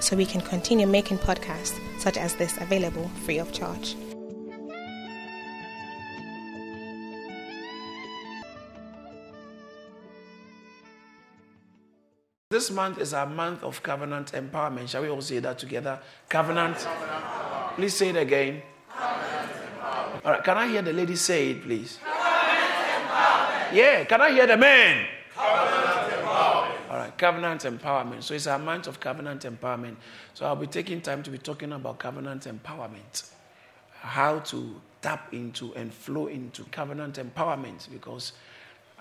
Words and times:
so 0.00 0.16
we 0.16 0.26
can 0.26 0.40
continue 0.40 0.86
making 0.86 1.18
podcasts 1.18 1.78
such 1.98 2.16
as 2.16 2.34
this 2.36 2.56
available 2.58 3.08
free 3.24 3.38
of 3.38 3.52
charge. 3.52 3.96
This 12.50 12.70
month 12.70 12.98
is 12.98 13.12
our 13.12 13.26
month 13.26 13.62
of 13.62 13.82
covenant 13.82 14.32
empowerment. 14.32 14.88
Shall 14.88 15.02
we 15.02 15.08
all 15.08 15.20
say 15.20 15.40
that 15.40 15.58
together? 15.58 15.98
Covenant. 16.28 16.78
covenant 16.78 17.56
please 17.76 17.94
say 17.94 18.08
it 18.08 18.16
again. 18.16 18.62
All 20.24 20.32
right, 20.32 20.42
can 20.42 20.56
I 20.56 20.66
hear 20.66 20.82
the 20.82 20.92
lady 20.92 21.14
say 21.14 21.50
it, 21.50 21.62
please? 21.62 21.98
Yeah, 23.72 24.04
can 24.04 24.20
I 24.20 24.30
hear 24.30 24.46
the 24.46 24.56
man? 24.56 25.06
Covenant 27.18 27.62
empowerment. 27.62 28.22
So 28.22 28.34
it's 28.34 28.46
a 28.46 28.58
month 28.58 28.86
of 28.86 29.00
covenant 29.00 29.42
empowerment. 29.42 29.96
So 30.34 30.46
I'll 30.46 30.56
be 30.56 30.66
taking 30.66 31.00
time 31.00 31.22
to 31.22 31.30
be 31.30 31.38
talking 31.38 31.72
about 31.72 31.98
covenant 31.98 32.44
empowerment. 32.44 33.30
How 34.00 34.40
to 34.40 34.80
tap 35.00 35.32
into 35.32 35.74
and 35.74 35.92
flow 35.92 36.26
into 36.26 36.64
covenant 36.64 37.18
empowerment 37.18 37.90
because 37.90 38.32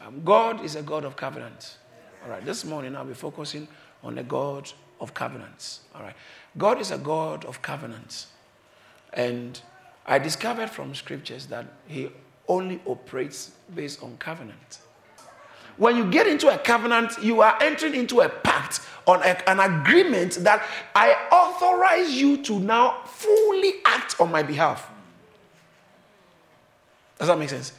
um, 0.04 0.22
God 0.24 0.64
is 0.64 0.76
a 0.76 0.82
God 0.82 1.04
of 1.04 1.16
covenant. 1.16 1.78
All 2.24 2.30
right, 2.30 2.44
this 2.46 2.66
morning 2.66 2.96
I'll 2.96 3.06
be 3.06 3.14
focusing 3.14 3.68
on 4.04 4.16
the 4.16 4.24
God 4.24 4.72
of 5.00 5.14
covenants. 5.14 5.82
All 5.94 6.02
right, 6.02 6.16
God 6.58 6.80
is 6.80 6.92
a 6.92 6.98
God 6.98 7.46
of 7.46 7.62
covenants. 7.62 8.28
And 9.14 9.60
I 10.06 10.20
discovered 10.20 10.70
from 10.70 10.94
scriptures 10.96 11.48
that 11.48 11.66
He 11.88 12.10
only 12.48 12.82
operates 12.86 13.52
based 13.74 14.04
on 14.04 14.18
covenant. 14.18 14.80
When 15.78 15.98
you 15.98 16.10
get 16.10 16.28
into 16.28 16.54
a 16.54 16.58
covenant, 16.58 17.22
you 17.22 17.42
are 17.42 17.58
entering 17.62 17.96
into 17.96 18.22
a 18.22 18.30
pact 18.30 18.80
on 19.08 19.22
a, 19.22 19.50
an 19.50 19.60
agreement 19.60 20.36
that 20.42 20.66
I 20.96 21.14
authorize 21.32 22.14
you 22.14 22.42
to 22.44 22.60
now 22.60 23.02
fully 23.06 23.74
act 23.84 24.20
on 24.20 24.32
my 24.32 24.42
behalf. 24.42 24.90
Does 27.20 27.28
that 27.28 27.38
make 27.38 27.50
sense? 27.50 27.74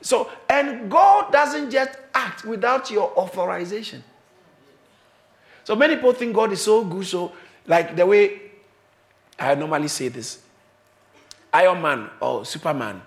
So, 0.00 0.30
and 0.48 0.90
God 0.90 1.32
doesn't 1.32 1.70
just 1.70 1.90
act 2.14 2.44
without 2.44 2.90
your 2.90 3.12
authorization. 3.18 4.02
So 5.64 5.76
many 5.76 5.96
people 5.96 6.12
think 6.12 6.34
God 6.34 6.52
is 6.52 6.62
so 6.62 6.84
good, 6.84 7.06
so 7.06 7.32
like 7.66 7.94
the 7.94 8.06
way 8.06 8.40
I 9.38 9.54
normally 9.54 9.88
say 9.88 10.08
this 10.08 10.40
Iron 11.52 11.82
Man 11.82 12.10
or 12.20 12.44
Superman, 12.44 13.02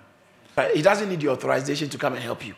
he 0.73 0.81
doesn't 0.81 1.09
need 1.09 1.23
your 1.23 1.33
authorization 1.33 1.89
to 1.89 1.97
come 1.97 2.13
and 2.13 2.21
help 2.21 2.45
you. 2.45 2.55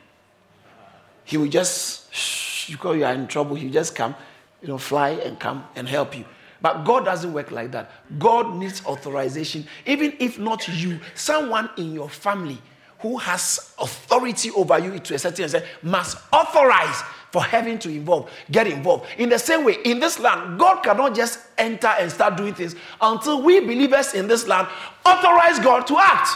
He 1.25 1.37
will 1.37 1.47
just, 1.47 2.13
shh, 2.13 2.69
you 2.69 2.77
call 2.77 2.95
you 2.95 3.03
are 3.03 3.13
in 3.13 3.27
trouble, 3.27 3.55
he 3.55 3.65
will 3.65 3.73
just 3.73 3.95
come, 3.95 4.15
you 4.61 4.67
know, 4.67 4.77
fly 4.77 5.09
and 5.09 5.39
come 5.39 5.65
and 5.75 5.89
help 5.89 6.15
you. 6.17 6.23
But 6.61 6.83
God 6.83 7.05
doesn't 7.05 7.33
work 7.33 7.51
like 7.51 7.71
that. 7.71 7.91
God 8.17 8.55
needs 8.55 8.83
authorization. 8.85 9.67
Even 9.85 10.13
if 10.19 10.39
not 10.39 10.67
you, 10.67 10.99
someone 11.13 11.69
in 11.77 11.93
your 11.93 12.09
family 12.09 12.57
who 12.99 13.17
has 13.17 13.73
authority 13.77 14.49
over 14.51 14.79
you 14.79 14.97
to 14.97 15.15
a 15.15 15.19
certain 15.19 15.43
extent 15.43 15.65
must 15.83 16.17
authorize 16.31 17.03
for 17.31 17.43
heaven 17.43 17.77
to 17.79 17.89
involve, 17.89 18.31
get 18.49 18.65
involved. 18.65 19.05
In 19.17 19.29
the 19.29 19.37
same 19.37 19.65
way, 19.65 19.77
in 19.83 19.99
this 19.99 20.19
land, 20.19 20.57
God 20.57 20.81
cannot 20.81 21.13
just 21.13 21.39
enter 21.57 21.87
and 21.87 22.09
start 22.09 22.37
doing 22.37 22.53
things 22.53 22.75
until 23.01 23.41
we 23.41 23.59
believers 23.59 24.13
in 24.13 24.27
this 24.27 24.47
land 24.47 24.67
authorize 25.05 25.59
God 25.59 25.85
to 25.87 25.97
act. 25.99 26.29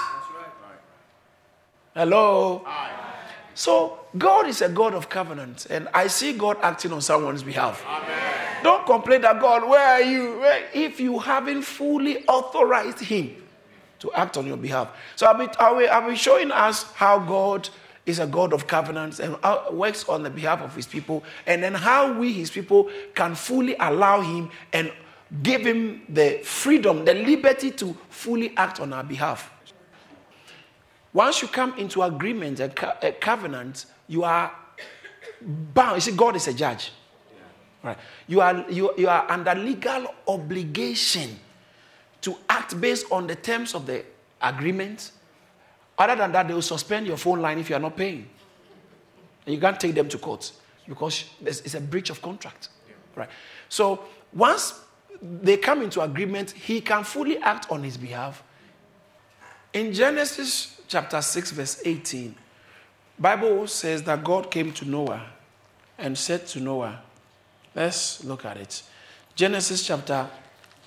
Hello? 1.95 2.65
So, 3.59 3.99
God 4.17 4.47
is 4.47 4.61
a 4.61 4.69
God 4.69 4.93
of 4.93 5.09
covenant, 5.09 5.67
and 5.69 5.89
I 5.93 6.07
see 6.07 6.31
God 6.31 6.55
acting 6.61 6.93
on 6.93 7.01
someone's 7.01 7.43
behalf. 7.43 7.85
Amen. 7.85 8.63
Don't 8.63 8.85
complain 8.85 9.19
that 9.23 9.41
God, 9.41 9.67
where 9.67 9.85
are 9.85 10.01
you? 10.01 10.41
If 10.73 11.01
you 11.01 11.19
haven't 11.19 11.63
fully 11.63 12.25
authorized 12.25 12.99
Him 12.99 13.35
to 13.99 14.13
act 14.13 14.37
on 14.37 14.47
your 14.47 14.55
behalf. 14.55 14.95
So 15.17 15.27
I'll 15.27 15.37
be, 15.37 15.53
I'll 15.59 15.77
be, 15.77 15.89
I'll 15.89 16.09
be 16.09 16.15
showing 16.15 16.51
us 16.51 16.83
how 16.93 17.19
God 17.19 17.67
is 18.05 18.19
a 18.19 18.25
God 18.25 18.53
of 18.53 18.65
covenants 18.65 19.19
and 19.19 19.35
works 19.73 20.07
on 20.07 20.23
the 20.23 20.29
behalf 20.29 20.61
of 20.61 20.73
his 20.73 20.87
people, 20.87 21.25
and 21.45 21.61
then 21.61 21.73
how 21.73 22.13
we, 22.13 22.31
his 22.31 22.49
people, 22.49 22.89
can 23.13 23.35
fully 23.35 23.75
allow 23.77 24.21
him 24.21 24.49
and 24.71 24.89
give 25.43 25.65
him 25.65 26.03
the 26.07 26.39
freedom, 26.45 27.03
the 27.03 27.13
liberty 27.13 27.71
to 27.71 27.93
fully 28.09 28.55
act 28.55 28.79
on 28.79 28.93
our 28.93 29.03
behalf. 29.03 29.51
Once 31.13 31.41
you 31.41 31.47
come 31.47 31.77
into 31.77 32.03
agreement, 32.03 32.59
a, 32.59 32.69
co- 32.69 32.93
a 33.01 33.11
covenant, 33.11 33.85
you 34.07 34.23
are 34.23 34.51
bound. 35.41 35.95
You 35.95 36.01
see, 36.01 36.11
God 36.11 36.35
is 36.35 36.47
a 36.47 36.53
judge. 36.53 36.91
Right? 37.83 37.97
You, 38.27 38.41
are, 38.41 38.65
you, 38.69 38.93
you 38.97 39.07
are 39.07 39.29
under 39.31 39.55
legal 39.55 40.13
obligation 40.27 41.39
to 42.21 42.35
act 42.49 42.79
based 42.79 43.05
on 43.11 43.25
the 43.27 43.35
terms 43.35 43.73
of 43.73 43.85
the 43.85 44.03
agreement. 44.41 45.11
Other 45.97 46.15
than 46.15 46.31
that, 46.33 46.47
they 46.47 46.53
will 46.53 46.61
suspend 46.61 47.07
your 47.07 47.17
phone 47.17 47.41
line 47.41 47.57
if 47.57 47.69
you 47.69 47.75
are 47.75 47.79
not 47.79 47.95
paying. 47.95 48.27
And 49.45 49.55
you 49.55 49.61
can't 49.61 49.79
take 49.79 49.95
them 49.95 50.09
to 50.09 50.17
court 50.17 50.51
because 50.87 51.25
it's 51.41 51.73
a 51.73 51.81
breach 51.81 52.09
of 52.09 52.21
contract. 52.21 52.69
Right? 53.15 53.29
So 53.69 54.03
once 54.33 54.81
they 55.21 55.57
come 55.57 55.81
into 55.81 56.01
agreement, 56.01 56.51
he 56.51 56.81
can 56.81 57.03
fully 57.03 57.37
act 57.39 57.71
on 57.71 57.83
his 57.83 57.97
behalf. 57.97 58.43
In 59.73 59.93
Genesis 59.93 60.78
chapter 60.89 61.21
6, 61.21 61.51
verse 61.51 61.81
18, 61.85 62.35
Bible 63.17 63.67
says 63.67 64.03
that 64.03 64.23
God 64.23 64.49
came 64.51 64.73
to 64.73 64.85
Noah 64.85 65.25
and 65.97 66.17
said 66.17 66.47
to 66.47 66.59
Noah, 66.59 66.99
let's 67.75 68.23
look 68.23 68.43
at 68.43 68.57
it. 68.57 68.81
Genesis 69.35 69.85
chapter 69.85 70.27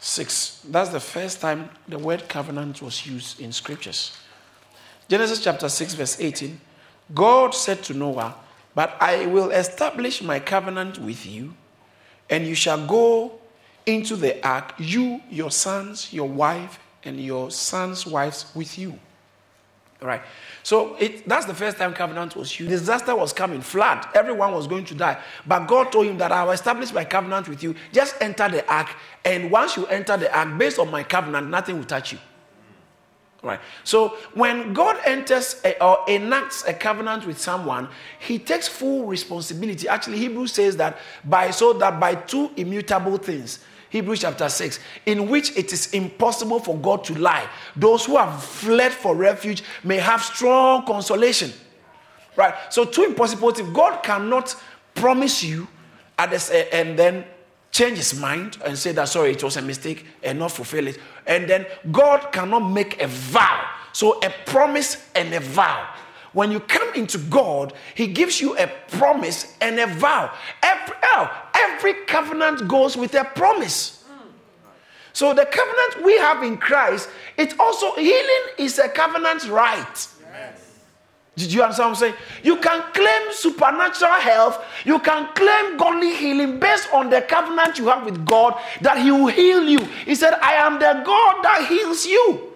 6. 0.01 0.67
That's 0.69 0.91
the 0.91 1.01
first 1.01 1.41
time 1.41 1.71
the 1.87 1.99
word 1.99 2.29
covenant 2.29 2.83
was 2.83 3.07
used 3.07 3.41
in 3.41 3.53
scriptures. 3.53 4.19
Genesis 5.09 5.43
chapter 5.43 5.69
6, 5.69 5.95
verse 5.95 6.21
18. 6.21 6.61
God 7.15 7.55
said 7.55 7.83
to 7.85 7.95
Noah, 7.95 8.35
But 8.75 8.97
I 9.01 9.27
will 9.27 9.51
establish 9.51 10.21
my 10.21 10.41
covenant 10.41 10.99
with 10.99 11.25
you, 11.25 11.55
and 12.29 12.47
you 12.47 12.55
shall 12.55 12.87
go 12.87 13.39
into 13.87 14.17
the 14.17 14.45
ark, 14.47 14.75
you, 14.79 15.21
your 15.31 15.51
sons, 15.51 16.13
your 16.13 16.29
wife, 16.29 16.79
and 17.05 17.21
your 17.21 17.51
sons' 17.51 18.07
wives 18.07 18.51
with 18.55 18.79
you. 18.79 18.99
Right. 20.03 20.23
So 20.65 20.97
it, 20.97 21.29
that's 21.29 21.47
the 21.47 21.55
first 21.55 21.77
time 21.77 21.95
covenant 21.95 22.35
was 22.35 22.59
used. 22.59 22.71
Disaster 22.71 23.15
was 23.15 23.33
coming, 23.33 23.61
flood. 23.61 24.05
Everyone 24.15 24.53
was 24.53 24.67
going 24.67 24.85
to 24.87 24.95
die. 24.95 25.21
But 25.47 25.67
God 25.67 25.93
told 25.93 26.07
him 26.07 26.19
that 26.19 26.33
I 26.33 26.43
will 26.43 26.51
establish 26.51 26.93
my 26.93 27.05
covenant 27.05 27.49
with 27.49 27.63
you. 27.63 27.77
Just 27.93 28.17
enter 28.21 28.49
the 28.49 28.69
ark. 28.73 28.89
And 29.25 29.51
once 29.51 29.77
you 29.77 29.87
enter 29.87 30.17
the 30.17 30.37
ark, 30.37 30.59
based 30.59 30.81
on 30.81 30.91
my 30.91 31.05
covenant, 31.05 31.51
nothing 31.51 31.79
will 31.79 31.85
touch 31.85 32.13
you. 32.13 32.19
Right. 33.45 33.61
So 33.83 34.11
when 34.35 34.73
God 34.73 34.99
enters 35.05 35.61
a, 35.65 35.81
or 35.85 36.05
enacts 36.09 36.65
a 36.65 36.75
covenant 36.75 37.27
with 37.27 37.41
someone, 37.41 37.89
he 38.21 38.39
takes 38.39 38.69
full 38.69 39.05
responsibility. 39.07 39.89
Actually, 39.89 40.19
Hebrews 40.19 40.53
says 40.53 40.77
that 40.77 40.99
by 41.25 41.51
so 41.51 41.73
that 41.75 41.99
by 41.99 42.15
two 42.15 42.53
immutable 42.57 43.17
things, 43.19 43.59
Hebrews 43.93 44.21
chapter 44.21 44.49
6, 44.49 44.81
in 45.05 45.29
which 45.29 45.55
it 45.55 45.71
is 45.71 45.93
impossible 45.93 46.59
for 46.61 46.79
God 46.79 47.05
to 47.05 47.15
lie. 47.15 47.47
Those 47.77 48.07
who 48.07 48.17
have 48.17 48.43
fled 48.43 48.91
for 48.91 49.15
refuge 49.15 49.63
may 49.85 49.99
have 49.99 50.23
strong 50.23 50.87
consolation. 50.87 51.53
Right? 52.35 52.55
So, 52.71 52.87
two 52.87 53.05
impossibilities. 53.05 53.67
God 53.75 54.03
cannot 54.03 54.57
promise 54.95 55.45
you 55.45 55.69
eh, 56.19 56.65
and 56.73 56.99
then 56.99 57.27
change 57.71 57.99
his 57.99 58.19
mind 58.19 58.57
and 58.65 58.79
say 58.79 58.93
that, 58.93 59.11
sorry, 59.11 59.33
it 59.33 59.45
was 59.45 59.59
a 59.59 59.63
mistake 59.63 60.07
and 60.23 60.39
not 60.39 60.53
fulfill 60.53 60.89
it. 60.89 60.99
And 61.27 61.47
then 61.47 61.67
God 61.91 62.33
cannot 62.33 62.61
make 62.61 63.03
a 63.03 63.07
vow. 63.07 63.69
So, 63.93 64.21
a 64.23 64.31
promise 64.47 65.07
and 65.15 65.35
a 65.35 65.41
vow. 65.41 65.87
When 66.33 66.51
you 66.51 66.61
come 66.61 66.95
into 66.95 67.19
God, 67.19 67.75
He 67.95 68.07
gives 68.07 68.41
you 68.41 68.57
a 68.57 68.67
promise 68.89 69.55
and 69.61 69.79
a 69.79 69.87
vow. 69.87 70.33
Every, 70.63 70.97
every 71.63 71.95
covenant 72.07 72.69
goes 72.69 72.97
with 72.97 73.15
a 73.15 73.25
promise. 73.25 74.05
So 75.13 75.35
the 75.35 75.45
covenant 75.45 76.05
we 76.05 76.17
have 76.19 76.43
in 76.43 76.57
Christ, 76.57 77.09
it 77.37 77.59
also 77.61 77.95
healing 77.97 78.55
is 78.59 78.79
a 78.79 78.89
covenant 78.89 79.49
right. 79.49 80.09
Did 81.35 81.51
you 81.51 81.63
understand 81.63 81.93
what 81.93 81.97
I'm 81.97 82.01
saying? 82.01 82.15
You 82.43 82.57
can 82.59 82.83
claim 82.93 83.33
supernatural 83.33 84.13
health, 84.13 84.63
you 84.85 84.99
can 84.99 85.33
claim 85.35 85.79
godly 85.79 86.15
healing 86.15 86.61
based 86.61 86.93
on 86.93 87.09
the 87.09 87.23
covenant 87.23 87.79
you 87.79 87.89
have 87.89 88.05
with 88.05 88.27
God 88.27 88.61
that 88.83 88.99
He 88.99 89.11
will 89.11 89.29
heal 89.29 89.67
you. 89.67 89.81
He 90.05 90.15
said, 90.15 90.35
I 90.43 90.55
am 90.55 90.75
the 90.75 91.03
God 91.05 91.43
that 91.43 91.67
heals 91.69 92.05
you. 92.05 92.53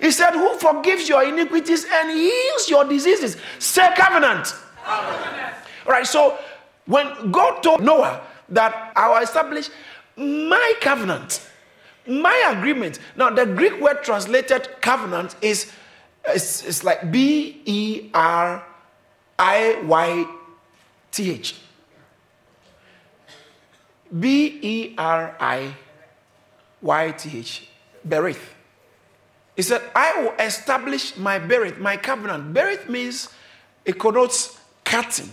He 0.00 0.12
said, 0.12 0.32
Who 0.32 0.56
forgives 0.58 1.08
your 1.08 1.24
iniquities 1.24 1.84
and 1.92 2.10
heals 2.10 2.68
your 2.68 2.84
diseases? 2.84 3.36
Say 3.58 3.88
covenant. 3.96 4.54
covenant. 4.84 5.54
All 5.86 5.92
right, 5.92 6.06
so 6.06 6.38
when 6.86 7.32
God 7.32 7.60
told 7.62 7.82
Noah 7.82 8.20
that 8.52 8.92
I 8.94 9.08
will 9.08 9.22
establish 9.22 9.68
my 10.16 10.74
covenant, 10.80 11.46
my 12.06 12.54
agreement. 12.56 12.98
Now, 13.16 13.30
the 13.30 13.46
Greek 13.46 13.80
word 13.80 14.02
translated 14.02 14.68
covenant 14.80 15.36
is 15.42 15.72
it's, 16.28 16.64
it's 16.64 16.84
like 16.84 17.10
B 17.10 17.60
E 17.64 18.10
R 18.14 18.64
I 19.38 19.82
Y 19.84 20.26
T 21.10 21.30
H. 21.30 21.56
B 24.18 24.58
E 24.62 24.94
R 24.96 25.36
I 25.40 25.74
Y 26.80 27.10
T 27.12 27.38
H. 27.38 27.68
Berith. 28.06 28.40
He 29.56 29.62
said, 29.62 29.82
I 29.94 30.22
will 30.22 30.34
establish 30.44 31.16
my 31.16 31.38
berith, 31.38 31.78
my 31.78 31.96
covenant. 31.96 32.54
Berith 32.54 32.88
means 32.88 33.28
it 33.84 33.98
connotes 33.98 34.58
cutting. 34.84 35.30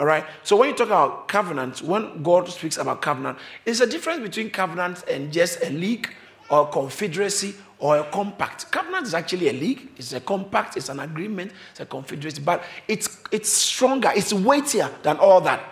All 0.00 0.06
right. 0.06 0.24
So 0.44 0.56
when 0.56 0.70
you 0.70 0.74
talk 0.74 0.86
about 0.86 1.28
covenant, 1.28 1.82
when 1.82 2.22
God 2.22 2.48
speaks 2.48 2.78
about 2.78 3.02
covenant, 3.02 3.36
it's 3.66 3.80
a 3.80 3.86
difference 3.86 4.22
between 4.22 4.48
covenant 4.48 5.04
and 5.06 5.30
just 5.30 5.62
a 5.62 5.68
league 5.68 6.08
or 6.48 6.66
a 6.66 6.72
confederacy 6.72 7.54
or 7.78 7.98
a 7.98 8.04
compact. 8.04 8.72
Covenant 8.72 9.06
is 9.06 9.12
actually 9.12 9.50
a 9.50 9.52
league, 9.52 9.90
it's 9.98 10.14
a 10.14 10.20
compact, 10.20 10.78
it's 10.78 10.88
an 10.88 11.00
agreement, 11.00 11.52
it's 11.72 11.80
a 11.80 11.86
confederacy, 11.86 12.40
but 12.40 12.64
it's 12.88 13.18
it's 13.30 13.50
stronger, 13.50 14.10
it's 14.16 14.32
weightier 14.32 14.90
than 15.02 15.18
all 15.18 15.42
that. 15.42 15.62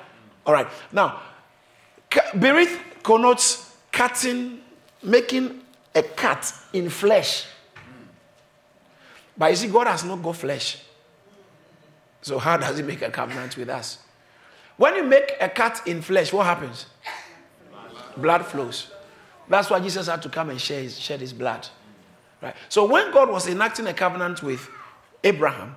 All 0.44 0.52
right. 0.52 0.68
Now, 0.92 1.20
berith 2.10 2.78
connotes 3.02 3.76
cutting, 3.90 4.60
making 5.02 5.62
a 5.94 6.02
cut 6.02 6.52
in 6.74 6.90
flesh. 6.90 7.46
But 9.38 9.52
you 9.52 9.56
see, 9.56 9.68
God 9.68 9.86
has 9.86 10.04
not 10.04 10.22
got 10.22 10.36
flesh. 10.36 10.82
So 12.20 12.38
how 12.38 12.58
does 12.58 12.76
he 12.76 12.82
make 12.82 13.00
a 13.00 13.10
covenant 13.10 13.56
with 13.56 13.70
us? 13.70 14.00
When 14.78 14.94
you 14.94 15.02
make 15.04 15.34
a 15.40 15.48
cut 15.48 15.86
in 15.86 16.00
flesh, 16.00 16.32
what 16.32 16.46
happens? 16.46 16.86
Blood 18.16 18.46
flows. 18.46 18.90
That's 19.48 19.68
why 19.68 19.80
Jesus 19.80 20.06
had 20.06 20.22
to 20.22 20.28
come 20.28 20.50
and 20.50 20.60
share 20.60 20.82
his, 20.82 20.98
shed 20.98 21.20
his 21.20 21.32
blood. 21.32 21.66
Right? 22.40 22.54
So 22.68 22.84
when 22.86 23.12
God 23.12 23.28
was 23.28 23.48
enacting 23.48 23.88
a 23.88 23.92
covenant 23.92 24.42
with 24.42 24.68
Abraham, 25.24 25.76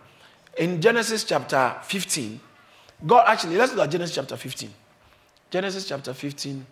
in 0.57 0.79
Genesis 0.81 1.23
chapter 1.23 1.75
15, 1.83 2.39
God 3.05 3.25
actually, 3.27 3.57
let's 3.57 3.73
look 3.73 3.85
at 3.85 3.91
Genesis 3.91 4.15
chapter 4.15 4.37
15. 4.37 4.69
Genesis 5.49 5.87
chapter 5.87 6.13
15, 6.13 6.65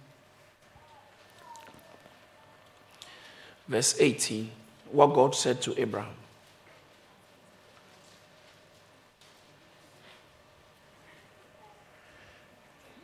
verse 3.67 3.95
18, 3.99 4.51
what 4.91 5.13
God 5.13 5.33
said 5.33 5.61
to 5.63 5.81
Abraham. 5.81 6.13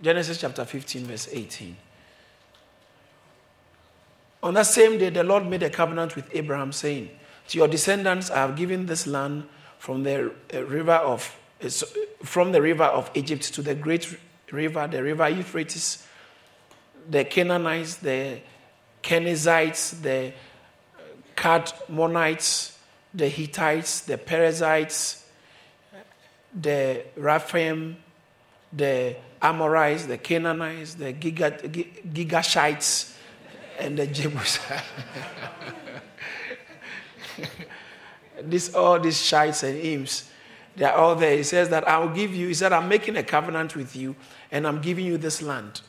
Genesis 0.05 0.39
chapter 0.39 0.63
15, 0.63 1.05
verse 1.05 1.29
18. 1.31 1.75
On 4.43 4.53
that 4.53 4.67
same 4.67 4.99
day, 4.99 5.09
the 5.09 5.23
Lord 5.23 5.47
made 5.47 5.63
a 5.63 5.69
covenant 5.71 6.15
with 6.15 6.29
Abraham, 6.31 6.71
saying, 6.71 7.09
To 7.47 7.57
your 7.57 7.67
descendants 7.67 8.29
I 8.29 8.35
have 8.35 8.55
given 8.55 8.85
this 8.85 9.07
land 9.07 9.45
from 9.79 10.03
the 10.03 10.31
uh, 10.53 10.63
river 10.65 10.91
of 10.93 11.35
uh, 11.63 11.69
from 12.21 12.51
the 12.51 12.61
river 12.61 12.83
of 12.83 13.09
Egypt 13.15 13.51
to 13.55 13.63
the 13.63 13.73
great 13.73 14.15
river, 14.51 14.87
the 14.87 15.01
river 15.01 15.27
Euphrates, 15.27 16.05
the 17.09 17.25
Canaanites, 17.25 17.95
the 17.95 18.41
Kenizzites, 19.01 19.99
the 20.03 20.33
Cadmonites, 21.35 22.77
the 23.11 23.27
Hittites, 23.27 24.01
the 24.01 24.19
Perizzites, 24.19 25.27
the 26.53 27.01
Rephaim, 27.17 27.97
the 28.71 29.15
Amorites, 29.41 30.05
the 30.05 30.17
Canaanites, 30.17 30.95
the 30.95 31.13
Girgashites, 31.13 33.15
and 33.79 33.97
the 33.97 34.07
Jebusites. 34.07 34.59
this, 38.41 38.73
all 38.73 38.99
these 38.99 39.21
shites 39.21 39.63
and 39.63 39.77
imps, 39.77 40.29
they 40.75 40.85
are 40.85 40.93
all 40.93 41.15
there. 41.15 41.37
He 41.37 41.43
says 41.43 41.69
that 41.69 41.87
I 41.87 41.97
will 41.99 42.09
give 42.09 42.33
you, 42.33 42.47
he 42.47 42.53
said, 42.53 42.73
I'm 42.73 42.89
making 42.89 43.15
a 43.17 43.23
covenant 43.23 43.75
with 43.75 43.95
you 43.95 44.15
and 44.51 44.67
I'm 44.67 44.81
giving 44.81 45.05
you 45.05 45.17
this 45.17 45.41
land. 45.41 45.81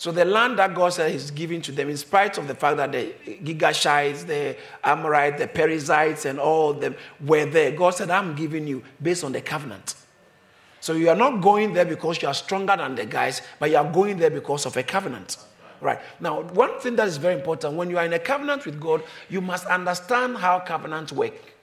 So 0.00 0.10
the 0.10 0.24
land 0.24 0.58
that 0.58 0.74
God 0.74 0.94
said 0.94 1.12
He's 1.12 1.30
giving 1.30 1.60
to 1.60 1.72
them, 1.72 1.90
in 1.90 1.96
spite 1.98 2.38
of 2.38 2.48
the 2.48 2.54
fact 2.54 2.78
that 2.78 2.90
the 2.90 3.12
Girgashites, 3.26 4.26
the 4.26 4.56
Amorites, 4.82 5.38
the 5.38 5.46
Perizzites, 5.46 6.24
and 6.24 6.40
all 6.40 6.72
them 6.72 6.96
were 7.20 7.44
there, 7.44 7.72
God 7.72 7.90
said, 7.90 8.08
I'm 8.08 8.34
giving 8.34 8.66
you 8.66 8.82
based 9.02 9.24
on 9.24 9.32
the 9.32 9.42
covenant. 9.42 9.96
So 10.90 10.96
you 10.96 11.08
are 11.08 11.14
not 11.14 11.40
going 11.40 11.72
there 11.72 11.84
because 11.84 12.20
you 12.20 12.26
are 12.26 12.34
stronger 12.34 12.76
than 12.76 12.96
the 12.96 13.06
guys, 13.06 13.42
but 13.60 13.70
you 13.70 13.76
are 13.76 13.88
going 13.88 14.18
there 14.18 14.28
because 14.28 14.66
of 14.66 14.76
a 14.76 14.82
covenant. 14.82 15.36
Right. 15.80 16.00
Now, 16.18 16.42
one 16.42 16.80
thing 16.80 16.96
that 16.96 17.06
is 17.06 17.16
very 17.16 17.34
important 17.36 17.74
when 17.74 17.90
you 17.90 17.96
are 17.96 18.04
in 18.04 18.12
a 18.12 18.18
covenant 18.18 18.66
with 18.66 18.80
God, 18.80 19.04
you 19.28 19.40
must 19.40 19.66
understand 19.66 20.38
how 20.38 20.58
covenants 20.58 21.12
work. 21.12 21.54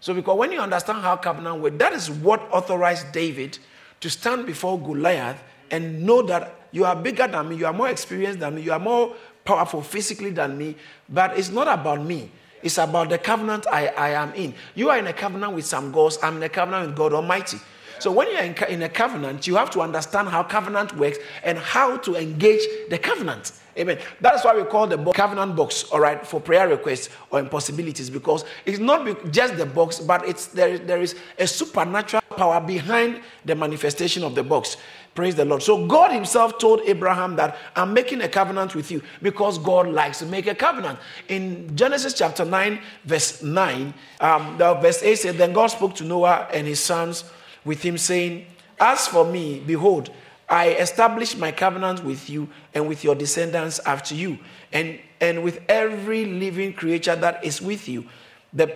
So, 0.00 0.14
because 0.14 0.38
when 0.38 0.52
you 0.52 0.60
understand 0.60 1.02
how 1.02 1.16
covenant 1.16 1.60
work, 1.60 1.76
that 1.76 1.92
is 1.92 2.10
what 2.10 2.40
authorized 2.50 3.12
David 3.12 3.58
to 4.00 4.08
stand 4.08 4.46
before 4.46 4.80
Goliath 4.80 5.42
and 5.70 6.06
know 6.06 6.22
that 6.22 6.58
you 6.72 6.86
are 6.86 6.96
bigger 6.96 7.28
than 7.28 7.50
me, 7.50 7.56
you 7.56 7.66
are 7.66 7.74
more 7.74 7.90
experienced 7.90 8.40
than 8.40 8.54
me, 8.54 8.62
you 8.62 8.72
are 8.72 8.78
more 8.78 9.14
powerful 9.44 9.82
physically 9.82 10.30
than 10.30 10.56
me, 10.56 10.76
but 11.10 11.38
it's 11.38 11.50
not 11.50 11.68
about 11.68 12.02
me. 12.02 12.30
It's 12.62 12.78
about 12.78 13.10
the 13.10 13.18
covenant 13.18 13.66
I, 13.70 13.88
I 13.88 14.08
am 14.12 14.32
in. 14.32 14.54
You 14.74 14.88
are 14.88 14.96
in 14.96 15.08
a 15.08 15.12
covenant 15.12 15.52
with 15.52 15.66
some 15.66 15.92
gods, 15.92 16.18
I'm 16.22 16.38
in 16.38 16.42
a 16.42 16.48
covenant 16.48 16.86
with 16.86 16.96
God 16.96 17.12
Almighty. 17.12 17.58
So 17.98 18.12
when 18.12 18.30
you're 18.30 18.66
in, 18.68 18.82
a 18.82 18.88
covenant, 18.88 19.46
you 19.46 19.56
have 19.56 19.70
to 19.70 19.80
understand 19.80 20.28
how 20.28 20.42
covenant 20.42 20.96
works 20.96 21.18
and 21.42 21.58
how 21.58 21.96
to 21.98 22.16
engage 22.16 22.62
the 22.90 22.98
covenant. 22.98 23.52
Amen. 23.78 23.98
That's 24.20 24.42
why 24.42 24.56
we 24.56 24.64
call 24.64 24.86
the 24.86 24.96
covenant 25.12 25.54
box, 25.54 25.84
all 25.84 26.00
right, 26.00 26.26
for 26.26 26.40
prayer 26.40 26.66
requests 26.66 27.10
or 27.30 27.40
impossibilities, 27.40 28.08
because 28.08 28.44
it's 28.64 28.78
not 28.78 29.30
just 29.30 29.56
the 29.56 29.66
box, 29.66 30.00
but 30.00 30.26
it's 30.26 30.46
there, 30.46 30.78
there 30.78 31.02
is 31.02 31.14
a 31.38 31.46
supernatural 31.46 32.22
power 32.36 32.60
behind 32.60 33.20
the 33.44 33.54
manifestation 33.54 34.22
of 34.22 34.34
the 34.34 34.42
box. 34.42 34.78
Praise 35.14 35.34
the 35.34 35.44
Lord. 35.44 35.62
So 35.62 35.86
God 35.86 36.12
Himself 36.12 36.58
told 36.58 36.80
Abraham 36.82 37.36
that 37.36 37.56
I'm 37.74 37.92
making 37.92 38.20
a 38.22 38.28
covenant 38.28 38.74
with 38.74 38.90
you 38.90 39.02
because 39.22 39.58
God 39.58 39.88
likes 39.88 40.18
to 40.18 40.26
make 40.26 40.46
a 40.46 40.54
covenant. 40.54 40.98
In 41.28 41.74
Genesis 41.74 42.12
chapter 42.12 42.44
9, 42.44 42.78
verse 43.04 43.42
9, 43.42 43.94
um, 44.20 44.58
the 44.58 44.74
verse 44.74 45.02
8 45.02 45.16
said, 45.16 45.36
Then 45.36 45.52
God 45.54 45.68
spoke 45.68 45.94
to 45.96 46.04
Noah 46.04 46.48
and 46.52 46.66
his 46.66 46.80
sons 46.80 47.24
with 47.66 47.82
him, 47.82 47.98
saying, 47.98 48.46
As 48.80 49.06
for 49.06 49.24
me, 49.26 49.60
behold, 49.60 50.10
I 50.48 50.68
establish 50.70 51.36
my 51.36 51.52
covenant 51.52 52.04
with 52.04 52.30
you 52.30 52.48
and 52.72 52.88
with 52.88 53.02
your 53.02 53.14
descendants 53.14 53.80
after 53.80 54.14
you, 54.14 54.38
and, 54.72 54.98
and 55.20 55.42
with 55.42 55.60
every 55.68 56.24
living 56.24 56.72
creature 56.72 57.16
that 57.16 57.44
is 57.44 57.60
with 57.60 57.88
you, 57.88 58.06
the, 58.52 58.74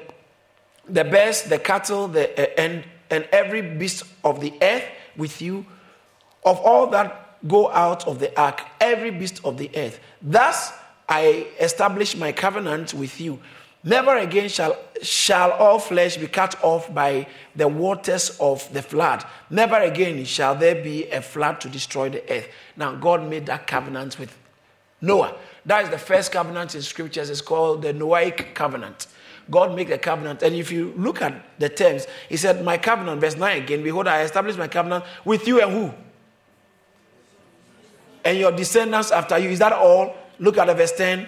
the 0.88 1.04
birds, 1.04 1.44
the 1.44 1.58
cattle, 1.58 2.08
the, 2.08 2.60
and, 2.60 2.84
and 3.08 3.26
every 3.32 3.62
beast 3.62 4.02
of 4.24 4.40
the 4.40 4.52
earth 4.60 4.84
with 5.16 5.40
you, 5.40 5.64
of 6.44 6.58
all 6.60 6.88
that 6.88 7.48
go 7.48 7.70
out 7.70 8.06
of 8.06 8.18
the 8.18 8.38
ark, 8.38 8.62
every 8.80 9.10
beast 9.10 9.40
of 9.44 9.56
the 9.56 9.70
earth. 9.76 10.00
Thus 10.20 10.72
I 11.08 11.46
establish 11.60 12.16
my 12.16 12.32
covenant 12.32 12.94
with 12.94 13.20
you 13.20 13.40
Never 13.82 14.16
again 14.16 14.48
shall, 14.48 14.76
shall 15.02 15.52
all 15.52 15.78
flesh 15.78 16.18
be 16.18 16.26
cut 16.26 16.62
off 16.62 16.92
by 16.92 17.26
the 17.56 17.66
waters 17.66 18.36
of 18.38 18.70
the 18.74 18.82
flood. 18.82 19.24
Never 19.48 19.76
again 19.76 20.24
shall 20.24 20.54
there 20.54 20.82
be 20.82 21.08
a 21.10 21.22
flood 21.22 21.60
to 21.62 21.68
destroy 21.68 22.10
the 22.10 22.30
earth. 22.30 22.48
Now, 22.76 22.94
God 22.94 23.28
made 23.28 23.46
that 23.46 23.66
covenant 23.66 24.18
with 24.18 24.36
Noah. 25.00 25.34
That 25.64 25.84
is 25.84 25.90
the 25.90 25.98
first 25.98 26.30
covenant 26.30 26.74
in 26.74 26.82
scriptures. 26.82 27.30
It's 27.30 27.40
called 27.40 27.82
the 27.82 27.94
Noahic 27.94 28.54
covenant. 28.54 29.06
God 29.50 29.74
made 29.74 29.90
a 29.90 29.98
covenant. 29.98 30.42
And 30.42 30.54
if 30.54 30.70
you 30.70 30.92
look 30.96 31.22
at 31.22 31.58
the 31.58 31.70
terms, 31.70 32.06
He 32.28 32.36
said, 32.36 32.62
My 32.62 32.76
covenant, 32.76 33.20
verse 33.20 33.36
9 33.36 33.62
again, 33.62 33.82
behold, 33.82 34.08
I 34.08 34.22
establish 34.22 34.56
my 34.56 34.68
covenant 34.68 35.04
with 35.24 35.48
you 35.48 35.62
and 35.62 35.72
who? 35.72 35.94
And 38.24 38.38
your 38.38 38.52
descendants 38.52 39.10
after 39.10 39.38
you. 39.38 39.48
Is 39.48 39.58
that 39.60 39.72
all? 39.72 40.14
Look 40.38 40.58
at 40.58 40.66
the 40.66 40.74
verse 40.74 40.92
10. 40.92 41.26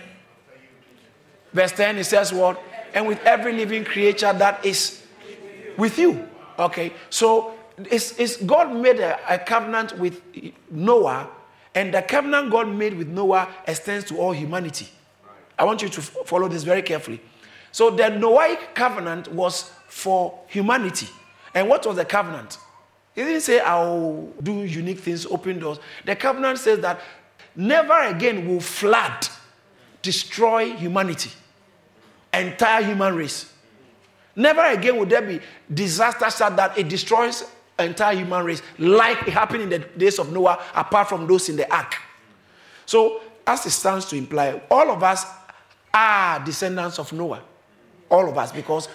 Verse 1.52 1.72
10, 1.72 1.98
it 1.98 2.04
says 2.04 2.32
what? 2.32 2.62
And 2.94 3.06
with 3.06 3.20
every 3.24 3.52
living 3.52 3.84
creature 3.84 4.32
that 4.32 4.64
is 4.64 5.02
with 5.76 5.98
you. 5.98 6.28
Okay, 6.58 6.92
so 7.10 7.54
it's, 7.78 8.18
it's 8.18 8.36
God 8.36 8.74
made 8.74 9.00
a, 9.00 9.18
a 9.28 9.38
covenant 9.38 9.98
with 9.98 10.20
Noah, 10.70 11.28
and 11.74 11.92
the 11.92 12.02
covenant 12.02 12.50
God 12.50 12.68
made 12.68 12.94
with 12.94 13.08
Noah 13.08 13.48
extends 13.66 14.04
to 14.06 14.18
all 14.18 14.32
humanity. 14.32 14.88
I 15.58 15.64
want 15.64 15.82
you 15.82 15.88
to 15.88 16.00
f- 16.00 16.16
follow 16.26 16.48
this 16.48 16.62
very 16.62 16.82
carefully. 16.82 17.20
So 17.70 17.90
the 17.90 18.04
Noahic 18.04 18.74
covenant 18.74 19.32
was 19.32 19.70
for 19.88 20.38
humanity. 20.48 21.08
And 21.54 21.68
what 21.68 21.86
was 21.86 21.96
the 21.96 22.04
covenant? 22.04 22.58
He 23.14 23.22
didn't 23.22 23.42
say, 23.42 23.60
I'll 23.60 24.28
do 24.42 24.64
unique 24.64 25.00
things, 25.00 25.26
open 25.26 25.58
doors. 25.58 25.78
The 26.04 26.16
covenant 26.16 26.58
says 26.58 26.80
that 26.80 27.00
never 27.54 27.98
again 28.00 28.48
will 28.48 28.60
flood 28.60 29.28
destroy 30.02 30.74
humanity 30.74 31.30
entire 32.32 32.82
human 32.82 33.14
race. 33.14 33.52
Never 34.34 34.62
again 34.62 34.96
will 34.96 35.06
there 35.06 35.22
be 35.22 35.40
disaster 35.72 36.30
such 36.30 36.56
that 36.56 36.78
it 36.78 36.88
destroys 36.88 37.44
entire 37.78 38.16
human 38.16 38.44
race 38.44 38.62
like 38.78 39.26
it 39.26 39.32
happened 39.32 39.62
in 39.64 39.68
the 39.68 39.78
days 39.78 40.18
of 40.18 40.32
Noah, 40.32 40.62
apart 40.74 41.08
from 41.08 41.26
those 41.26 41.48
in 41.48 41.56
the 41.56 41.70
ark. 41.74 41.94
So, 42.86 43.20
as 43.46 43.66
it 43.66 43.70
stands 43.70 44.06
to 44.06 44.16
imply, 44.16 44.60
all 44.70 44.90
of 44.90 45.02
us 45.02 45.26
are 45.92 46.42
descendants 46.44 46.98
of 46.98 47.12
Noah. 47.12 47.42
All 48.10 48.28
of 48.28 48.36
us, 48.38 48.52
because 48.52 48.88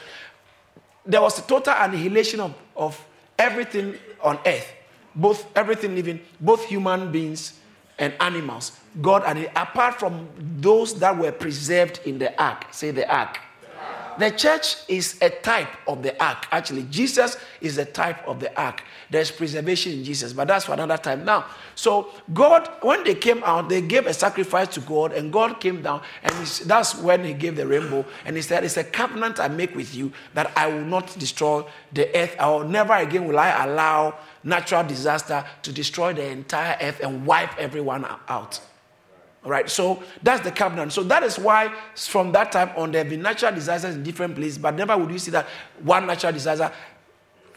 there 1.06 1.22
was 1.22 1.40
a 1.40 1.42
total 1.42 1.74
annihilation 1.76 2.40
of, 2.40 2.56
of 2.76 3.06
everything 3.38 3.96
on 4.22 4.40
earth, 4.46 4.72
both 5.16 5.46
everything 5.56 5.96
living, 5.96 6.20
both 6.40 6.66
human 6.66 7.12
beings 7.12 7.60
and 8.00 8.14
animals. 8.20 8.80
God, 9.02 9.24
and 9.26 9.50
apart 9.56 10.00
from 10.00 10.28
those 10.38 10.98
that 11.00 11.18
were 11.18 11.32
preserved 11.32 12.02
in 12.06 12.18
the 12.20 12.42
ark, 12.42 12.66
say 12.72 12.92
the 12.92 13.12
ark. 13.14 13.40
The 14.18 14.32
church 14.32 14.78
is 14.88 15.16
a 15.22 15.30
type 15.30 15.70
of 15.88 16.02
the 16.02 16.22
ark. 16.24 16.48
Actually, 16.52 16.84
Jesus 16.90 17.38
is 17.62 17.78
a 17.78 17.86
type 17.86 18.28
of 18.28 18.40
the 18.40 18.56
ark. 18.60 18.82
There's 19.12 19.30
preservation 19.30 19.94
in 19.94 20.04
Jesus, 20.04 20.34
but 20.34 20.48
that's 20.48 20.66
for 20.66 20.74
another 20.74 20.98
time. 20.98 21.24
Now, 21.24 21.46
so 21.76 22.10
God, 22.34 22.68
when 22.82 23.04
they 23.04 23.14
came 23.14 23.44
out, 23.44 23.70
they 23.70 23.82
gave 23.82 24.08
a 24.08 24.14
sacrifice 24.14 24.70
to 24.70 24.80
God, 24.82 25.14
and 25.14 25.32
God 25.32 25.60
came 25.60 25.84
down, 25.84 26.02
and 26.24 26.34
that's 26.66 26.96
when 26.96 27.24
He 27.24 27.34
gave 27.34 27.56
the 27.56 27.68
rainbow. 27.68 28.06
And 28.26 28.36
He 28.36 28.42
said, 28.42 28.64
It's 28.64 28.78
a 28.78 28.84
covenant 28.84 29.40
I 29.40 29.50
make 29.50 29.76
with 29.76 29.94
you 29.94 30.12
that 30.34 30.52
I 30.58 30.68
will 30.68 30.86
not 30.86 31.16
destroy 31.20 31.64
the 31.94 32.10
earth. 32.18 32.36
I 32.40 32.50
will 32.50 32.68
never 32.68 32.94
again 32.94 33.28
will 33.28 33.38
I 33.38 33.66
allow 33.66 34.16
natural 34.48 34.84
disaster 34.84 35.44
to 35.62 35.72
destroy 35.72 36.14
the 36.14 36.26
entire 36.26 36.78
earth 36.82 37.02
and 37.02 37.26
wipe 37.26 37.58
everyone 37.60 38.06
out. 38.28 38.60
All 39.44 39.52
right, 39.52 39.70
so 39.70 40.02
that's 40.24 40.44
the 40.44 40.52
covenant. 40.52 40.94
So 40.94 41.04
that 41.04 41.24
is 41.24 41.38
why 41.38 41.74
from 41.96 42.32
that 42.32 42.52
time 42.52 42.72
on 42.76 42.92
there 42.92 43.04
have 43.04 43.10
been 43.10 43.22
natural 43.22 43.54
disasters 43.54 43.96
in 43.96 44.04
different 44.04 44.36
places, 44.36 44.58
but 44.58 44.76
never 44.76 44.98
would 44.98 45.12
you 45.12 45.20
see 45.20 45.32
that 45.32 45.48
one 45.84 46.08
natural 46.08 46.34
disaster 46.34 46.72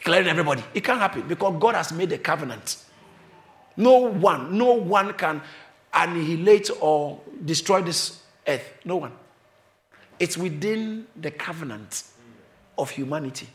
clearing 0.02 0.28
everybody. 0.28 0.62
It 0.74 0.84
can't 0.84 1.00
happen 1.00 1.26
because 1.26 1.56
God 1.60 1.74
has 1.74 1.92
made 1.92 2.12
a 2.12 2.18
covenant. 2.18 2.76
No 3.76 3.98
one, 3.98 4.56
no 4.56 4.74
one 4.74 5.12
can 5.14 5.40
annihilate 5.94 6.70
or 6.80 7.20
destroy 7.44 7.82
this 7.82 8.20
earth. 8.46 8.72
No 8.84 8.96
one. 8.96 9.12
It's 10.18 10.36
within 10.36 11.06
the 11.16 11.30
covenant 11.30 12.04
of 12.76 12.90
humanity. 12.90 13.48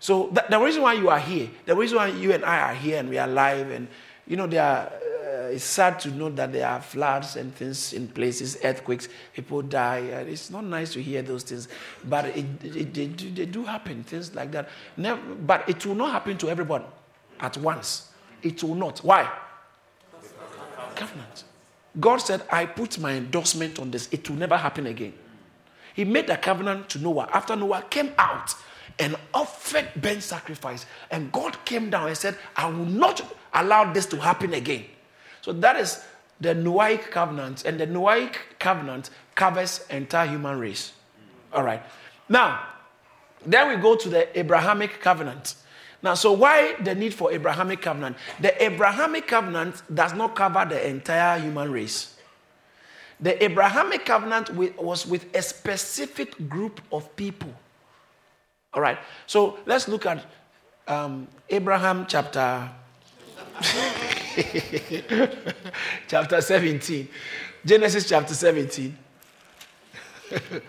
So 0.00 0.30
the, 0.32 0.44
the 0.48 0.58
reason 0.58 0.82
why 0.82 0.94
you 0.94 1.10
are 1.10 1.18
here, 1.18 1.50
the 1.66 1.76
reason 1.76 1.98
why 1.98 2.08
you 2.08 2.32
and 2.32 2.44
I 2.44 2.72
are 2.72 2.74
here 2.74 2.98
and 2.98 3.08
we 3.08 3.18
are 3.18 3.28
alive, 3.28 3.70
and 3.70 3.86
you 4.26 4.36
know 4.36 4.46
there 4.46 4.62
are 4.62 4.90
uh, 5.30 5.50
it's 5.52 5.62
sad 5.64 6.00
to 6.00 6.10
know 6.10 6.30
that 6.30 6.52
there 6.52 6.66
are 6.66 6.80
floods 6.80 7.36
and 7.36 7.54
things 7.54 7.92
in 7.92 8.08
places, 8.08 8.56
earthquakes, 8.64 9.08
people 9.34 9.62
die. 9.62 9.98
It's 9.98 10.50
not 10.50 10.64
nice 10.64 10.92
to 10.94 11.02
hear 11.02 11.22
those 11.22 11.42
things, 11.42 11.68
but 12.04 12.24
it, 12.26 12.46
it, 12.64 12.94
they, 12.94 13.06
they 13.06 13.46
do 13.46 13.64
happen, 13.64 14.02
things 14.02 14.34
like 14.34 14.50
that. 14.52 14.70
Never, 14.96 15.20
but 15.20 15.68
it 15.68 15.84
will 15.84 15.94
not 15.94 16.12
happen 16.12 16.38
to 16.38 16.48
everyone 16.48 16.84
at 17.38 17.56
once. 17.58 18.10
It 18.42 18.62
will 18.64 18.74
not. 18.74 19.00
Why? 19.00 19.30
Covenant. 20.96 21.44
God 21.98 22.18
said, 22.18 22.42
I 22.50 22.66
put 22.66 22.98
my 22.98 23.12
endorsement 23.12 23.78
on 23.78 23.90
this. 23.90 24.08
It 24.12 24.28
will 24.30 24.36
never 24.36 24.56
happen 24.56 24.86
again. 24.86 25.12
He 25.94 26.04
made 26.04 26.30
a 26.30 26.36
covenant 26.36 26.88
to 26.90 26.98
Noah 26.98 27.28
after 27.32 27.54
Noah 27.54 27.84
came 27.90 28.12
out 28.16 28.54
and 29.00 29.16
offered 29.34 29.88
burnt 29.96 30.22
sacrifice. 30.22 30.86
And 31.10 31.32
God 31.32 31.64
came 31.64 31.90
down 31.90 32.08
and 32.08 32.16
said, 32.16 32.36
I 32.54 32.66
will 32.66 32.84
not 32.84 33.22
allow 33.52 33.92
this 33.92 34.06
to 34.06 34.16
happen 34.18 34.54
again. 34.54 34.84
So 35.40 35.52
that 35.54 35.76
is 35.76 36.04
the 36.40 36.54
Noahic 36.54 37.10
covenant, 37.10 37.64
and 37.64 37.78
the 37.78 37.86
Noahic 37.86 38.36
covenant 38.58 39.10
covers 39.34 39.84
entire 39.90 40.26
human 40.26 40.58
race. 40.58 40.92
All 41.52 41.62
right. 41.62 41.82
Now, 42.28 42.66
then 43.44 43.68
we 43.68 43.76
go 43.76 43.96
to 43.96 44.08
the 44.08 44.38
Abrahamic 44.38 45.00
covenant. 45.00 45.54
Now, 46.02 46.14
so 46.14 46.32
why 46.32 46.76
the 46.80 46.94
need 46.94 47.12
for 47.12 47.30
Abrahamic 47.32 47.82
covenant? 47.82 48.16
The 48.40 48.62
Abrahamic 48.62 49.26
covenant 49.26 49.82
does 49.92 50.14
not 50.14 50.34
cover 50.34 50.64
the 50.66 50.88
entire 50.88 51.38
human 51.38 51.70
race. 51.70 52.16
The 53.20 53.42
Abrahamic 53.44 54.06
covenant 54.06 54.50
was 54.78 55.06
with 55.06 55.34
a 55.34 55.42
specific 55.42 56.48
group 56.48 56.80
of 56.90 57.14
people. 57.16 57.52
All 58.72 58.80
right. 58.80 58.98
So 59.26 59.58
let's 59.66 59.88
look 59.88 60.06
at 60.06 60.24
um, 60.86 61.26
Abraham 61.48 62.06
chapter 62.08 62.70
chapter 66.08 66.40
17. 66.40 67.08
Genesis 67.64 68.08
chapter 68.08 68.34
17. 68.34 68.96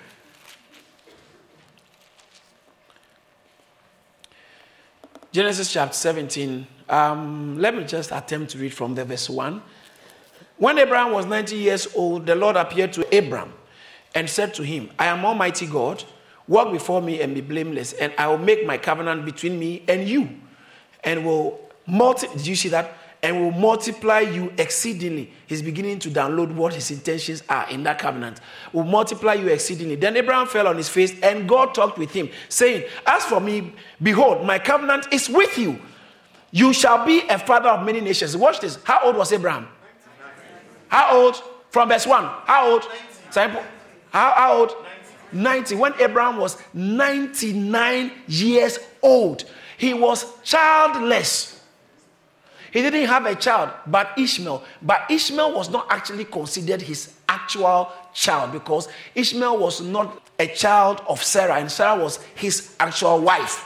Genesis 5.31 5.71
chapter 5.71 5.93
17. 5.93 6.67
Um, 6.89 7.57
let 7.57 7.73
me 7.75 7.85
just 7.85 8.11
attempt 8.11 8.51
to 8.51 8.57
read 8.57 8.73
from 8.73 8.95
the 8.95 9.05
verse 9.05 9.29
1. 9.29 9.61
When 10.57 10.77
Abraham 10.77 11.13
was 11.13 11.25
90 11.25 11.55
years 11.55 11.87
old, 11.95 12.25
the 12.25 12.35
Lord 12.35 12.57
appeared 12.57 12.91
to 12.93 13.15
Abraham 13.15 13.53
and 14.13 14.29
said 14.29 14.53
to 14.55 14.63
him, 14.63 14.89
I 14.99 15.05
am 15.05 15.23
Almighty 15.23 15.67
God. 15.67 16.03
Walk 16.51 16.73
before 16.73 17.01
me 17.01 17.21
and 17.21 17.33
be 17.33 17.39
blameless, 17.39 17.93
and 17.93 18.11
I 18.17 18.27
will 18.27 18.37
make 18.37 18.65
my 18.65 18.77
covenant 18.77 19.23
between 19.23 19.57
me 19.57 19.83
and 19.87 20.05
you, 20.05 20.27
and 21.01 21.25
will 21.25 21.57
multi. 21.87 22.27
Did 22.27 22.45
you 22.45 22.57
see 22.57 22.67
that? 22.69 22.97
and 23.23 23.39
will 23.39 23.51
multiply 23.51 24.19
you 24.19 24.51
exceedingly. 24.57 25.31
He's 25.45 25.61
beginning 25.61 25.99
to 25.99 26.09
download 26.09 26.51
what 26.55 26.73
his 26.73 26.89
intentions 26.89 27.43
are 27.47 27.69
in 27.69 27.83
that 27.83 27.99
covenant. 27.99 28.39
Will 28.73 28.83
multiply 28.83 29.35
you 29.35 29.47
exceedingly. 29.49 29.93
Then 29.93 30.17
Abraham 30.17 30.47
fell 30.47 30.67
on 30.67 30.75
his 30.75 30.89
face, 30.89 31.13
and 31.21 31.47
God 31.47 31.75
talked 31.75 31.99
with 31.99 32.11
him, 32.11 32.31
saying, 32.49 32.83
As 33.05 33.23
for 33.25 33.39
me, 33.39 33.73
behold, 34.01 34.43
my 34.43 34.57
covenant 34.57 35.05
is 35.13 35.29
with 35.29 35.55
you. 35.55 35.79
You 36.49 36.73
shall 36.73 37.05
be 37.05 37.21
a 37.29 37.37
father 37.37 37.69
of 37.69 37.85
many 37.85 38.01
nations. 38.01 38.35
Watch 38.35 38.59
this. 38.59 38.79
How 38.83 39.01
old 39.03 39.15
was 39.15 39.31
Abraham? 39.31 39.67
How 40.87 41.15
old? 41.15 41.43
From 41.69 41.89
verse 41.89 42.07
1. 42.07 42.23
How 42.23 42.71
old? 42.71 42.87
How, 44.11 44.33
how 44.35 44.53
old? 44.53 44.75
90. 45.33 45.75
When 45.75 45.93
Abraham 45.99 46.37
was 46.37 46.57
99 46.73 48.11
years 48.27 48.79
old, 49.01 49.45
he 49.77 49.93
was 49.93 50.25
childless. 50.43 51.61
He 52.71 52.81
didn't 52.81 53.07
have 53.07 53.25
a 53.25 53.35
child, 53.35 53.71
but 53.85 54.11
Ishmael. 54.17 54.63
But 54.81 55.09
Ishmael 55.09 55.53
was 55.53 55.69
not 55.69 55.87
actually 55.89 56.25
considered 56.25 56.81
his 56.81 57.13
actual 57.27 57.91
child 58.13 58.53
because 58.53 58.87
Ishmael 59.13 59.57
was 59.57 59.81
not 59.81 60.29
a 60.39 60.47
child 60.47 61.01
of 61.07 61.21
Sarah, 61.21 61.55
and 61.55 61.71
Sarah 61.71 62.01
was 62.01 62.17
his 62.35 62.75
actual 62.79 63.19
wife. 63.21 63.65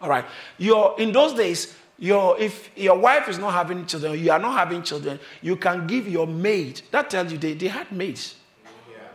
All 0.00 0.08
right. 0.08 0.24
Your 0.58 1.00
in 1.00 1.12
those 1.12 1.32
days, 1.32 1.74
your 1.98 2.38
if 2.38 2.70
your 2.76 2.98
wife 2.98 3.28
is 3.28 3.38
not 3.38 3.52
having 3.52 3.86
children, 3.86 4.18
you 4.18 4.30
are 4.30 4.38
not 4.38 4.58
having 4.58 4.82
children, 4.82 5.18
you 5.40 5.56
can 5.56 5.86
give 5.86 6.06
your 6.06 6.26
maid. 6.26 6.82
That 6.90 7.08
tells 7.08 7.32
you 7.32 7.38
they, 7.38 7.54
they 7.54 7.68
had 7.68 7.90
maids. 7.90 8.36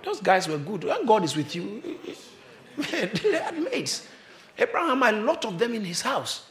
Those 0.07 0.21
guys 0.21 0.47
were 0.47 0.57
good. 0.57 0.85
When 0.85 1.05
God 1.05 1.25
is 1.25 1.35
with 1.35 1.53
you, 1.53 1.83
they 2.77 3.33
had 3.33 3.61
mates. 3.61 4.07
Abraham 4.57 5.01
had 5.01 5.15
a 5.15 5.17
lot 5.17 5.43
of 5.43 5.59
them 5.59 5.73
in 5.73 5.83
his 5.83 6.01
house. 6.01 6.45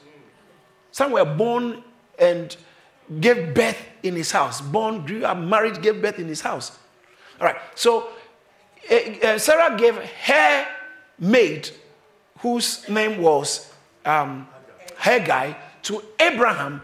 Some 0.93 1.13
were 1.13 1.25
born 1.25 1.83
and 2.19 2.55
gave 3.19 3.55
birth 3.55 3.83
in 4.03 4.15
his 4.15 4.31
house. 4.31 4.61
Born, 4.61 5.07
grew 5.07 5.25
up, 5.25 5.39
married, 5.39 5.81
gave 5.81 6.03
birth 6.03 6.19
in 6.19 6.29
his 6.29 6.43
house. 6.43 6.79
All 7.41 7.47
right. 7.47 7.57
So 7.75 8.09
uh, 8.91 9.39
Sarah 9.39 9.75
gave 9.79 9.97
her 9.97 10.69
maid, 11.19 11.71
whose 12.41 12.87
name 12.91 13.23
was 13.23 13.73
um, 14.05 14.47
Hagar, 14.99 15.57
to 15.85 16.03
Abraham 16.21 16.83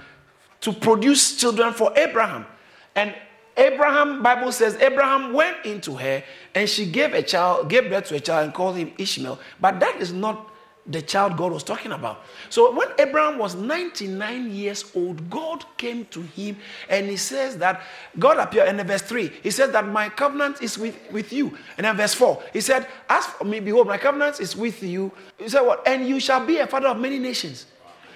to 0.62 0.72
produce 0.72 1.36
children 1.36 1.74
for 1.74 1.92
Abraham. 1.98 2.46
And 2.94 3.14
Abraham, 3.56 4.22
Bible 4.22 4.52
says, 4.52 4.76
Abraham 4.76 5.34
went 5.34 5.66
into 5.66 5.96
her 5.96 6.24
and 6.54 6.68
she 6.68 6.86
gave 6.86 7.14
a 7.14 7.22
child, 7.22 7.68
gave 7.68 7.88
birth 7.88 8.08
to 8.08 8.16
a 8.16 8.20
child 8.20 8.44
and 8.44 8.54
called 8.54 8.76
him 8.76 8.92
Ishmael. 8.98 9.38
But 9.60 9.80
that 9.80 9.96
is 10.00 10.12
not 10.12 10.52
the 10.86 11.00
child 11.00 11.36
God 11.36 11.52
was 11.52 11.62
talking 11.62 11.92
about. 11.92 12.24
So 12.50 12.74
when 12.74 12.88
Abraham 12.98 13.38
was 13.38 13.54
99 13.54 14.50
years 14.50 14.90
old, 14.96 15.30
God 15.30 15.64
came 15.76 16.06
to 16.06 16.22
him 16.22 16.56
and 16.88 17.08
he 17.08 17.16
says 17.16 17.56
that 17.58 17.82
God 18.18 18.38
appeared 18.38 18.68
in 18.68 18.84
verse 18.84 19.02
3. 19.02 19.30
He 19.42 19.50
said 19.52 19.72
that 19.72 19.86
my 19.86 20.08
covenant 20.08 20.60
is 20.60 20.76
with, 20.76 20.98
with 21.12 21.32
you. 21.32 21.56
And 21.76 21.84
then 21.84 21.96
verse 21.96 22.14
4, 22.14 22.42
he 22.52 22.60
said, 22.60 22.88
As 23.08 23.26
for 23.26 23.44
me, 23.44 23.60
behold, 23.60 23.86
my 23.86 23.98
covenant 23.98 24.40
is 24.40 24.56
with 24.56 24.82
you. 24.82 25.12
He 25.38 25.48
said 25.48 25.60
what? 25.60 25.86
And 25.86 26.08
you 26.08 26.18
shall 26.18 26.44
be 26.44 26.58
a 26.58 26.66
father 26.66 26.88
of 26.88 26.98
many 26.98 27.18
nations. 27.18 27.66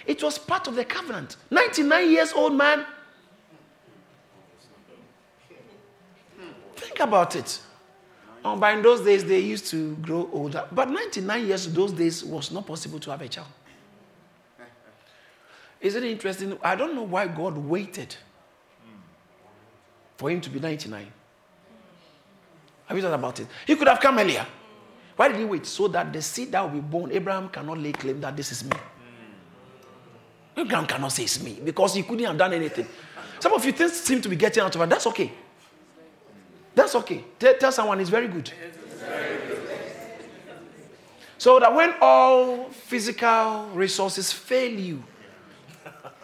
It 0.05 0.23
was 0.23 0.37
part 0.39 0.67
of 0.67 0.75
the 0.75 0.85
covenant. 0.85 1.37
99 1.51 2.11
years 2.11 2.33
old 2.33 2.55
man. 2.55 2.85
Think 6.75 7.01
about 7.01 7.37
it. 7.37 7.61
Um, 8.47 8.61
but 8.61 8.75
in 8.75 8.83
those 8.83 9.01
days, 9.01 9.25
they 9.25 9.41
used 9.41 9.67
to 9.73 9.97
grow 9.97 10.31
older. 10.33 10.69
But 10.71 10.89
99 10.89 11.47
years, 11.49 11.67
those 11.67 11.91
days, 11.91 12.25
was 12.25 12.53
not 12.53 12.65
possible 12.65 13.01
to 13.01 13.11
have 13.11 13.21
a 13.21 13.29
child. 13.29 13.49
Isn't 15.81 16.05
it 16.05 16.11
interesting? 16.13 16.57
I 16.63 16.77
don't 16.77 16.95
know 16.95 17.03
why 17.03 17.27
God 17.27 17.59
waited 17.59 18.15
for 20.17 20.31
him 20.31 20.41
to 20.43 20.49
be 20.49 20.61
99. 20.61 21.07
Have 22.87 22.97
you 22.97 23.03
thought 23.03 23.15
about 23.15 23.41
it? 23.41 23.49
He 23.67 23.75
could 23.75 23.89
have 23.89 23.99
come 23.99 24.17
earlier. 24.17 24.47
Why 25.17 25.27
did 25.27 25.39
he 25.39 25.45
wait? 25.45 25.67
So 25.67 25.89
that 25.89 26.13
the 26.13 26.23
seed 26.23 26.53
that 26.53 26.63
will 26.63 26.71
be 26.71 26.81
born, 26.81 27.11
Abraham 27.11 27.49
cannot 27.49 27.79
lay 27.79 27.91
claim 27.91 28.21
that 28.21 28.37
this 28.37 28.53
is 28.53 28.63
me. 28.63 28.77
Abraham 30.57 30.87
cannot 30.87 31.09
say 31.09 31.25
it's 31.25 31.43
me 31.43 31.59
because 31.65 31.95
he 31.95 32.05
couldn't 32.05 32.25
have 32.25 32.39
done 32.39 32.53
anything. 32.53 32.87
Some 33.41 33.53
of 33.55 33.65
you 33.65 33.73
things 33.73 33.95
seem 33.95 34.21
to 34.23 34.29
be 34.29 34.37
getting 34.37 34.63
out 34.63 34.75
of 34.77 34.81
it. 34.81 34.89
That's 34.89 35.07
okay. 35.09 35.33
That's 36.77 36.95
okay. 36.95 37.25
Tell, 37.39 37.55
tell 37.55 37.73
someone 37.73 37.99
it's 38.01 38.11
very 38.11 38.29
good. 38.29 38.53
So 41.39 41.59
that 41.59 41.75
when 41.75 41.95
all 42.03 42.65
physical 42.65 43.67
resources 43.73 44.31
fail 44.31 44.79
you, 44.79 45.03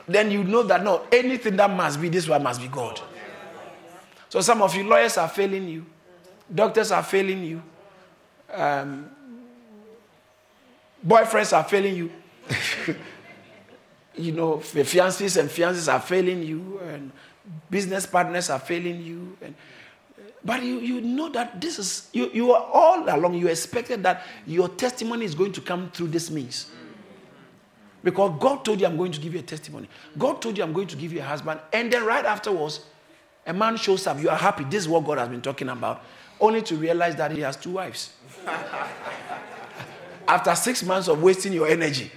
then 0.07 0.31
you 0.31 0.45
know 0.45 0.63
that 0.65 0.85
no, 0.85 1.07
anything 1.11 1.57
that 1.57 1.71
must 1.71 2.01
be 2.01 2.11
this 2.11 2.29
one 2.29 2.43
must 2.43 2.61
be 2.61 2.69
God. 2.69 3.01
So 4.29 4.41
some 4.43 4.61
of 4.61 4.75
you 4.77 4.85
lawyers 4.85 5.17
are 5.17 5.29
failing 5.29 5.69
you, 5.69 5.87
doctors 6.55 6.93
are 6.93 7.03
failing 7.03 7.45
you, 7.45 7.63
um, 8.53 9.11
boyfriends 11.07 11.57
are 11.57 11.65
failing 11.65 11.97
you. 11.97 12.13
you 14.17 14.33
know, 14.33 14.59
fiancés 14.59 15.41
and 15.41 15.49
fiancés 15.49 15.91
are 15.91 16.01
failing 16.01 16.43
you, 16.43 16.79
and 16.81 17.11
business 17.71 18.05
partners 18.05 18.51
are 18.51 18.59
failing 18.59 19.03
you. 19.03 19.37
And, 19.41 19.55
but 20.45 20.63
you, 20.63 20.81
you 20.81 21.01
know 21.01 21.29
that 21.31 21.61
this 21.61 21.79
is, 21.79 22.09
you, 22.13 22.31
you 22.33 22.53
are 22.53 22.65
all 22.73 23.05
along, 23.09 23.35
you 23.35 23.49
expected 23.49 24.03
that 24.03 24.25
your 24.47 24.69
testimony 24.69 25.25
is 25.25 25.35
going 25.35 25.53
to 25.53 25.61
come 25.61 25.91
through 25.91 26.09
this 26.09 26.31
means. 26.31 26.71
Because 28.03 28.33
God 28.41 28.65
told 28.65 28.81
you, 28.81 28.87
I'm 28.87 28.97
going 28.97 29.13
to 29.13 29.21
give 29.21 29.33
you 29.33 29.39
a 29.39 29.45
testimony. 29.45 29.89
God 30.19 30.43
told 30.43 30.59
you, 30.59 30.65
I'm 30.65 30.73
going 30.73 30.89
to 30.89 30.97
give 30.97 31.13
you 31.13 31.21
a 31.21 31.25
husband. 31.25 31.61
And 31.73 31.93
then 31.93 32.05
right 32.05 32.25
afterwards, 32.25 32.81
a 33.47 33.53
man 33.53 33.77
shows 33.77 34.07
up. 34.09 34.21
You 34.21 34.31
are 34.31 34.37
happy. 34.37 34.65
This 34.65 34.83
is 34.83 34.89
what 34.89 35.05
God 35.05 35.19
has 35.19 35.29
been 35.29 35.43
talking 35.43 35.69
about. 35.69 36.03
Only 36.41 36.63
to 36.63 36.75
realize 36.75 37.15
that 37.17 37.31
he 37.31 37.41
has 37.41 37.57
two 37.57 37.73
wives. 37.73 38.13
After 40.27 40.55
six 40.57 40.83
months 40.83 41.07
of 41.07 41.23
wasting 41.23 41.53
your 41.53 41.69
energy. 41.69 42.11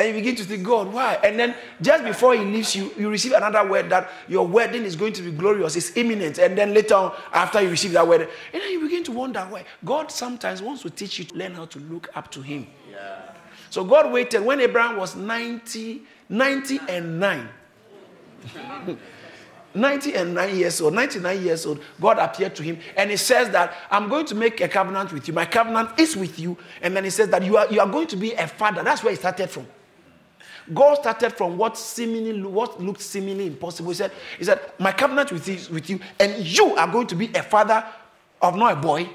Then 0.00 0.14
you 0.14 0.20
begin 0.22 0.34
to 0.36 0.44
think, 0.44 0.62
God, 0.62 0.90
why? 0.94 1.18
And 1.22 1.38
then 1.38 1.54
just 1.82 2.04
before 2.04 2.34
he 2.34 2.42
leaves 2.42 2.74
you, 2.74 2.90
you 2.96 3.10
receive 3.10 3.32
another 3.32 3.68
word 3.68 3.90
that 3.90 4.10
your 4.28 4.46
wedding 4.46 4.84
is 4.84 4.96
going 4.96 5.12
to 5.12 5.20
be 5.20 5.30
glorious, 5.30 5.76
it's 5.76 5.94
imminent. 5.94 6.38
And 6.38 6.56
then 6.56 6.72
later 6.72 6.94
on, 6.94 7.12
after 7.34 7.60
you 7.60 7.68
receive 7.68 7.92
that 7.92 8.08
word, 8.08 8.22
and 8.22 8.62
then 8.62 8.70
you 8.72 8.80
begin 8.80 9.04
to 9.04 9.12
wonder 9.12 9.40
why. 9.40 9.66
God 9.84 10.10
sometimes 10.10 10.62
wants 10.62 10.80
to 10.84 10.90
teach 10.90 11.18
you 11.18 11.26
to 11.26 11.34
learn 11.34 11.52
how 11.52 11.66
to 11.66 11.78
look 11.80 12.08
up 12.14 12.30
to 12.30 12.40
him. 12.40 12.66
Yeah. 12.90 13.20
So 13.68 13.84
God 13.84 14.10
waited 14.10 14.42
when 14.42 14.62
Abraham 14.62 14.96
was 14.96 15.16
90, 15.16 16.00
90 16.30 16.80
and 16.88 17.20
9. 17.20 17.48
90 19.74 20.14
and 20.14 20.34
9 20.34 20.56
years 20.56 20.80
old, 20.80 20.94
99 20.94 21.42
years 21.42 21.66
old, 21.66 21.82
God 22.00 22.18
appeared 22.18 22.56
to 22.56 22.62
him 22.62 22.78
and 22.96 23.10
he 23.10 23.18
says 23.18 23.50
that 23.50 23.74
I'm 23.90 24.08
going 24.08 24.24
to 24.26 24.34
make 24.34 24.62
a 24.62 24.68
covenant 24.68 25.12
with 25.12 25.28
you. 25.28 25.34
My 25.34 25.44
covenant 25.44 25.90
is 26.00 26.16
with 26.16 26.38
you. 26.38 26.56
And 26.80 26.96
then 26.96 27.04
he 27.04 27.10
says 27.10 27.28
that 27.28 27.44
you 27.44 27.58
are, 27.58 27.70
you 27.70 27.80
are 27.80 27.86
going 27.86 28.06
to 28.06 28.16
be 28.16 28.32
a 28.32 28.46
father. 28.48 28.82
That's 28.82 29.04
where 29.04 29.12
he 29.12 29.16
started 29.16 29.50
from. 29.50 29.66
God 30.72 30.96
started 30.96 31.30
from 31.32 31.56
what 31.56 31.76
seemingly 31.76 32.42
what 32.42 32.80
looked 32.82 33.00
seemingly 33.00 33.46
impossible. 33.46 33.90
He 33.90 33.96
said, 33.96 34.12
He 34.38 34.44
said, 34.44 34.60
My 34.78 34.92
covenant 34.92 35.32
with 35.32 35.48
you, 35.48 35.58
with 35.72 35.90
you, 35.90 36.00
and 36.18 36.44
you 36.44 36.76
are 36.76 36.86
going 36.86 37.06
to 37.08 37.14
be 37.14 37.30
a 37.34 37.42
father 37.42 37.84
of 38.40 38.56
not 38.56 38.72
a 38.72 38.76
boy, 38.76 39.08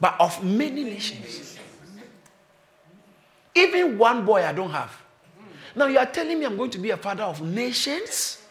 but 0.00 0.16
of 0.20 0.42
many 0.42 0.84
nations. 0.84 1.58
Even 3.54 3.96
one 3.96 4.24
boy 4.24 4.44
I 4.44 4.52
don't 4.52 4.70
have. 4.70 4.92
Now 5.74 5.86
you 5.86 5.98
are 5.98 6.06
telling 6.06 6.38
me 6.38 6.46
I'm 6.46 6.56
going 6.56 6.70
to 6.70 6.78
be 6.78 6.90
a 6.90 6.96
father 6.96 7.24
of 7.24 7.40
nations? 7.40 8.42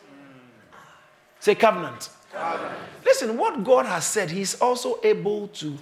Say 1.40 1.56
covenant. 1.56 2.10
covenant. 2.32 2.76
Listen, 3.04 3.38
what 3.38 3.64
God 3.64 3.86
has 3.86 4.06
said, 4.06 4.32
He's 4.32 4.60
also 4.60 5.00
able 5.04 5.48
to. 5.50 5.78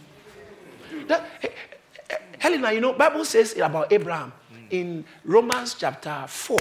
That, 1.07 1.25
Helena, 2.39 2.71
you 2.73 2.81
know, 2.81 2.93
Bible 2.93 3.23
says 3.23 3.57
about 3.57 3.91
Abraham 3.91 4.33
in 4.69 5.05
Romans 5.23 5.75
chapter 5.75 6.25
4, 6.27 6.57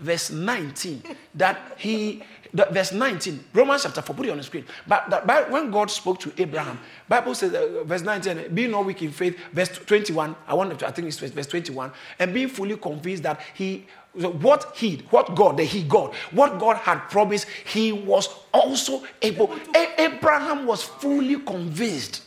verse 0.00 0.30
19, 0.30 1.02
that 1.34 1.58
he 1.76 2.22
verse 2.70 2.92
19 2.92 3.44
romans 3.52 3.82
chapter 3.82 4.00
4 4.00 4.14
put 4.14 4.26
it 4.26 4.30
on 4.30 4.36
the 4.36 4.42
screen. 4.44 4.64
But 4.86 5.10
that, 5.10 5.50
when 5.50 5.72
god 5.72 5.90
spoke 5.90 6.20
to 6.20 6.32
abraham 6.38 6.78
bible 7.08 7.34
says 7.34 7.52
uh, 7.52 7.82
verse 7.84 8.02
19 8.02 8.54
being 8.54 8.70
not 8.70 8.84
weak 8.84 9.02
in 9.02 9.10
faith 9.10 9.36
verse 9.52 9.70
21 9.70 10.36
i 10.46 10.54
want 10.54 10.78
to 10.78 10.86
i 10.86 10.92
think 10.92 11.08
it's 11.08 11.18
verse 11.18 11.48
21 11.48 11.90
and 12.20 12.32
being 12.32 12.46
fully 12.48 12.76
convinced 12.76 13.24
that 13.24 13.40
he 13.54 13.86
what 14.12 14.72
he 14.76 14.98
what 15.10 15.34
god 15.34 15.56
the 15.56 15.64
he 15.64 15.82
god 15.82 16.14
what 16.30 16.58
god 16.60 16.76
had 16.76 16.98
promised 17.10 17.48
he 17.64 17.90
was 17.90 18.28
also 18.52 19.02
able 19.20 19.52
a- 19.74 20.00
abraham 20.00 20.66
was 20.66 20.82
fully 20.82 21.40
convinced. 21.40 22.22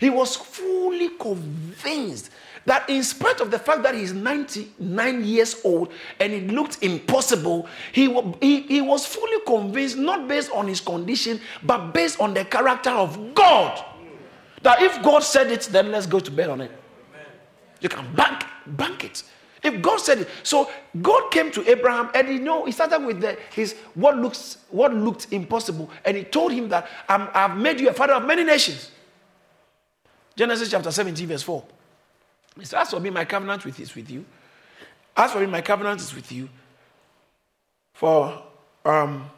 He 0.00 0.10
was 0.10 0.36
fully 0.36 1.08
convinced 1.18 2.30
that 2.66 2.88
in 2.88 3.02
spite 3.02 3.40
of 3.40 3.50
the 3.50 3.58
fact 3.58 3.82
that 3.82 3.94
he's 3.94 4.12
99 4.12 5.24
years 5.24 5.60
old 5.64 5.92
and 6.20 6.32
it 6.32 6.48
looked 6.48 6.82
impossible, 6.82 7.66
he, 7.92 8.12
he, 8.40 8.60
he 8.62 8.80
was 8.80 9.06
fully 9.06 9.40
convinced, 9.46 9.96
not 9.96 10.28
based 10.28 10.50
on 10.52 10.66
his 10.66 10.80
condition, 10.80 11.40
but 11.62 11.92
based 11.92 12.20
on 12.20 12.34
the 12.34 12.44
character 12.44 12.90
of 12.90 13.34
God. 13.34 13.84
That 14.62 14.82
if 14.82 15.02
God 15.02 15.22
said 15.22 15.50
it, 15.50 15.62
then 15.70 15.92
let's 15.92 16.06
go 16.06 16.20
to 16.20 16.30
bed 16.30 16.50
on 16.50 16.60
it. 16.60 16.72
You 17.80 17.88
can 17.88 18.12
bank, 18.14 18.44
bank 18.66 19.04
it. 19.04 19.22
If 19.62 19.82
God 19.82 19.98
said 19.98 20.18
it, 20.20 20.28
so 20.42 20.70
God 21.02 21.30
came 21.30 21.50
to 21.52 21.68
Abraham 21.68 22.10
and 22.14 22.28
he 22.28 22.38
know 22.38 22.64
he 22.64 22.72
started 22.72 23.04
with 23.04 23.20
the, 23.20 23.36
his 23.52 23.74
what 23.94 24.16
looks 24.16 24.58
what 24.70 24.94
looked 24.94 25.32
impossible, 25.32 25.90
and 26.04 26.16
he 26.16 26.24
told 26.24 26.52
him 26.52 26.68
that 26.68 26.88
i 27.08 27.18
have 27.34 27.56
made 27.56 27.80
you 27.80 27.88
a 27.88 27.92
father 27.92 28.14
of 28.14 28.24
many 28.24 28.44
nations. 28.44 28.90
Genesis 30.36 30.70
chapter 30.70 30.92
17, 30.92 31.26
verse 31.26 31.42
4. 31.42 31.64
Said, 32.64 32.80
As 32.80 32.90
for 32.90 33.00
me, 33.00 33.10
my 33.10 33.24
covenant 33.24 33.64
with 33.64 33.78
is 33.80 33.94
with 33.94 34.10
you. 34.10 34.24
As 35.16 35.32
for 35.32 35.40
me, 35.40 35.46
my 35.46 35.60
covenant 35.60 36.00
is 36.00 36.14
with 36.14 36.30
you. 36.30 36.48
For 37.94 38.42
um, 38.84 39.28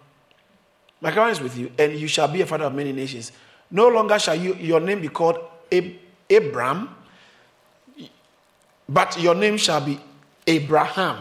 my 1.01 1.11
covenant 1.11 1.39
is 1.39 1.43
with 1.43 1.57
you, 1.57 1.73
and 1.79 1.95
you 1.95 2.09
shall 2.09 2.29
be 2.29 2.43
a 2.43 2.47
father 2.47 2.65
of 2.65 2.75
many 2.75 2.93
nations. 2.93 3.33
No 3.71 3.89
longer 3.89 4.19
shall 4.19 4.35
you, 4.35 4.55
your 4.55 4.81
name 4.81 5.01
be 5.01 5.09
called 5.09 5.39
Ab- 5.73 5.97
Abram, 6.31 6.95
but 8.89 9.21
your 9.21 9.35
name 9.35 9.57
shall 9.57 9.81
be 9.81 10.01
Abraham. 10.47 11.19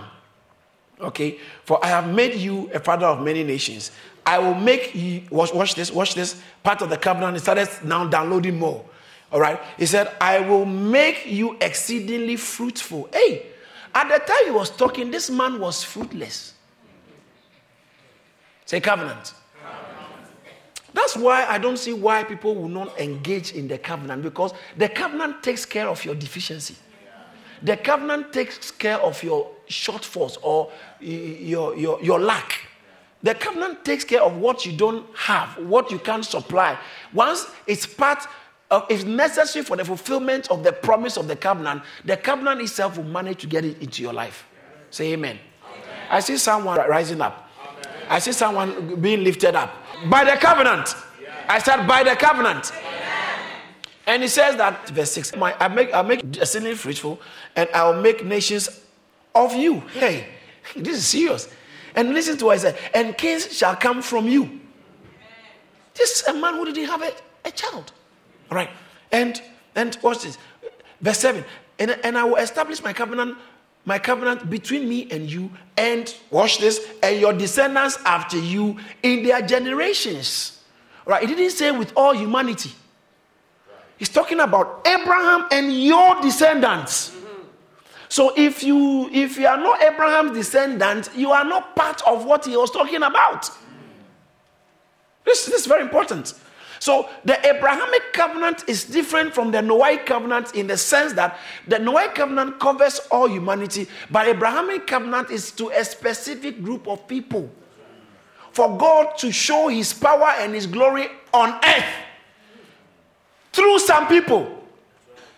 Okay? 1.00 1.40
For 1.64 1.84
I 1.84 1.90
have 1.90 2.14
made 2.14 2.36
you 2.36 2.70
a 2.74 2.80
father 2.80 3.06
of 3.06 3.22
many 3.24 3.44
nations. 3.44 3.92
I 4.26 4.40
will 4.40 4.56
make 4.56 4.94
you, 4.94 5.24
watch, 5.32 5.54
watch 5.54 5.76
this, 5.76 5.92
watch 5.92 6.14
this, 6.16 6.42
part 6.64 6.82
of 6.82 6.90
the 6.90 6.98
covenant. 6.98 7.36
He 7.36 7.40
started 7.40 7.70
now 7.84 8.06
downloading 8.06 8.58
more. 8.60 8.86
All 9.32 9.40
right. 9.40 9.60
He 9.78 9.86
said, 9.86 10.12
I 10.20 10.40
will 10.40 10.66
make 10.66 11.26
you 11.26 11.58
exceedingly 11.62 12.36
fruitful. 12.36 13.10
Hey, 13.14 13.46
at 13.94 14.08
the 14.08 14.20
time 14.20 14.46
he 14.46 14.52
was 14.52 14.70
talking, 14.70 15.12
this 15.12 15.30
man 15.30 15.60
was 15.60 15.84
fruitless. 15.84 16.54
Say 18.66 18.80
covenant. 18.80 19.34
That's 20.94 21.16
why 21.16 21.46
I 21.46 21.58
don't 21.58 21.78
see 21.78 21.94
why 21.94 22.24
people 22.24 22.56
will 22.56 22.70
not 22.70 23.00
engage 23.00 23.54
in 23.54 23.68
the 23.68 23.78
covenant 23.78 24.24
because 24.24 24.54
the 24.78 24.90
covenant 24.90 25.44
takes 25.44 25.66
care 25.66 25.88
of 25.88 26.04
your 26.04 26.16
deficiency. 26.16 26.76
The 27.62 27.78
covenant 27.78 28.32
takes 28.34 28.72
care 28.72 28.98
of 28.98 29.22
your 29.22 29.52
shortfalls 29.70 30.38
or 30.42 30.72
your, 31.00 31.76
your, 31.76 32.02
your 32.02 32.20
lack. 32.20 32.68
The 33.22 33.36
covenant 33.36 33.84
takes 33.84 34.06
care 34.06 34.22
of 34.22 34.38
what 34.38 34.66
you 34.66 34.72
don't 34.72 35.06
have, 35.16 35.58
what 35.58 35.92
you 35.92 36.00
can't 36.00 36.24
supply. 36.24 36.78
Once 37.14 37.48
it's 37.68 37.86
part 37.86 38.26
uh, 38.72 38.86
if 38.90 39.06
necessary 39.06 39.66
for 39.66 39.78
the 39.78 39.86
fulfillment 39.86 40.50
of 40.52 40.64
the 40.64 40.72
promise 40.72 41.18
of 41.18 41.28
the 41.28 41.36
covenant, 41.36 41.82
the 42.06 42.16
covenant 42.16 42.62
itself 42.62 42.98
will 42.98 43.04
manage 43.04 43.42
to 43.42 43.48
get 43.48 43.66
it 43.66 43.82
into 43.82 44.02
your 44.02 44.14
life. 44.14 44.46
Say 44.92 45.14
amen. 45.14 45.40
amen. 45.66 45.84
I 46.10 46.20
see 46.20 46.38
someone 46.38 46.78
rising 46.88 47.22
up. 47.22 47.50
Amen. 47.62 48.06
I 48.10 48.20
see 48.20 48.32
someone 48.32 49.02
being 49.02 49.24
lifted 49.24 49.56
up 49.56 49.74
by 50.10 50.24
the 50.24 50.38
covenant. 50.38 50.96
Yeah. 51.22 51.34
I 51.48 51.60
said 51.60 51.88
by 51.88 52.04
the 52.04 52.16
covenant. 52.16 52.72
And 54.06 54.24
he 54.24 54.28
says 54.28 54.56
that, 54.56 54.90
verse 54.90 55.12
6, 55.12 55.36
my, 55.36 55.56
I 55.60 55.68
make, 55.68 55.94
I 55.94 56.02
make 56.02 56.32
destiny 56.32 56.74
fruitful 56.74 57.22
and 57.56 57.70
I'll 57.76 58.02
make 58.02 58.26
nations 58.26 58.82
of 59.36 59.54
you. 59.56 59.82
Hey, 59.94 60.28
this 60.76 60.98
is 60.98 61.08
serious. 61.08 61.48
And 61.96 62.14
listen 62.14 62.38
to 62.38 62.46
what 62.46 62.54
I 62.54 62.58
said, 62.58 62.78
and 62.94 63.18
kings 63.18 63.56
shall 63.56 63.76
come 63.76 64.02
from 64.02 64.28
you. 64.28 64.60
This 65.94 66.22
is 66.22 66.28
a 66.28 66.34
man 66.34 66.56
who 66.56 66.66
didn't 66.66 66.86
have 66.86 67.02
a, 67.02 67.12
a 67.46 67.52
child. 67.52 67.92
All 68.52 68.56
right. 68.56 68.70
And 69.12 69.42
and 69.76 69.98
watch 70.02 70.24
this. 70.24 70.38
Verse 71.02 71.20
7. 71.20 71.44
And, 71.80 71.92
and 72.04 72.18
I 72.18 72.24
will 72.26 72.36
establish 72.36 72.84
my 72.84 72.92
covenant, 72.92 73.38
my 73.86 73.98
covenant 74.00 74.50
between 74.50 74.90
me 74.90 75.10
and 75.12 75.32
you, 75.32 75.50
and 75.78 76.14
watch 76.30 76.58
this, 76.58 76.86
and 77.02 77.20
your 77.20 77.32
descendants 77.32 77.98
after 78.06 78.38
you 78.38 78.78
in 79.02 79.24
their 79.24 79.42
generations. 79.42 80.62
All 81.08 81.12
right. 81.12 81.22
He 81.28 81.34
didn't 81.34 81.52
say 81.52 81.72
with 81.72 81.94
all 81.96 82.14
humanity. 82.14 82.72
He's 83.98 84.10
talking 84.10 84.40
about 84.40 84.88
Abraham 84.88 85.46
and 85.52 85.84
your 85.84 86.22
descendants. 86.22 87.16
So 88.08 88.34
if 88.36 88.64
you 88.64 89.08
if 89.12 89.38
you 89.38 89.46
are 89.46 89.58
not 89.58 89.84
Abraham's 89.84 90.32
descendant, 90.32 91.10
you 91.16 91.32
are 91.32 91.46
not 91.46 91.76
part 91.76 92.02
of 92.08 92.26
what 92.26 92.46
he 92.46 92.58
was 92.58 92.72
talking 92.72 93.04
about. 93.04 93.50
This, 95.26 95.46
this 95.46 95.62
is 95.62 95.66
very 95.68 95.84
important. 95.84 96.34
So 96.80 97.10
the 97.26 97.38
Abrahamic 97.46 98.14
covenant 98.14 98.64
is 98.68 98.86
different 98.86 99.34
from 99.34 99.52
the 99.52 99.60
Noahic 99.60 100.06
covenant 100.06 100.56
in 100.56 100.68
the 100.68 100.78
sense 100.78 101.14
that 101.14 101.38
the 101.68 101.76
Noahic 101.76 102.16
covenant 102.16 102.60
covers 102.60 103.00
all 103.12 103.28
humanity, 103.28 103.88
but 104.10 104.28
Abrahamic 104.28 104.88
covenant 104.88 105.30
is 105.30 105.52
to 105.52 105.70
a 105.70 105.84
specific 105.84 106.64
group 106.64 106.88
of 106.88 107.08
people. 107.08 107.50
For 108.52 108.78
God 108.78 109.18
to 109.20 109.32
show 109.32 109.68
his 109.68 109.94
power 109.94 110.34
and 110.40 110.54
his 110.54 110.66
glory 110.66 111.08
on 111.34 111.60
earth 111.64 111.94
through 113.54 113.80
some 113.80 114.08
people. 114.08 114.64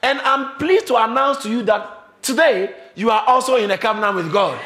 And 0.03 0.19
I'm 0.21 0.57
pleased 0.57 0.87
to 0.87 0.95
announce 0.95 1.43
to 1.43 1.49
you 1.49 1.63
that 1.63 2.21
today 2.21 2.73
you 2.95 3.09
are 3.09 3.23
also 3.27 3.55
in 3.55 3.71
a 3.71 3.77
covenant 3.77 4.15
with 4.15 4.31
God. 4.31 4.59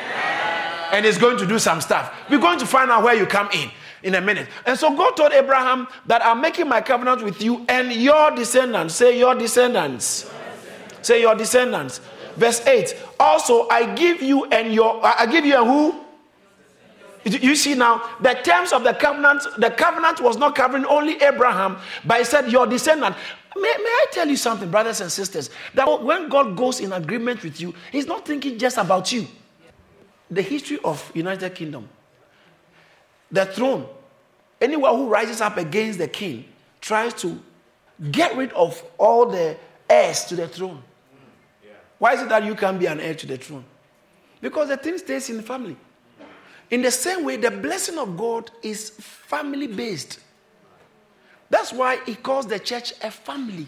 And 0.92 1.06
He's 1.06 1.18
going 1.18 1.38
to 1.38 1.46
do 1.46 1.60
some 1.60 1.82
stuff. 1.82 2.14
We're 2.30 2.40
going 2.40 2.60
to 2.60 2.66
find 2.66 2.90
out 2.92 3.04
where 3.04 3.16
you 3.16 3.26
come 3.26 3.50
in 3.54 3.70
in 4.04 4.16
a 4.16 4.22
minute. 4.22 4.48
And 4.66 4.78
so 4.78 4.96
God 4.96 5.16
told 5.16 5.32
Abraham 5.34 5.88
that 6.06 6.26
I'm 6.26 6.42
making 6.42 6.68
my 6.68 6.82
covenant 6.82 7.24
with 7.24 7.42
you 7.42 7.66
and 7.70 7.92
your 7.92 8.32
descendants. 8.32 8.96
Say, 8.96 9.18
your 9.20 9.36
descendants. 9.36 10.30
Say, 11.02 11.22
your 11.22 11.36
descendants. 11.36 12.02
Verse 12.36 12.66
8. 12.66 12.96
Also, 13.20 13.68
I 13.70 13.94
give 13.96 14.22
you 14.22 14.46
and 14.46 14.74
your, 14.74 15.00
I 15.04 15.26
give 15.26 15.46
you 15.46 15.62
a 15.62 15.66
who? 15.66 16.02
You 17.26 17.56
see 17.56 17.74
now, 17.74 18.08
the 18.22 18.34
terms 18.34 18.72
of 18.72 18.84
the 18.84 18.94
covenant, 18.94 19.42
the 19.58 19.72
covenant 19.72 20.22
was 20.22 20.38
not 20.38 20.54
covering 20.54 20.86
only 20.86 21.20
Abraham, 21.24 21.78
but 22.06 22.22
it 22.22 22.28
said 22.28 22.52
your 22.52 22.68
descendant. 22.68 23.16
May, 23.56 23.62
may 23.62 23.90
I 23.90 24.06
tell 24.12 24.28
you 24.28 24.38
something, 24.38 24.70
brothers 24.70 25.02
and 25.02 25.12
sisters? 25.12 25.50
That 25.74 26.04
when 26.04 26.30
God 26.30 26.56
goes 26.56 26.82
in 26.82 26.94
agreement 26.94 27.42
with 27.42 27.60
you, 27.60 27.74
He's 27.92 28.06
not 28.06 28.28
thinking 28.28 28.60
just 28.60 28.78
about 28.78 29.12
you. 29.12 29.28
The 30.30 30.44
history 30.44 30.78
of 30.84 31.12
United 31.16 31.56
Kingdom, 31.56 31.90
the 33.32 33.46
throne, 33.46 33.88
anyone 34.62 34.96
who 34.96 35.08
rises 35.08 35.42
up 35.42 35.58
against 35.58 36.00
the 36.00 36.08
king 36.08 36.46
tries 36.82 37.14
to 37.16 37.42
get 38.12 38.36
rid 38.36 38.52
of 38.54 38.82
all 38.98 39.26
the 39.26 39.58
heirs 39.90 40.26
to 40.26 40.36
the 40.36 40.48
throne. 40.48 40.82
Why 41.98 42.14
is 42.14 42.22
it 42.22 42.30
that 42.30 42.44
you 42.44 42.56
can't 42.56 42.80
be 42.80 42.88
an 42.88 43.00
heir 43.00 43.16
to 43.16 43.28
the 43.28 43.38
throne? 43.38 43.66
Because 44.42 44.68
the 44.68 44.78
thing 44.78 44.98
stays 44.98 45.30
in 45.30 45.38
the 45.38 45.44
family. 45.44 45.78
In 46.70 46.82
the 46.82 46.92
same 46.92 47.24
way, 47.24 47.38
the 47.38 47.52
blessing 47.52 47.98
of 47.98 48.18
God 48.18 48.52
is 48.62 48.90
family 48.90 49.68
based. 49.68 50.20
That's 51.50 51.72
why 51.72 52.00
he 52.06 52.16
calls 52.16 52.48
the 52.48 52.60
church 52.60 52.94
a 53.02 53.12
family. 53.12 53.68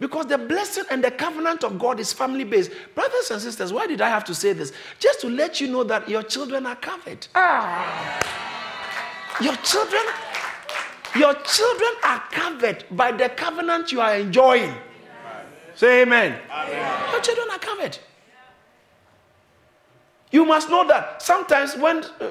Because 0.00 0.26
the 0.26 0.38
blessing 0.38 0.84
and 0.90 1.02
the 1.02 1.10
covenant 1.10 1.64
of 1.64 1.78
God 1.78 1.98
is 1.98 2.12
family 2.12 2.44
based. 2.44 2.70
Brothers 2.94 3.30
and 3.30 3.40
sisters, 3.40 3.72
why 3.72 3.86
did 3.86 4.00
I 4.00 4.08
have 4.08 4.24
to 4.26 4.34
say 4.34 4.52
this? 4.52 4.72
Just 5.00 5.20
to 5.22 5.28
let 5.28 5.60
you 5.60 5.66
know 5.68 5.82
that 5.84 6.08
your 6.08 6.22
children 6.22 6.66
are 6.66 6.76
covered. 6.76 7.26
Ah. 7.34 8.38
Your 9.40 9.56
children, 9.56 10.02
your 11.16 11.34
children 11.34 11.90
are 12.04 12.22
covered 12.30 12.84
by 12.92 13.10
the 13.12 13.28
covenant 13.30 13.90
you 13.90 14.00
are 14.00 14.16
enjoying. 14.16 14.74
Say 15.74 16.02
amen. 16.02 16.40
amen. 16.50 17.10
Your 17.12 17.20
children 17.20 17.48
are 17.50 17.58
covered. 17.58 17.98
You 20.30 20.44
must 20.44 20.68
know 20.68 20.86
that 20.88 21.22
sometimes 21.22 21.76
when 21.76 22.04
uh, 22.20 22.30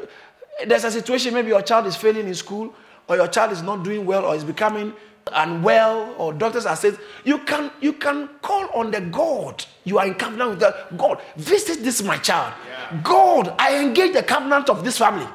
there's 0.65 0.83
a 0.83 0.91
situation, 0.91 1.33
maybe 1.33 1.49
your 1.49 1.61
child 1.61 1.87
is 1.87 1.95
failing 1.95 2.27
in 2.27 2.35
school, 2.35 2.73
or 3.07 3.15
your 3.15 3.27
child 3.27 3.51
is 3.51 3.61
not 3.61 3.83
doing 3.83 4.05
well, 4.05 4.25
or 4.25 4.35
is 4.35 4.43
becoming 4.43 4.93
unwell, 5.33 6.15
or 6.17 6.33
doctors 6.33 6.65
are 6.65 6.75
saying, 6.75 6.97
you 7.23 7.39
can 7.39 7.71
you 7.81 7.93
can 7.93 8.29
call 8.41 8.69
on 8.73 8.91
the 8.91 9.01
God 9.01 9.63
you 9.83 9.97
are 9.99 10.05
in 10.05 10.15
covenant 10.15 10.49
with. 10.51 10.59
The 10.59 10.75
God, 10.97 11.21
visit 11.37 11.83
this 11.83 12.03
my 12.03 12.17
child. 12.17 12.53
Yeah. 12.67 13.01
God, 13.03 13.55
I 13.57 13.81
engage 13.81 14.13
the 14.13 14.23
covenant 14.23 14.69
of 14.69 14.83
this 14.83 14.97
family. 14.97 15.27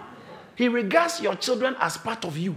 He 0.55 0.69
regards 0.69 1.21
your 1.21 1.35
children 1.37 1.75
as 1.81 1.97
part 1.97 2.25
of 2.25 2.37
you. 2.37 2.57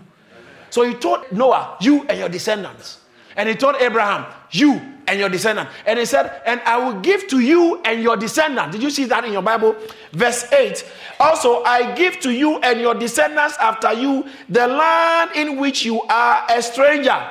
So 0.69 0.83
he 0.83 0.93
told 0.93 1.31
Noah, 1.31 1.77
you 1.79 2.03
and 2.09 2.19
your 2.19 2.27
descendants. 2.27 2.99
And 3.37 3.47
he 3.47 3.55
told 3.55 3.77
Abraham, 3.77 4.25
you 4.51 4.81
and 5.07 5.19
your 5.19 5.29
descendant. 5.29 5.69
And 5.85 5.99
he 5.99 6.05
said, 6.05 6.41
And 6.45 6.61
I 6.61 6.77
will 6.77 6.99
give 7.01 7.27
to 7.27 7.39
you 7.39 7.81
and 7.83 8.01
your 8.01 8.17
descendant. 8.17 8.71
Did 8.71 8.83
you 8.83 8.89
see 8.89 9.05
that 9.05 9.23
in 9.25 9.33
your 9.33 9.41
Bible? 9.41 9.75
Verse 10.11 10.51
8. 10.51 10.85
Also, 11.19 11.63
I 11.63 11.93
give 11.95 12.19
to 12.21 12.31
you 12.31 12.57
and 12.59 12.79
your 12.79 12.93
descendants 12.95 13.57
after 13.59 13.93
you 13.93 14.25
the 14.49 14.67
land 14.67 15.31
in 15.35 15.59
which 15.59 15.85
you 15.85 16.01
are 16.03 16.45
a 16.49 16.61
stranger. 16.61 17.21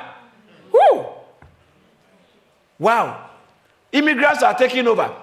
Woo! 0.71 1.05
Wow. 2.79 3.29
Immigrants 3.91 4.43
are 4.43 4.57
taking 4.57 4.87
over. 4.87 5.13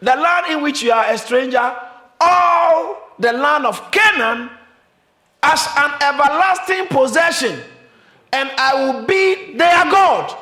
The 0.00 0.14
land 0.14 0.46
in 0.52 0.62
which 0.62 0.82
you 0.82 0.92
are 0.92 1.06
a 1.10 1.16
stranger, 1.16 1.74
all 2.20 3.14
the 3.18 3.32
land 3.32 3.64
of 3.64 3.90
Canaan, 3.90 4.50
as 5.42 5.66
an 5.76 5.90
everlasting 6.02 6.86
possession 6.88 7.60
and 8.34 8.50
I 8.58 8.74
will 8.74 9.06
be 9.06 9.56
their 9.56 9.84
God. 9.84 10.36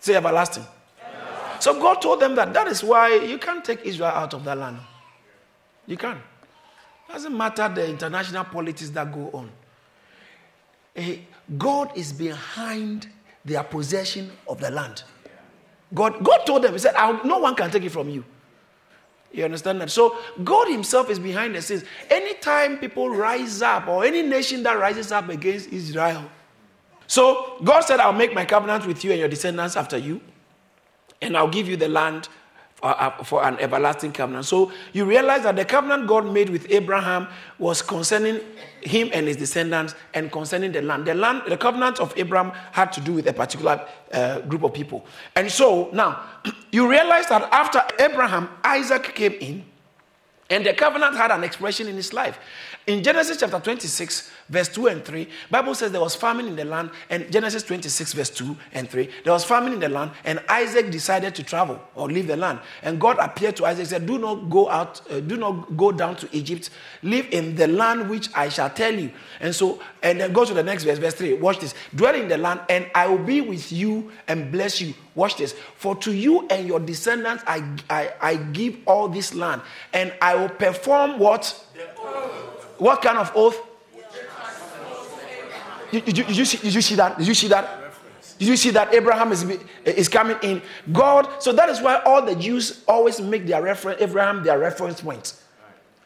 Say 0.00 0.14
everlasting. 0.14 0.64
everlasting. 1.02 1.62
So 1.62 1.80
God 1.80 2.02
told 2.02 2.20
them 2.20 2.34
that 2.34 2.52
that 2.52 2.66
is 2.68 2.84
why 2.84 3.14
you 3.14 3.38
can't 3.38 3.64
take 3.64 3.82
Israel 3.84 4.10
out 4.10 4.34
of 4.34 4.44
that 4.44 4.58
land. 4.58 4.78
You 5.86 5.96
can't. 5.96 6.20
Doesn't 7.08 7.36
matter 7.36 7.68
the 7.68 7.88
international 7.88 8.44
politics 8.44 8.90
that 8.90 9.12
go 9.12 9.30
on. 9.32 9.50
Eh, 10.94 11.16
God 11.56 11.96
is 11.96 12.12
behind 12.12 13.08
their 13.44 13.64
possession 13.64 14.30
of 14.46 14.60
the 14.60 14.70
land. 14.70 15.02
God, 15.92 16.22
God 16.22 16.44
told 16.46 16.62
them, 16.62 16.72
He 16.72 16.78
said, 16.78 16.94
No 17.24 17.38
one 17.38 17.54
can 17.56 17.70
take 17.70 17.82
it 17.82 17.90
from 17.90 18.10
you. 18.10 18.24
You 19.32 19.44
understand 19.44 19.80
that? 19.80 19.90
So 19.90 20.16
God 20.42 20.68
Himself 20.68 21.08
is 21.10 21.18
behind 21.18 21.54
the 21.54 21.62
scenes. 21.62 21.84
Anytime 22.08 22.78
people 22.78 23.10
rise 23.10 23.62
up, 23.62 23.86
or 23.86 24.04
any 24.04 24.22
nation 24.22 24.62
that 24.64 24.78
rises 24.78 25.12
up 25.12 25.28
against 25.28 25.68
Israel, 25.68 26.24
so 27.06 27.56
God 27.64 27.80
said, 27.80 28.00
I'll 28.00 28.12
make 28.12 28.34
my 28.34 28.44
covenant 28.44 28.86
with 28.86 29.04
you 29.04 29.10
and 29.10 29.18
your 29.18 29.28
descendants 29.28 29.76
after 29.76 29.98
you, 29.98 30.20
and 31.20 31.36
I'll 31.36 31.48
give 31.48 31.68
you 31.68 31.76
the 31.76 31.88
land 31.88 32.28
uh, 32.82 33.10
for 33.22 33.44
an 33.44 33.58
everlasting 33.58 34.12
covenant. 34.12 34.46
So 34.46 34.72
you 34.92 35.04
realize 35.04 35.42
that 35.42 35.56
the 35.56 35.64
covenant 35.64 36.06
God 36.06 36.30
made 36.32 36.50
with 36.50 36.70
Abraham 36.70 37.28
was 37.58 37.82
concerning 37.82 38.40
him 38.80 39.10
and 39.12 39.26
his 39.26 39.36
descendants 39.36 39.94
and 40.14 40.32
concerning 40.32 40.72
the 40.72 40.82
land. 40.82 41.06
The 41.06 41.14
land, 41.14 41.42
the 41.48 41.56
covenant 41.56 42.00
of 42.00 42.16
Abraham 42.16 42.52
had 42.72 42.92
to 42.92 43.00
do 43.00 43.12
with 43.12 43.26
a 43.26 43.32
particular 43.32 43.86
uh, 44.12 44.40
group 44.40 44.62
of 44.62 44.72
people. 44.72 45.04
And 45.36 45.50
so 45.50 45.90
now 45.92 46.22
you 46.72 46.88
realize 46.88 47.28
that 47.28 47.42
after 47.52 47.82
Abraham, 47.98 48.48
Isaac 48.64 49.14
came 49.14 49.32
in, 49.34 49.64
and 50.48 50.66
the 50.66 50.74
covenant 50.74 51.16
had 51.16 51.30
an 51.30 51.44
expression 51.44 51.86
in 51.86 51.94
his 51.94 52.12
life. 52.12 52.38
In 52.86 53.02
Genesis 53.02 53.36
chapter 53.38 53.60
26, 53.60 54.30
verse 54.48 54.68
2 54.70 54.86
and 54.88 55.04
3, 55.04 55.28
Bible 55.50 55.74
says 55.74 55.92
there 55.92 56.00
was 56.00 56.14
famine 56.14 56.46
in 56.46 56.56
the 56.56 56.64
land, 56.64 56.90
and 57.10 57.30
Genesis 57.30 57.62
26, 57.62 58.14
verse 58.14 58.30
2 58.30 58.56
and 58.72 58.88
3, 58.88 59.08
there 59.22 59.34
was 59.34 59.44
famine 59.44 59.74
in 59.74 59.80
the 59.80 59.88
land, 59.88 60.12
and 60.24 60.42
Isaac 60.48 60.90
decided 60.90 61.34
to 61.34 61.42
travel 61.42 61.78
or 61.94 62.08
leave 62.08 62.26
the 62.26 62.36
land. 62.36 62.58
And 62.82 62.98
God 62.98 63.18
appeared 63.18 63.56
to 63.56 63.66
Isaac 63.66 63.80
and 63.80 63.88
said, 63.88 64.06
Do 64.06 64.18
not 64.18 64.48
go 64.48 64.70
out, 64.70 65.02
uh, 65.10 65.20
do 65.20 65.36
not 65.36 65.76
go 65.76 65.92
down 65.92 66.16
to 66.16 66.28
Egypt, 66.32 66.70
live 67.02 67.26
in 67.30 67.54
the 67.54 67.68
land 67.68 68.08
which 68.08 68.28
I 68.34 68.48
shall 68.48 68.70
tell 68.70 68.94
you. 68.94 69.10
And 69.40 69.54
so, 69.54 69.80
and 70.02 70.18
then 70.18 70.32
go 70.32 70.46
to 70.46 70.54
the 70.54 70.62
next 70.62 70.84
verse, 70.84 70.98
verse 70.98 71.14
3. 71.14 71.34
Watch 71.34 71.60
this. 71.60 71.74
Dwell 71.94 72.14
in 72.14 72.28
the 72.28 72.38
land, 72.38 72.60
and 72.70 72.90
I 72.94 73.06
will 73.08 73.18
be 73.18 73.42
with 73.42 73.70
you 73.70 74.10
and 74.26 74.50
bless 74.50 74.80
you. 74.80 74.94
Watch 75.14 75.36
this. 75.36 75.54
For 75.76 75.94
to 75.96 76.12
you 76.12 76.46
and 76.48 76.66
your 76.66 76.80
descendants 76.80 77.44
I, 77.46 77.62
I, 77.90 78.12
I 78.20 78.36
give 78.36 78.78
all 78.86 79.06
this 79.08 79.34
land, 79.34 79.60
and 79.92 80.14
I 80.22 80.34
will 80.34 80.48
perform 80.48 81.18
what? 81.18 81.66
What 82.80 83.02
kind 83.02 83.18
of 83.18 83.30
oath? 83.36 83.60
Did, 85.92 86.04
did, 86.06 86.18
you, 86.18 86.24
did, 86.24 86.36
you 86.36 86.44
see, 86.46 86.56
did 86.56 86.74
you 86.74 86.80
see 86.80 86.94
that? 86.94 87.18
Did 87.18 87.26
you 87.26 87.34
see 87.34 87.48
that? 87.48 87.92
Did 88.38 88.48
you 88.48 88.56
see 88.56 88.70
that 88.70 88.94
Abraham 88.94 89.32
is, 89.32 89.44
is 89.84 90.08
coming 90.08 90.38
in? 90.42 90.62
God, 90.90 91.42
so 91.42 91.52
that 91.52 91.68
is 91.68 91.82
why 91.82 92.00
all 92.06 92.24
the 92.24 92.34
Jews 92.34 92.82
always 92.88 93.20
make 93.20 93.46
their 93.46 93.60
reference, 93.60 94.00
Abraham 94.00 94.42
their 94.42 94.58
reference 94.58 95.02
point. 95.02 95.34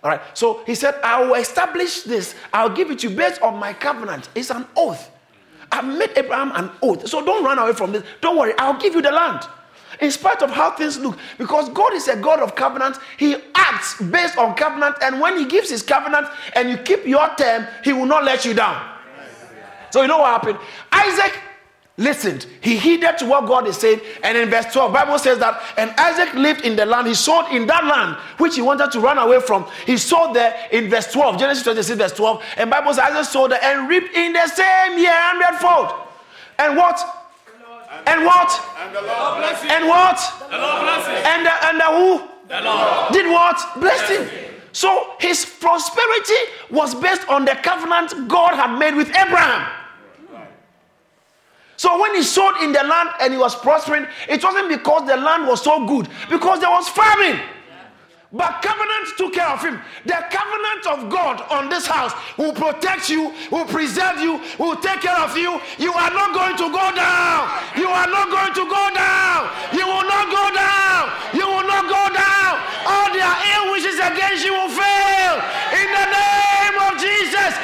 All 0.03 0.11
right. 0.11 0.21
So 0.35 0.65
he 0.67 0.75
said, 0.75 0.97
I 1.05 1.23
will 1.23 1.35
establish 1.35 2.03
this. 2.03 2.35
I'll 2.53 2.75
give 2.75 2.91
it 2.91 2.99
to 3.01 3.09
you 3.09 3.17
based 3.17 3.41
on 3.41 3.57
my 3.57 3.73
covenant. 3.73 4.29
It's 4.35 4.51
an 4.51 4.67
oath. 4.77 5.11
I 5.71 5.81
made 5.81 6.11
Abraham 6.17 6.51
an 6.57 6.71
oath. 6.83 7.07
So 7.09 7.25
don't 7.25 7.45
run 7.45 7.59
away 7.59 7.73
from 7.73 7.93
this. 7.93 8.03
Don't 8.21 8.37
worry. 8.37 8.53
I'll 8.59 8.81
give 8.81 8.95
you 8.95 9.03
the 9.03 9.13
land 9.13 9.47
in 10.05 10.11
spite 10.11 10.43
of 10.43 10.51
how 10.51 10.71
things 10.73 10.99
look. 10.99 11.19
Because 11.39 11.69
God 11.71 11.93
is 11.95 12.09
a 12.09 12.17
God 12.17 12.41
of 12.41 12.55
covenant, 12.55 12.99
He 13.17 13.37
acts 13.55 14.01
based 14.01 14.39
on 14.39 14.55
covenant, 14.55 14.97
and 15.03 15.21
when 15.21 15.39
He 15.39 15.47
gives 15.47 15.71
His 15.71 15.83
covenant 15.83 16.29
and 16.55 16.71
you 16.71 16.77
keep 16.79 17.07
your 17.07 17.29
term, 17.37 17.67
He 17.83 17.93
will 17.93 18.07
not 18.07 18.25
let 18.25 18.45
you 18.45 18.55
down. 18.55 18.93
So, 19.91 20.03
you 20.03 20.09
know 20.09 20.19
what 20.19 20.43
happened? 20.43 20.59
Isaac 20.91 21.39
listened. 21.97 22.47
He 22.61 22.77
heeded 22.77 23.19
to 23.19 23.27
what 23.27 23.47
God 23.47 23.69
is 23.69 23.77
saying. 23.77 24.01
And 24.25 24.37
in 24.37 24.51
verse 24.51 24.67
12, 24.73 24.93
Bible 24.93 25.19
says 25.19 25.39
that, 25.39 25.63
and 25.77 25.91
Isaac 25.93 26.35
lived 26.35 26.63
in 26.63 26.75
the 26.75 26.85
land. 26.85 27.07
He 27.07 27.15
sowed 27.15 27.47
in 27.53 27.67
that 27.69 27.85
land 27.85 28.17
which 28.39 28.57
he 28.57 28.63
wanted 28.63 28.91
to 28.93 29.01
run 29.01 29.19
away 29.19 29.41
from. 29.41 29.67
He 29.87 29.97
sowed 29.97 30.35
there 30.35 30.69
in 30.73 30.91
verse 30.91 31.13
12, 31.13 31.39
Genesis 31.39 31.63
26, 31.63 31.99
verse 31.99 32.13
12. 32.13 32.43
And 32.57 32.71
Bible 32.71 32.93
says 32.95 33.05
Isaac 33.11 33.25
sowed 33.31 33.53
there 33.53 33.63
and 33.63 33.89
reaped 33.89 34.15
in 34.15 34.33
the 34.33 34.47
same 34.49 34.99
year 34.99 35.13
hundredfold. 35.15 36.09
And 36.59 36.77
what? 36.77 37.24
And 38.07 38.25
what? 38.25 38.51
And 38.79 38.95
the 38.95 39.03
Lord 39.03 39.39
bless 39.39 39.63
him. 39.63 39.71
And 39.71 39.89
what? 39.89 40.19
The 40.51 40.59
Lord 40.59 40.83
bless 40.83 41.07
him. 41.07 41.27
And 41.27 41.47
the, 41.47 41.55
and 41.67 41.81
the 41.81 41.85
who? 41.85 42.29
The 42.49 42.61
Lord. 42.61 43.13
Did 43.13 43.27
what? 43.31 43.81
Blessed 43.81 44.13
him. 44.13 44.55
So 44.73 45.15
his 45.21 45.47
prosperity 45.47 46.35
was 46.71 46.95
based 46.95 47.29
on 47.29 47.45
the 47.45 47.55
covenant 47.63 48.29
God 48.29 48.55
had 48.55 48.77
made 48.77 48.95
with 48.95 49.09
Abraham. 49.11 49.71
So 51.77 52.01
when 52.01 52.15
he 52.15 52.23
sowed 52.23 52.57
in 52.63 52.73
the 52.73 52.83
land 52.83 53.11
and 53.21 53.33
he 53.33 53.39
was 53.39 53.55
prospering, 53.55 54.07
it 54.29 54.43
wasn't 54.43 54.69
because 54.69 55.07
the 55.07 55.17
land 55.17 55.47
was 55.47 55.63
so 55.63 55.87
good, 55.87 56.09
because 56.31 56.61
there 56.61 56.71
was 56.71 56.89
famine. 56.89 57.41
But 58.35 58.67
covenant 58.67 59.15
took 59.17 59.35
care 59.35 59.47
of 59.47 59.63
him. 59.63 59.79
The 60.05 60.19
covenant 60.27 60.83
of 60.91 61.09
God 61.09 61.41
on 61.55 61.71
this 61.71 61.87
house 61.87 62.11
will 62.37 62.53
protect 62.53 63.09
you, 63.09 63.33
will 63.51 63.65
preserve 63.65 64.19
you, 64.19 64.43
will 64.59 64.75
take 64.75 65.07
care 65.07 65.19
of 65.23 65.39
you. 65.39 65.63
You 65.79 65.95
are 65.95 66.11
not 66.11 66.35
going 66.35 66.59
to 66.59 66.67
go 66.67 66.87
down. 66.99 67.47
You 67.79 67.87
are 67.87 68.11
not 68.11 68.27
going 68.35 68.55
to 68.59 68.65
go 68.67 68.85
down. 68.91 69.41
You 69.71 69.87
will 69.87 70.03
not 70.03 70.27
go 70.35 70.45
down. 70.51 71.15
You 71.31 71.47
will 71.47 71.63
not 71.63 71.87
go 71.87 72.05
down. 72.11 72.59
All 72.91 73.15
their 73.15 73.35
ill 73.55 73.71
wishes 73.71 74.03
against 74.03 74.43
you 74.43 74.51
will 74.51 74.75
fail. 74.75 75.35
In 75.79 75.87
the 75.95 76.07
name 76.11 76.77
of 76.91 76.99
Jesus. 76.99 77.55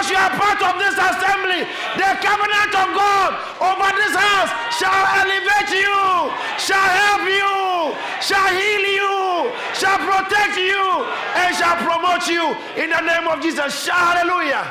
Because 0.00 0.12
you 0.12 0.16
are 0.16 0.30
part 0.30 0.62
of 0.62 0.78
this 0.78 0.94
assembly. 0.96 1.60
The 2.00 2.16
covenant 2.24 2.72
of 2.72 2.88
God 2.96 3.36
over 3.60 3.90
this 4.00 4.16
house 4.16 4.48
shall 4.80 5.04
elevate 5.20 5.76
you, 5.76 6.32
shall 6.56 6.88
help 6.88 7.28
you, 7.28 7.94
shall 8.22 8.48
heal 8.48 8.80
you, 8.80 9.52
shall 9.74 9.98
protect 9.98 10.56
you 10.56 11.04
and 11.36 11.54
shall 11.54 11.76
promote 11.76 12.26
you 12.28 12.56
in 12.82 12.88
the 12.88 13.00
name 13.02 13.28
of 13.28 13.42
Jesus. 13.42 13.86
Hallelujah. 13.86 14.64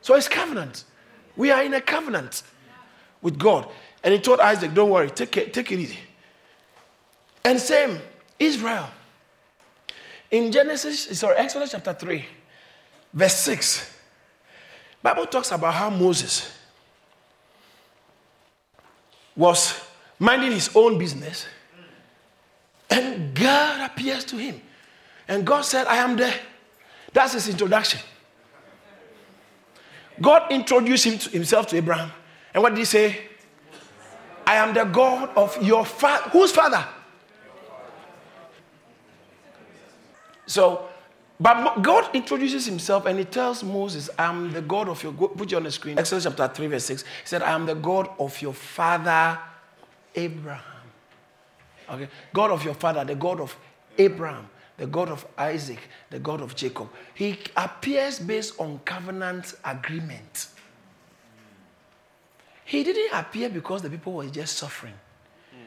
So 0.00 0.14
it's 0.14 0.28
covenant. 0.28 0.84
We 1.36 1.50
are 1.50 1.64
in 1.64 1.74
a 1.74 1.80
covenant 1.80 2.44
with 3.22 3.40
God. 3.40 3.68
And 4.04 4.14
he 4.14 4.20
told 4.20 4.38
Isaac, 4.38 4.72
Don't 4.72 4.90
worry, 4.90 5.10
take 5.10 5.36
it, 5.36 5.52
take 5.52 5.72
it 5.72 5.80
easy. 5.80 5.98
And 7.42 7.58
same, 7.58 7.98
Israel. 8.38 8.88
In 10.30 10.52
Genesis, 10.52 11.18
sorry, 11.18 11.38
Exodus 11.38 11.72
chapter 11.72 11.92
3, 11.92 12.24
verse 13.12 13.36
6, 13.36 13.90
Bible 15.02 15.26
talks 15.26 15.50
about 15.50 15.74
how 15.74 15.90
Moses 15.90 16.52
was 19.34 19.80
minding 20.18 20.52
his 20.52 20.70
own 20.74 20.98
business 20.98 21.46
and 22.90 23.34
God 23.34 23.90
appears 23.90 24.24
to 24.26 24.36
him. 24.36 24.60
And 25.26 25.46
God 25.46 25.62
said, 25.62 25.86
I 25.86 25.96
am 25.96 26.16
there. 26.16 26.34
That's 27.12 27.32
his 27.32 27.48
introduction. 27.48 28.00
God 30.20 30.52
introduced 30.52 31.04
him 31.04 31.18
to 31.18 31.30
himself 31.30 31.66
to 31.68 31.76
Abraham. 31.76 32.10
And 32.52 32.62
what 32.62 32.70
did 32.70 32.78
he 32.78 32.84
say? 32.84 33.18
I 34.46 34.56
am 34.56 34.74
the 34.74 34.84
God 34.84 35.30
of 35.36 35.60
your 35.62 35.86
father. 35.86 36.30
Whose 36.30 36.52
father? 36.52 36.86
So, 40.46 40.88
but 41.42 41.82
God 41.82 42.14
introduces 42.14 42.66
himself 42.66 43.06
and 43.06 43.18
he 43.18 43.24
tells 43.24 43.64
Moses, 43.64 44.08
I'm 44.16 44.52
the 44.52 44.62
God 44.62 44.88
of 44.88 45.02
your, 45.02 45.12
put 45.12 45.50
you 45.50 45.56
on 45.56 45.64
the 45.64 45.72
screen, 45.72 45.98
Exodus 45.98 46.24
chapter 46.24 46.46
3, 46.46 46.66
verse 46.68 46.84
6. 46.84 47.02
He 47.02 47.08
said, 47.24 47.42
I 47.42 47.50
am 47.50 47.66
the 47.66 47.74
God 47.74 48.10
of 48.20 48.40
your 48.40 48.52
father 48.54 49.38
Abraham. 50.14 50.62
Okay? 51.90 52.08
God 52.32 52.52
of 52.52 52.64
your 52.64 52.74
father, 52.74 53.04
the 53.04 53.16
God 53.16 53.40
of 53.40 53.56
Abraham, 53.98 54.48
the 54.76 54.86
God 54.86 55.08
of 55.08 55.26
Isaac, 55.36 55.80
the 56.10 56.20
God 56.20 56.40
of 56.40 56.54
Jacob. 56.54 56.88
He 57.14 57.38
appears 57.56 58.20
based 58.20 58.60
on 58.60 58.80
covenant 58.84 59.54
agreement. 59.64 60.46
He 62.64 62.84
didn't 62.84 63.18
appear 63.18 63.48
because 63.48 63.82
the 63.82 63.90
people 63.90 64.12
were 64.12 64.26
just 64.26 64.56
suffering. 64.56 64.94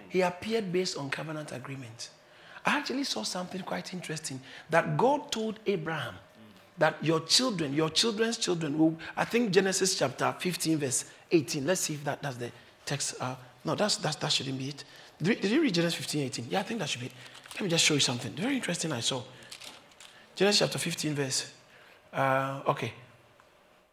He 0.10 0.22
appeared 0.22 0.72
based 0.72 0.98
on 0.98 1.10
covenant 1.10 1.52
agreement. 1.52 2.10
I 2.66 2.78
actually 2.78 3.04
saw 3.04 3.24
something 3.24 3.62
quite 3.62 3.94
interesting 3.94 4.42
that 4.70 4.98
God 4.98 5.32
told 5.32 5.60
Abraham 5.68 6.16
that 6.78 7.02
your 7.04 7.22
children, 7.22 7.74
your 7.74 7.90
children's 7.90 8.38
children 8.38 8.78
will, 8.78 8.98
I 9.16 9.24
think 9.24 9.52
Genesis 9.52 9.98
chapter 9.98 10.36
15, 10.40 10.78
verse 10.80 11.06
18. 11.32 11.66
Let's 11.66 11.82
see 11.82 11.94
if 11.94 12.04
that, 12.04 12.22
that's 12.22 12.38
the 12.38 12.52
text. 12.86 13.16
Uh, 13.20 13.36
no, 13.64 13.76
that's, 13.76 13.98
that's, 13.98 14.16
that 14.18 14.32
shouldn't 14.32 14.58
be 14.58 14.70
it. 14.70 14.84
Did, 15.22 15.42
did 15.42 15.52
you 15.52 15.62
read 15.62 15.74
Genesis 15.74 15.96
15, 15.96 16.24
18? 16.24 16.48
Yeah, 16.50 16.60
I 16.60 16.64
think 16.64 16.80
that 16.80 16.90
should 16.90 17.02
be 17.02 17.08
it. 17.08 17.14
Let 17.54 17.64
me 17.64 17.70
just 17.70 17.86
show 17.86 17.94
you 17.94 18.00
something. 18.00 18.34
Very 18.34 18.56
interesting 18.56 18.92
I 18.92 19.00
saw. 19.00 19.22
Genesis 20.36 20.60
chapter 20.60 20.78
15, 20.78 21.14
verse. 21.14 21.54
Uh, 22.12 22.62
okay. 22.68 22.92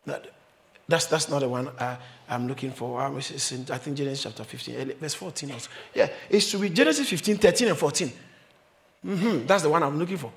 That, 0.06 0.32
that's, 0.88 1.06
that's 1.06 1.28
not 1.28 1.40
the 1.40 1.48
one 1.48 1.68
uh, 1.68 1.96
I'm 2.28 2.48
looking 2.48 2.72
for. 2.72 3.00
Um, 3.00 3.18
it's 3.18 3.52
in, 3.52 3.66
I 3.70 3.78
think 3.78 3.96
Genesis 3.96 4.24
chapter 4.24 4.42
15, 4.42 4.94
verse 4.98 5.14
14 5.14 5.52
also. 5.52 5.70
Yeah, 5.94 6.08
it 6.28 6.40
should 6.40 6.60
be 6.60 6.70
Genesis 6.70 7.08
15, 7.08 7.36
13, 7.36 7.68
and 7.68 7.78
14. 7.78 8.12
Mm-hmm, 9.04 9.46
that's 9.46 9.62
the 9.62 9.70
one 9.70 9.82
I'm 9.82 9.98
looking 9.98 10.16
for. 10.16 10.32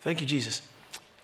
Thank 0.00 0.20
you, 0.20 0.26
Jesus. 0.26 0.62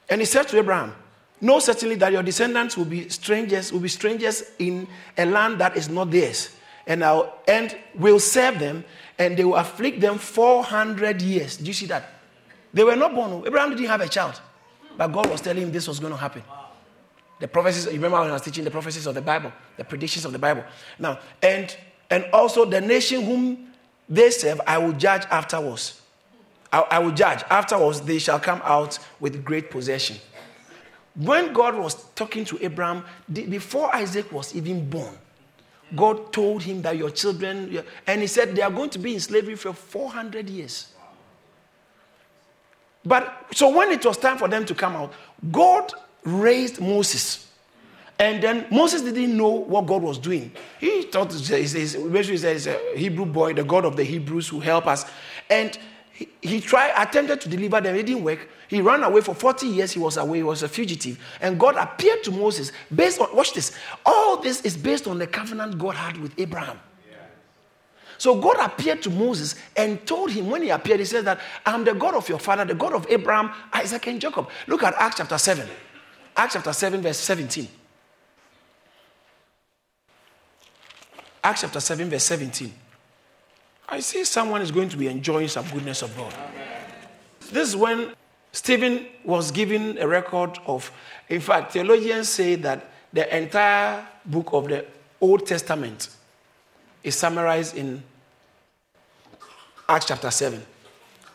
And 0.08 0.20
he 0.20 0.24
said 0.24 0.48
to 0.48 0.58
Abraham, 0.58 0.94
Know 1.40 1.58
certainly 1.58 1.94
that 1.96 2.12
your 2.12 2.22
descendants 2.22 2.76
will 2.76 2.84
be 2.84 3.08
strangers, 3.08 3.72
will 3.72 3.80
be 3.80 3.88
strangers 3.88 4.42
in 4.58 4.86
a 5.16 5.24
land 5.24 5.58
that 5.58 5.76
is 5.76 5.88
not 5.88 6.10
theirs 6.10 6.50
and 6.90 7.04
our 7.04 7.32
end 7.46 7.76
will 7.94 8.18
serve 8.18 8.58
them, 8.58 8.84
and 9.16 9.36
they 9.36 9.44
will 9.44 9.54
afflict 9.54 10.00
them 10.00 10.18
400 10.18 11.22
years. 11.22 11.56
Do 11.56 11.66
you 11.66 11.72
see 11.72 11.86
that? 11.86 12.10
They 12.74 12.82
were 12.82 12.96
not 12.96 13.14
born. 13.14 13.44
Abraham 13.46 13.70
didn't 13.70 13.86
have 13.86 14.00
a 14.00 14.08
child, 14.08 14.40
but 14.96 15.08
God 15.08 15.30
was 15.30 15.40
telling 15.40 15.62
him 15.62 15.72
this 15.72 15.86
was 15.86 16.00
going 16.00 16.12
to 16.12 16.18
happen. 16.18 16.42
The 17.38 17.46
prophecies, 17.46 17.86
you 17.86 17.92
remember 17.92 18.18
when 18.18 18.30
I 18.30 18.32
was 18.32 18.42
teaching 18.42 18.64
the 18.64 18.72
prophecies 18.72 19.06
of 19.06 19.14
the 19.14 19.22
Bible, 19.22 19.52
the 19.76 19.84
predictions 19.84 20.24
of 20.24 20.32
the 20.32 20.38
Bible. 20.38 20.64
Now, 20.98 21.20
and 21.40 21.74
and 22.10 22.26
also 22.32 22.64
the 22.64 22.80
nation 22.80 23.22
whom 23.22 23.68
they 24.08 24.30
serve, 24.30 24.60
I 24.66 24.78
will 24.78 24.92
judge 24.92 25.22
afterwards. 25.30 25.99
I, 26.72 26.80
I 26.90 26.98
will 26.98 27.12
judge. 27.12 27.42
Afterwards, 27.50 28.00
they 28.00 28.18
shall 28.18 28.40
come 28.40 28.60
out 28.64 28.98
with 29.18 29.44
great 29.44 29.70
possession. 29.70 30.16
When 31.14 31.52
God 31.52 31.76
was 31.76 32.04
talking 32.14 32.44
to 32.46 32.64
Abraham, 32.64 33.04
before 33.30 33.94
Isaac 33.94 34.30
was 34.30 34.54
even 34.54 34.88
born, 34.88 35.16
God 35.94 36.32
told 36.32 36.62
him 36.62 36.82
that 36.82 36.96
your 36.96 37.10
children, 37.10 37.82
and 38.06 38.20
he 38.20 38.26
said 38.26 38.54
they 38.54 38.62
are 38.62 38.70
going 38.70 38.90
to 38.90 38.98
be 38.98 39.14
in 39.14 39.20
slavery 39.20 39.56
for 39.56 39.72
400 39.72 40.48
years. 40.48 40.94
But 43.04 43.46
so 43.52 43.74
when 43.74 43.90
it 43.90 44.04
was 44.04 44.18
time 44.18 44.38
for 44.38 44.46
them 44.46 44.64
to 44.66 44.74
come 44.74 44.94
out, 44.94 45.12
God 45.50 45.92
raised 46.22 46.80
Moses. 46.80 47.48
And 48.18 48.42
then 48.42 48.66
Moses 48.70 49.00
didn't 49.00 49.34
know 49.34 49.48
what 49.48 49.86
God 49.86 50.02
was 50.02 50.18
doing. 50.18 50.52
He 50.78 51.02
thought 51.04 51.32
he's, 51.32 51.72
he's, 51.72 52.66
a 52.66 52.78
Hebrew 52.94 53.24
boy, 53.24 53.54
the 53.54 53.64
God 53.64 53.86
of 53.86 53.96
the 53.96 54.04
Hebrews 54.04 54.46
who 54.48 54.60
help 54.60 54.86
us. 54.86 55.06
And 55.48 55.76
he, 56.40 56.60
tried, 56.60 56.92
attempted 56.96 57.40
to 57.42 57.48
deliver 57.48 57.80
them. 57.80 57.94
It 57.94 58.06
didn't 58.06 58.24
work. 58.24 58.48
He 58.68 58.80
ran 58.80 59.02
away 59.02 59.20
for 59.20 59.34
40 59.34 59.66
years. 59.66 59.92
He 59.92 59.98
was 59.98 60.16
away. 60.16 60.38
He 60.38 60.42
was 60.42 60.62
a 60.62 60.68
fugitive. 60.68 61.18
And 61.40 61.58
God 61.58 61.76
appeared 61.76 62.22
to 62.24 62.30
Moses 62.30 62.72
based 62.94 63.20
on, 63.20 63.34
watch 63.34 63.52
this. 63.52 63.76
All 64.04 64.36
this 64.36 64.60
is 64.62 64.76
based 64.76 65.06
on 65.06 65.18
the 65.18 65.26
covenant 65.26 65.78
God 65.78 65.96
had 65.96 66.16
with 66.18 66.38
Abraham. 66.38 66.78
So 68.18 68.38
God 68.38 68.56
appeared 68.60 69.00
to 69.04 69.10
Moses 69.10 69.54
and 69.74 70.06
told 70.06 70.30
him 70.30 70.50
when 70.50 70.62
he 70.62 70.68
appeared, 70.68 70.98
he 70.98 71.06
said 71.06 71.24
that 71.24 71.40
I'm 71.64 71.84
the 71.84 71.94
God 71.94 72.14
of 72.14 72.28
your 72.28 72.38
father, 72.38 72.66
the 72.66 72.74
God 72.74 72.92
of 72.92 73.06
Abraham, 73.08 73.50
Isaac, 73.72 74.06
and 74.08 74.20
Jacob. 74.20 74.50
Look 74.66 74.82
at 74.82 74.92
Acts 74.98 75.16
chapter 75.16 75.38
7. 75.38 75.66
Acts 76.36 76.52
chapter 76.52 76.74
7, 76.74 77.00
verse 77.00 77.16
17. 77.16 77.66
Acts 81.42 81.62
chapter 81.62 81.80
7, 81.80 82.10
verse 82.10 82.24
17. 82.24 82.70
I 83.90 84.00
see 84.00 84.24
someone 84.24 84.62
is 84.62 84.70
going 84.70 84.88
to 84.90 84.96
be 84.96 85.08
enjoying 85.08 85.48
some 85.48 85.68
goodness 85.68 86.02
of 86.02 86.16
God. 86.16 86.32
This 87.50 87.70
is 87.70 87.76
when 87.76 88.12
Stephen 88.52 89.06
was 89.24 89.50
given 89.50 89.98
a 89.98 90.06
record 90.06 90.58
of, 90.66 90.90
in 91.28 91.40
fact, 91.40 91.72
theologians 91.72 92.28
say 92.28 92.54
that 92.56 92.88
the 93.12 93.36
entire 93.36 94.06
book 94.24 94.50
of 94.52 94.68
the 94.68 94.86
Old 95.20 95.44
Testament 95.44 96.08
is 97.02 97.16
summarized 97.16 97.76
in 97.76 98.02
Acts 99.88 100.06
chapter 100.06 100.30
7. 100.30 100.62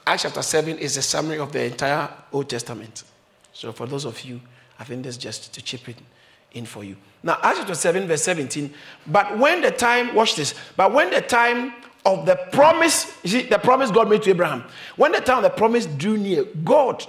Acts 0.07 0.23
chapter 0.23 0.41
7 0.41 0.77
is 0.77 0.95
a 0.95 1.01
summary 1.01 1.39
of 1.39 1.51
the 1.51 1.65
entire 1.65 2.09
Old 2.31 2.49
Testament. 2.49 3.03
So, 3.51 3.73
for 3.73 3.85
those 3.85 4.05
of 4.05 4.21
you, 4.21 4.39
I 4.79 4.85
think 4.85 5.03
that's 5.03 5.17
just 5.17 5.53
to 5.53 5.61
chip 5.61 5.89
it 5.89 5.97
in 6.53 6.65
for 6.65 6.83
you. 6.85 6.95
Now, 7.21 7.37
Acts 7.41 7.59
chapter 7.59 7.75
7, 7.75 8.07
verse 8.07 8.23
17. 8.23 8.73
But 9.07 9.37
when 9.37 9.61
the 9.61 9.71
time, 9.71 10.15
watch 10.15 10.35
this, 10.35 10.53
but 10.77 10.93
when 10.93 11.09
the 11.09 11.21
time 11.21 11.73
of 12.05 12.25
the 12.25 12.35
promise, 12.51 13.17
you 13.23 13.29
see, 13.29 13.41
the 13.43 13.57
promise 13.57 13.89
God 13.89 14.09
made 14.09 14.23
to 14.23 14.29
Abraham. 14.29 14.63
When 14.95 15.11
the 15.11 15.21
time 15.21 15.37
of 15.37 15.43
the 15.43 15.49
promise 15.49 15.87
drew 15.87 16.17
near, 16.17 16.43
God, 16.63 17.05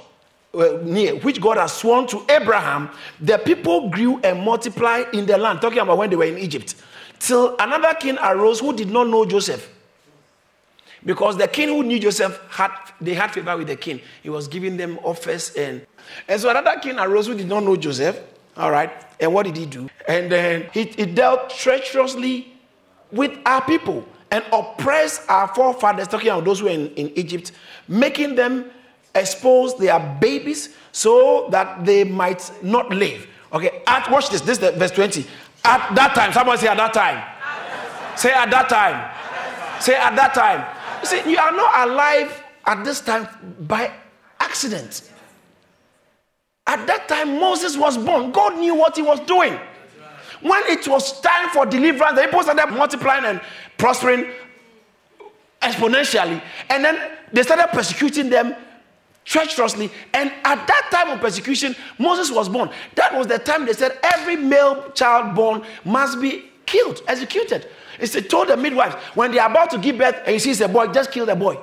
uh, 0.55 0.79
near, 0.83 1.17
which 1.17 1.41
God 1.41 1.59
has 1.59 1.75
sworn 1.75 2.07
to 2.09 2.25
Abraham, 2.31 2.91
the 3.21 3.37
people 3.39 3.91
grew 3.91 4.19
and 4.21 4.43
multiplied 4.43 5.15
in 5.15 5.27
the 5.27 5.37
land. 5.37 5.61
Talking 5.61 5.81
about 5.81 5.99
when 5.99 6.09
they 6.09 6.17
were 6.17 6.25
in 6.25 6.39
Egypt. 6.39 6.77
Till 7.19 7.57
another 7.59 7.95
king 7.95 8.17
arose 8.19 8.61
who 8.61 8.75
did 8.75 8.91
not 8.91 9.09
know 9.09 9.27
Joseph. 9.27 9.71
Because 11.05 11.37
the 11.37 11.47
king 11.47 11.69
who 11.69 11.83
knew 11.83 12.01
Joseph 12.01 12.41
had 12.51 12.73
they 13.01 13.15
had 13.15 13.31
favor 13.31 13.57
with 13.57 13.69
the 13.69 13.77
king. 13.77 14.01
He 14.23 14.31
was 14.31 14.49
giving 14.49 14.77
them 14.77 14.99
offers 15.05 15.55
and 15.55 15.87
and 16.27 16.41
so 16.41 16.51
another 16.51 16.81
king 16.81 16.99
arose 16.99 17.29
who 17.29 17.35
did 17.35 17.49
not 17.49 17.63
know 17.63 17.77
Joseph. 17.77 18.21
All 18.57 18.71
right. 18.71 18.91
And 19.21 19.33
what 19.33 19.47
did 19.47 19.57
he 19.57 19.67
do? 19.67 19.89
And 20.09 20.33
then 20.33 20.69
he, 20.73 20.85
he 20.85 21.07
dealt 21.07 21.51
treacherously 21.51 22.53
with 23.13 23.39
our 23.47 23.65
people 23.65 24.05
and 24.31 24.45
oppress 24.53 25.25
our 25.29 25.49
forefathers, 25.49 26.09
talking 26.09 26.29
about 26.29 26.45
those 26.45 26.61
who 26.61 26.67
were 26.67 26.73
in, 26.73 26.89
in 26.95 27.13
Egypt, 27.17 27.53
making 27.89 28.35
them 28.35 28.71
expose 29.15 29.77
their 29.79 29.99
babies 30.21 30.75
so 30.93 31.49
that 31.51 31.85
they 31.85 32.05
might 32.05 32.51
not 32.63 32.91
live. 32.91 33.27
Okay, 33.53 33.83
at 33.87 34.11
watch 34.11 34.29
this. 34.31 34.41
This 34.41 34.59
is 34.59 34.59
the, 34.59 34.73
verse 34.73 34.91
20. 34.91 35.27
At 35.65 35.95
that 35.95 36.15
time, 36.15 36.33
someone 36.33 36.59
say 36.59 36.69
at 36.69 36.77
that 36.77 36.93
time. 36.93 37.23
Say 38.17 38.33
at 38.33 38.51
that 38.51 38.69
time. 38.69 39.81
Say 39.81 39.95
at 39.95 40.17
that 40.17 40.35
time. 40.35 40.65
You 41.01 41.07
see, 41.07 41.31
you 41.31 41.39
are 41.39 41.53
not 41.53 41.89
alive 41.89 42.43
at 42.67 42.85
this 42.85 43.01
time 43.01 43.29
by 43.61 43.93
accident. 44.41 45.11
At 46.67 46.87
that 46.87 47.09
time, 47.09 47.39
Moses 47.39 47.77
was 47.77 47.97
born. 47.97 48.33
God 48.33 48.59
knew 48.59 48.75
what 48.75 48.97
he 48.97 49.03
was 49.03 49.21
doing. 49.21 49.59
When 50.41 50.63
it 50.65 50.87
was 50.87 51.21
time 51.21 51.51
for 51.51 51.65
deliverance, 51.65 52.17
the 52.17 52.23
people 52.23 52.43
started 52.43 52.75
multiplying 52.75 53.25
and 53.25 53.41
prospering 53.79 54.27
exponentially. 55.63 56.43
And 56.71 56.85
then 56.85 57.13
they 57.33 57.43
started 57.43 57.69
persecuting 57.69 58.31
them 58.31 58.55
treacherously. 59.25 59.91
And 60.15 60.33
at 60.45 60.67
that 60.67 60.89
time 60.91 61.11
of 61.11 61.21
persecution, 61.21 61.75
Moses 61.99 62.31
was 62.31 62.49
born. 62.49 62.71
That 62.95 63.15
was 63.15 63.27
the 63.27 63.39
time 63.39 63.67
they 63.67 63.73
said 63.73 63.99
every 64.03 64.37
male 64.37 64.91
child 64.93 65.35
born 65.35 65.65
must 65.85 66.21
be 66.21 66.45
killed, 66.65 67.03
executed. 67.09 67.69
It's 67.99 68.15
told 68.29 68.49
the 68.49 68.57
midwives 68.57 68.95
when 69.15 69.33
they 69.33 69.39
are 69.39 69.51
about 69.51 69.71
to 69.71 69.79
give 69.79 69.99
birth 69.99 70.17
and 70.25 70.33
he 70.33 70.39
sees 70.39 70.61
a 70.61 70.69
boy, 70.69 70.87
just 70.89 71.11
kill 71.11 71.27
the 71.27 71.37
boy. 71.37 71.59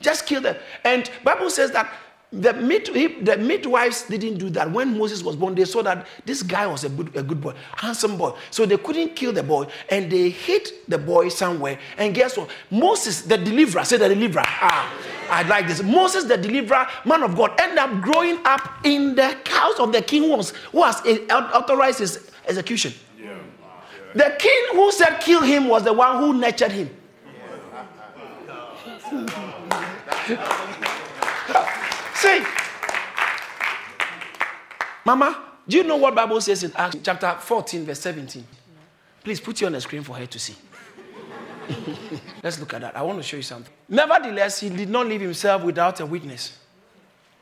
Just 0.00 0.26
kill 0.26 0.40
them. 0.40 0.56
And 0.84 1.08
Bible 1.22 1.48
says 1.48 1.70
that 1.72 1.92
the, 2.32 2.54
mid, 2.54 2.86
the 3.26 3.36
midwives 3.36 4.04
didn't 4.04 4.38
do 4.38 4.48
that. 4.50 4.70
When 4.70 4.96
Moses 4.98 5.22
was 5.22 5.36
born, 5.36 5.54
they 5.54 5.66
saw 5.66 5.82
that 5.82 6.06
this 6.24 6.42
guy 6.42 6.66
was 6.66 6.84
a 6.84 6.88
good, 6.88 7.14
a 7.14 7.22
good 7.22 7.40
boy, 7.40 7.54
handsome 7.76 8.16
boy. 8.16 8.34
So 8.50 8.64
they 8.64 8.78
couldn't 8.78 9.14
kill 9.14 9.32
the 9.32 9.42
boy 9.42 9.66
and 9.90 10.10
they 10.10 10.30
hid 10.30 10.68
the 10.88 10.96
boy 10.96 11.28
somewhere. 11.28 11.78
And 11.98 12.14
guess 12.14 12.38
what? 12.38 12.48
Moses, 12.70 13.22
the 13.22 13.36
deliverer, 13.36 13.84
say 13.84 13.98
the 13.98 14.08
deliverer. 14.08 14.44
Ah, 14.46 14.90
I 15.30 15.42
like 15.42 15.66
this. 15.68 15.82
Moses, 15.82 16.24
the 16.24 16.38
deliverer, 16.38 16.86
man 17.04 17.22
of 17.22 17.36
God, 17.36 17.52
ended 17.60 17.78
up 17.78 18.00
growing 18.00 18.38
up 18.46 18.78
in 18.84 19.14
the 19.14 19.36
house 19.46 19.78
of 19.78 19.92
the 19.92 20.00
king 20.00 20.22
who, 20.22 20.36
was, 20.36 20.50
who 20.72 20.82
has 20.82 21.02
authorized 21.30 21.98
his 21.98 22.30
execution. 22.46 22.94
Yeah. 23.20 23.36
The 24.14 24.36
king 24.38 24.62
who 24.72 24.90
said 24.90 25.18
kill 25.18 25.42
him 25.42 25.68
was 25.68 25.84
the 25.84 25.92
one 25.92 26.18
who 26.18 26.32
nurtured 26.32 26.72
him. 26.72 26.90
See, 32.22 32.40
Mama, 35.04 35.42
do 35.66 35.76
you 35.76 35.82
know 35.82 35.96
what 35.96 36.14
Bible 36.14 36.40
says 36.40 36.62
in 36.62 36.70
Acts 36.76 36.98
chapter 37.02 37.34
14, 37.40 37.84
verse 37.84 37.98
17? 37.98 38.46
Please 39.24 39.40
put 39.40 39.60
it 39.60 39.64
on 39.64 39.72
the 39.72 39.80
screen 39.80 40.04
for 40.04 40.14
her 40.14 40.26
to 40.26 40.38
see. 40.38 40.54
Let's 42.44 42.60
look 42.60 42.74
at 42.74 42.82
that. 42.82 42.96
I 42.96 43.02
want 43.02 43.18
to 43.18 43.24
show 43.24 43.38
you 43.38 43.42
something. 43.42 43.72
Nevertheless, 43.88 44.60
he 44.60 44.68
did 44.68 44.88
not 44.88 45.08
leave 45.08 45.20
himself 45.20 45.64
without 45.64 45.98
a 45.98 46.06
witness. 46.06 46.56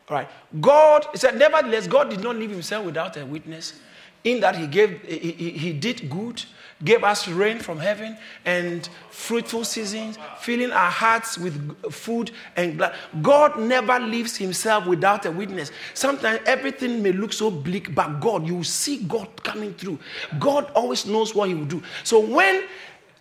All 0.09 0.17
right. 0.17 0.29
God, 0.59 1.05
he 1.13 1.19
said, 1.19 1.37
nevertheless, 1.37 1.87
God 1.87 2.09
did 2.09 2.23
not 2.23 2.37
leave 2.37 2.51
himself 2.51 2.87
without 2.87 3.19
a 3.19 3.27
witness 3.27 3.75
in 4.25 4.41
that 4.41 4.57
he 4.57 4.67
gave 4.67 5.01
he, 5.03 5.51
he, 5.51 5.73
did 5.73 6.11
good 6.11 6.43
gave 6.83 7.05
us 7.05 7.29
rain 7.29 7.59
from 7.59 7.79
heaven 7.79 8.17
and 8.45 8.89
fruitful 9.11 9.65
seasons 9.65 10.19
filling 10.39 10.73
our 10.73 10.91
hearts 10.91 11.37
with 11.39 11.77
food 11.93 12.31
and 12.57 12.79
blood 12.79 12.95
god 13.23 13.59
never 13.59 13.99
leaves 13.99 14.37
himself 14.37 14.87
without 14.87 15.27
a 15.27 15.31
witness. 15.31 15.71
Sometimes 15.95 16.41
everything 16.47 17.03
may 17.03 17.13
look 17.13 17.33
so 17.33 17.51
bleak 17.51 17.95
but 17.95 18.21
god 18.21 18.47
you 18.47 18.63
see 18.65 18.99
god 19.05 19.29
coming 19.43 19.75
through. 19.75 19.99
God 20.39 20.71
always 20.75 21.07
knows 21.07 21.35
what 21.35 21.49
he 21.49 21.55
will 21.55 21.65
do. 21.65 21.83
So 22.05 22.21
when 22.21 22.65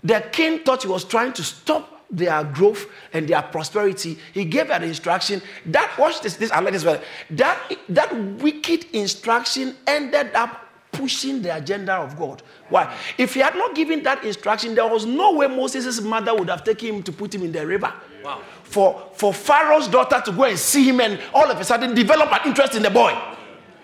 the 0.03 0.21
king 0.31 0.59
thought 0.59 0.83
he 0.83 0.87
was 0.87 1.03
trying 1.03 1.33
to 1.33 1.43
stop 1.43 2.05
their 2.11 2.43
growth 2.43 2.87
and 3.13 3.27
their 3.27 3.41
prosperity, 3.41 4.17
he 4.33 4.45
gave 4.45 4.71
an 4.71 4.83
instruction. 4.83 5.41
That 5.67 5.95
watch 5.97 6.21
this, 6.21 6.37
this 6.37 6.51
I 6.51 6.59
like 6.59 6.73
this 6.73 6.85
well. 6.85 7.01
That 7.31 7.59
that 7.89 8.15
wicked 8.41 8.85
instruction 8.93 9.75
ended 9.85 10.33
up 10.33 10.68
pushing 10.91 11.41
the 11.41 11.55
agenda 11.55 11.93
of 11.93 12.17
God. 12.17 12.41
Why? 12.69 12.95
If 13.17 13.33
he 13.33 13.39
had 13.39 13.55
not 13.55 13.75
given 13.75 14.03
that 14.03 14.23
instruction, 14.23 14.75
there 14.75 14.87
was 14.87 15.05
no 15.05 15.33
way 15.33 15.47
Moses' 15.47 16.01
mother 16.01 16.35
would 16.35 16.49
have 16.49 16.63
taken 16.63 16.95
him 16.95 17.03
to 17.03 17.11
put 17.11 17.33
him 17.33 17.43
in 17.43 17.51
the 17.51 17.65
river. 17.65 17.93
Wow. 18.23 18.41
For, 18.63 19.09
for 19.13 19.33
Pharaoh's 19.33 19.87
daughter 19.87 20.21
to 20.25 20.31
go 20.31 20.43
and 20.43 20.57
see 20.57 20.83
him 20.83 20.99
and 21.01 21.19
all 21.33 21.49
of 21.49 21.59
a 21.59 21.63
sudden 21.63 21.95
develop 21.95 22.31
an 22.31 22.47
interest 22.47 22.75
in 22.75 22.83
the 22.83 22.89
boy. 22.89 23.17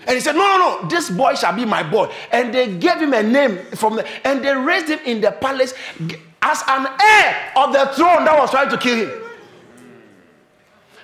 And 0.08 0.16
he 0.16 0.20
said, 0.20 0.34
No, 0.34 0.42
no, 0.42 0.82
no, 0.82 0.88
this 0.88 1.10
boy 1.10 1.36
shall 1.36 1.56
be 1.56 1.66
my 1.66 1.84
boy. 1.84 2.12
And 2.32 2.54
they 2.54 2.76
gave 2.78 2.98
him 2.98 3.14
a 3.14 3.24
name 3.24 3.58
from 3.76 3.96
the, 3.96 4.28
and 4.28 4.44
they 4.44 4.54
raised 4.56 4.88
him 4.88 5.00
in 5.06 5.22
the 5.22 5.32
palace 5.32 5.74
as 6.42 6.64
an 6.68 6.88
heir 7.02 7.52
of 7.56 7.74
the 7.74 7.86
throne 7.96 8.26
that 8.26 8.38
was 8.38 8.52
trying 8.52 8.70
to 8.70 8.78
kill 8.78 9.08
him. 9.08 9.22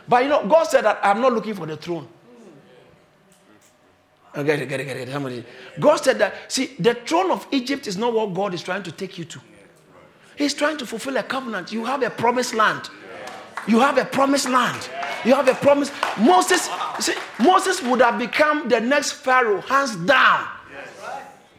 But 0.08 0.24
you 0.24 0.30
know, 0.30 0.48
God 0.48 0.66
said 0.66 0.86
that 0.86 1.00
I'm 1.02 1.22
not 1.22 1.34
looking 1.34 1.54
for 1.54 1.66
the 1.66 1.78
throne. 1.78 2.08
Oh, 4.34 4.44
get 4.44 4.62
it, 4.62 4.70
get 4.70 4.80
it, 4.80 4.86
get 4.86 4.98
it. 4.98 5.10
Somebody. 5.10 5.44
God 5.80 5.98
said 5.98 6.20
that, 6.20 6.52
see, 6.52 6.72
the 6.80 6.94
throne 6.94 7.32
of 7.32 7.46
Egypt 7.52 7.88
is 7.88 7.98
not 7.98 8.13
what 8.13 8.34
God 8.34 8.54
is 8.54 8.63
trying 8.63 8.84
to 8.84 8.91
take 8.91 9.17
you 9.17 9.26
to. 9.26 9.41
He's 10.38 10.54
trying 10.54 10.78
to 10.78 10.86
fulfill 10.86 11.17
a 11.17 11.24
covenant. 11.24 11.72
You 11.72 11.84
have 11.86 12.02
a 12.02 12.10
promised 12.10 12.54
land. 12.54 12.89
You 13.67 13.80
have 13.80 13.98
a 13.98 14.06
promised 14.06 14.50
land. 14.50 14.89
You 15.26 15.36
have 15.36 15.48
a 15.48 15.54
promise. 15.54 15.91
Moses, 16.17 16.70
see, 17.00 17.13
Moses 17.39 17.82
would 17.84 18.02
have 18.02 18.17
become 18.17 18.70
the 18.70 18.80
next 18.80 19.12
Pharaoh, 19.12 19.62
hands 19.62 19.96
down. 19.98 20.48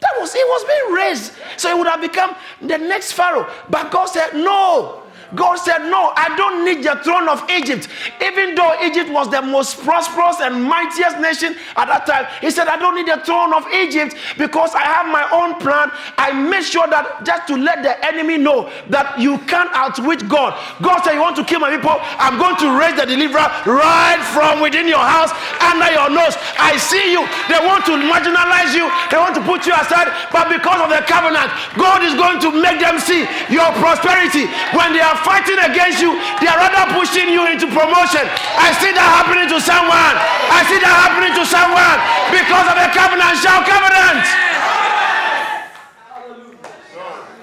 That 0.01 0.19
was, 0.19 0.33
he 0.33 0.43
was 0.43 0.65
being 0.65 0.93
raised. 0.93 1.31
So 1.55 1.69
he 1.69 1.75
would 1.75 1.87
have 1.87 2.01
become 2.01 2.35
the 2.61 2.77
next 2.77 3.13
Pharaoh. 3.13 3.49
But 3.69 3.89
God 3.89 4.05
said, 4.07 4.33
no. 4.33 5.02
God 5.35 5.55
said, 5.57 5.89
No, 5.89 6.13
I 6.15 6.35
don't 6.35 6.65
need 6.65 6.83
the 6.83 6.99
throne 7.03 7.27
of 7.27 7.43
Egypt. 7.49 7.87
Even 8.21 8.55
though 8.55 8.75
Egypt 8.83 9.09
was 9.11 9.29
the 9.29 9.41
most 9.41 9.81
prosperous 9.81 10.39
and 10.41 10.63
mightiest 10.63 11.19
nation 11.19 11.55
at 11.75 11.87
that 11.87 12.05
time, 12.05 12.27
He 12.41 12.51
said, 12.51 12.67
I 12.67 12.77
don't 12.77 12.95
need 12.95 13.07
the 13.07 13.21
throne 13.25 13.53
of 13.53 13.65
Egypt 13.73 14.15
because 14.37 14.73
I 14.75 14.83
have 14.83 15.07
my 15.07 15.25
own 15.31 15.59
plan. 15.59 15.91
I 16.17 16.31
make 16.31 16.63
sure 16.63 16.87
that 16.87 17.25
just 17.25 17.47
to 17.47 17.55
let 17.57 17.83
the 17.83 17.93
enemy 18.05 18.37
know 18.37 18.69
that 18.89 19.19
you 19.19 19.37
can't 19.49 19.69
outwit 19.73 20.27
God. 20.29 20.53
God 20.81 21.03
said, 21.03 21.13
You 21.13 21.21
want 21.21 21.35
to 21.37 21.45
kill 21.45 21.59
my 21.59 21.73
people? 21.73 21.97
I'm 22.19 22.37
going 22.37 22.57
to 22.61 22.77
raise 22.77 22.95
the 22.99 23.05
deliverer 23.05 23.47
right 23.65 24.21
from 24.33 24.61
within 24.61 24.87
your 24.87 25.01
house, 25.03 25.31
under 25.61 25.89
your 25.91 26.09
nose. 26.09 26.35
I 26.59 26.77
see 26.77 27.11
you. 27.11 27.25
They 27.49 27.59
want 27.61 27.85
to 27.89 27.95
marginalize 27.97 28.73
you, 28.75 28.87
they 29.09 29.17
want 29.17 29.35
to 29.35 29.43
put 29.43 29.65
you 29.65 29.73
aside, 29.73 30.11
but 30.31 30.49
because 30.49 30.79
of 30.81 30.89
the 30.89 31.01
covenant, 31.05 31.49
God 31.77 32.03
is 32.03 32.13
going 32.15 32.39
to 32.43 32.49
make 32.51 32.79
them 32.79 32.99
see 32.99 33.25
your 33.49 33.69
prosperity 33.79 34.45
when 34.75 34.93
they 34.93 35.01
are 35.01 35.12
fighting 35.21 35.59
against 35.61 36.01
you, 36.01 36.17
they 36.41 36.47
are 36.49 36.57
rather 36.57 36.89
pushing 36.97 37.29
you 37.29 37.45
into 37.45 37.67
promotion. 37.69 38.25
I 38.57 38.73
see 38.81 38.91
that 38.95 39.07
happening 39.21 39.47
to 39.51 39.59
someone. 39.61 40.15
I 40.49 40.61
see 40.65 40.79
that 40.81 40.95
happening 41.05 41.33
to 41.37 41.43
someone 41.45 41.99
because 42.33 42.65
of 42.65 42.75
the 42.79 42.89
covenant, 42.89 43.35
shall 43.37 43.61
covenant. 43.61 44.25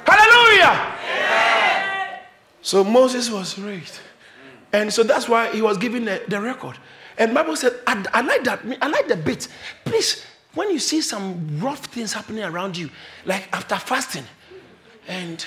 Hallelujah. 0.07 0.75
So 2.63 2.85
Moses 2.85 3.31
was 3.31 3.59
raised. 3.59 4.01
And 4.73 4.93
so 4.93 5.03
that's 5.03 5.29
why 5.29 5.51
he 5.53 5.63
was 5.63 5.79
given 5.79 6.05
the, 6.05 6.23
the 6.29 6.41
record. 6.41 6.79
And 7.19 7.35
Bible 7.35 7.57
said, 7.57 7.75
I, 7.87 8.05
I 8.15 8.21
like 8.23 8.45
that. 8.45 8.61
I 8.81 8.89
like 8.89 9.09
the 9.09 9.17
bit. 9.17 9.49
Please, 9.85 10.25
when 10.55 10.71
you 10.71 10.79
see 10.79 11.01
some 11.01 11.59
rough 11.61 11.85
things 11.87 12.13
happening 12.13 12.45
around 12.45 12.77
you, 12.77 12.91
like 13.25 13.49
after 13.53 13.77
fasting, 13.77 14.25
and 15.09 15.45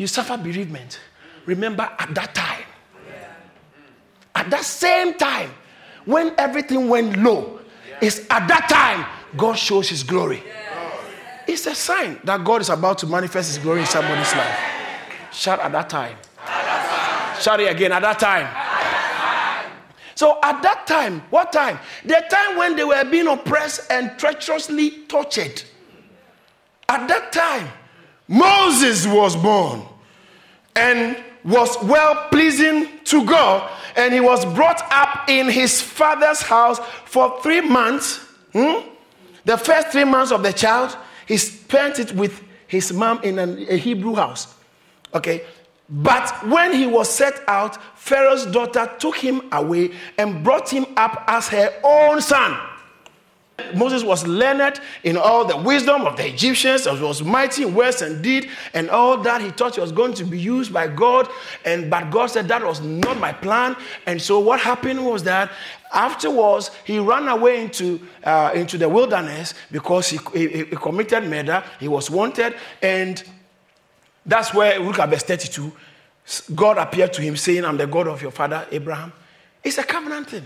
you 0.00 0.06
suffer 0.06 0.38
bereavement, 0.38 0.98
remember 1.44 1.82
at 1.98 2.14
that 2.14 2.34
time, 2.34 2.64
at 4.34 4.48
that 4.48 4.64
same 4.64 5.12
time, 5.12 5.50
when 6.06 6.32
everything 6.38 6.88
went 6.88 7.18
low, 7.18 7.60
is 8.00 8.26
at 8.30 8.48
that 8.48 8.66
time 8.70 9.04
God 9.36 9.58
shows 9.58 9.90
His 9.90 10.02
glory. 10.02 10.42
It's 11.46 11.66
a 11.66 11.74
sign 11.74 12.18
that 12.24 12.42
God 12.42 12.62
is 12.62 12.70
about 12.70 12.96
to 12.98 13.06
manifest 13.06 13.54
His 13.54 13.62
glory 13.62 13.80
in 13.80 13.86
somebody's 13.86 14.34
life. 14.34 14.58
Shout 15.32 15.60
at 15.60 15.70
that 15.72 15.90
time. 15.90 16.16
Shout 17.38 17.60
it 17.60 17.70
again 17.70 17.92
at 17.92 18.00
that 18.00 18.18
time. 18.18 18.48
So 20.14 20.38
at 20.42 20.62
that 20.62 20.86
time, 20.86 21.20
what 21.28 21.52
time? 21.52 21.78
The 22.06 22.24
time 22.30 22.56
when 22.56 22.74
they 22.74 22.84
were 22.84 23.04
being 23.04 23.26
oppressed 23.26 23.90
and 23.90 24.18
treacherously 24.18 25.04
tortured. 25.08 25.62
At 26.88 27.06
that 27.06 27.32
time, 27.32 27.68
Moses 28.26 29.06
was 29.06 29.36
born 29.36 29.89
and 30.76 31.16
was 31.44 31.76
well 31.82 32.28
pleasing 32.30 32.88
to 33.04 33.24
God, 33.24 33.70
and 33.96 34.12
he 34.12 34.20
was 34.20 34.44
brought 34.54 34.82
up 34.92 35.28
in 35.28 35.48
his 35.48 35.80
father's 35.80 36.42
house 36.42 36.78
for 37.04 37.40
three 37.42 37.60
months. 37.60 38.18
Hmm? 38.52 38.88
The 39.44 39.56
first 39.56 39.88
three 39.88 40.04
months 40.04 40.32
of 40.32 40.42
the 40.42 40.52
child, 40.52 40.96
he 41.26 41.36
spent 41.36 41.98
it 41.98 42.12
with 42.12 42.42
his 42.66 42.92
mom 42.92 43.20
in 43.22 43.38
an, 43.38 43.66
a 43.68 43.76
Hebrew 43.76 44.14
house. 44.14 44.54
Okay, 45.14 45.42
but 45.88 46.46
when 46.46 46.72
he 46.72 46.86
was 46.86 47.08
set 47.08 47.42
out, 47.48 47.82
Pharaoh's 47.98 48.46
daughter 48.46 48.90
took 48.98 49.16
him 49.16 49.42
away 49.50 49.90
and 50.18 50.44
brought 50.44 50.68
him 50.68 50.86
up 50.96 51.24
as 51.26 51.48
her 51.48 51.72
own 51.82 52.20
son. 52.20 52.56
Moses 53.74 54.02
was 54.02 54.26
learned 54.26 54.80
in 55.02 55.16
all 55.16 55.44
the 55.44 55.56
wisdom 55.56 56.02
of 56.02 56.16
the 56.16 56.26
Egyptians, 56.28 56.86
and 56.86 57.00
was 57.00 57.22
mighty 57.22 57.62
in 57.62 57.74
words 57.74 58.02
and 58.02 58.22
deed, 58.22 58.48
and 58.74 58.90
all 58.90 59.16
that 59.18 59.40
he 59.40 59.50
thought 59.50 59.74
he 59.74 59.80
was 59.80 59.92
going 59.92 60.14
to 60.14 60.24
be 60.24 60.38
used 60.38 60.72
by 60.72 60.86
God. 60.88 61.28
And 61.64 61.90
but 61.90 62.10
God 62.10 62.26
said 62.26 62.48
that 62.48 62.64
was 62.64 62.80
not 62.80 63.18
my 63.18 63.32
plan. 63.32 63.76
And 64.06 64.20
so 64.20 64.38
what 64.38 64.60
happened 64.60 65.04
was 65.04 65.22
that 65.24 65.50
afterwards 65.92 66.70
he 66.84 66.98
ran 66.98 67.28
away 67.28 67.62
into 67.62 68.00
uh, 68.24 68.52
into 68.54 68.78
the 68.78 68.88
wilderness 68.88 69.54
because 69.70 70.08
he, 70.08 70.18
he, 70.32 70.48
he 70.48 70.76
committed 70.76 71.24
murder. 71.24 71.62
He 71.78 71.88
was 71.88 72.10
wanted, 72.10 72.54
and 72.82 73.22
that's 74.26 74.54
where 74.54 74.78
look 74.78 74.98
at 74.98 75.08
verse 75.08 75.22
32. 75.22 75.72
God 76.54 76.78
appeared 76.78 77.12
to 77.14 77.22
him 77.22 77.36
saying, 77.36 77.64
"I'm 77.64 77.76
the 77.76 77.86
God 77.86 78.08
of 78.08 78.22
your 78.22 78.30
father 78.30 78.66
Abraham." 78.70 79.12
It's 79.62 79.78
a 79.78 79.84
covenant 79.84 80.30
thing. 80.30 80.44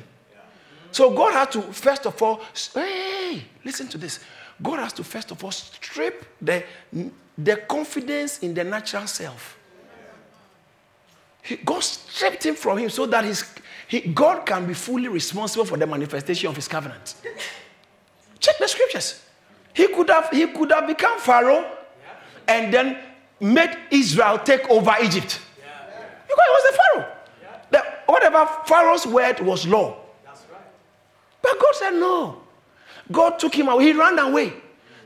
So 0.94 1.10
God 1.10 1.32
had 1.32 1.50
to, 1.50 1.60
first 1.60 2.06
of 2.06 2.22
all, 2.22 2.40
hey, 2.72 3.42
listen 3.64 3.88
to 3.88 3.98
this. 3.98 4.20
God 4.62 4.78
has 4.78 4.92
to, 4.92 5.02
first 5.02 5.32
of 5.32 5.42
all, 5.42 5.50
strip 5.50 6.24
the, 6.40 6.62
the 7.36 7.56
confidence 7.56 8.38
in 8.38 8.54
the 8.54 8.62
natural 8.62 9.08
self. 9.08 9.58
He, 11.42 11.56
God 11.56 11.82
stripped 11.82 12.46
him 12.46 12.54
from 12.54 12.78
him 12.78 12.90
so 12.90 13.06
that 13.06 13.24
his, 13.24 13.44
he, 13.88 14.02
God 14.02 14.46
can 14.46 14.66
be 14.66 14.74
fully 14.74 15.08
responsible 15.08 15.64
for 15.64 15.76
the 15.76 15.84
manifestation 15.84 16.48
of 16.48 16.54
his 16.54 16.68
covenant. 16.68 17.16
Check 18.38 18.58
the 18.58 18.68
scriptures. 18.68 19.24
He 19.72 19.88
could 19.88 20.08
have, 20.10 20.30
he 20.30 20.46
could 20.46 20.70
have 20.70 20.86
become 20.86 21.18
Pharaoh 21.18 21.68
and 22.46 22.72
then 22.72 22.98
made 23.40 23.76
Israel 23.90 24.38
take 24.38 24.70
over 24.70 24.94
Egypt. 25.02 25.40
Because 26.28 26.44
he 26.46 26.52
was 26.52 26.70
the 26.70 26.78
Pharaoh. 26.78 27.12
The, 27.72 27.84
whatever 28.06 28.48
Pharaoh's 28.64 29.08
word 29.08 29.40
was 29.40 29.66
law. 29.66 30.03
But 31.54 31.62
God 31.62 31.74
said, 31.76 31.90
No. 31.90 32.40
God 33.12 33.38
took 33.38 33.54
him 33.54 33.68
away. 33.68 33.84
He 33.84 33.92
ran 33.92 34.18
away. 34.18 34.52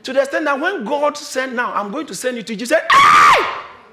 To 0.03 0.13
the 0.13 0.21
extent 0.21 0.45
that 0.45 0.59
when 0.59 0.83
God 0.85 1.17
said, 1.17 1.53
Now 1.53 1.73
I'm 1.73 1.91
going 1.91 2.07
to 2.07 2.15
send 2.15 2.37
you 2.37 2.43
to 2.43 2.53
Egypt, 2.53 2.71
he 2.71 2.75
said, 2.75 2.87
Hey! 2.91 3.45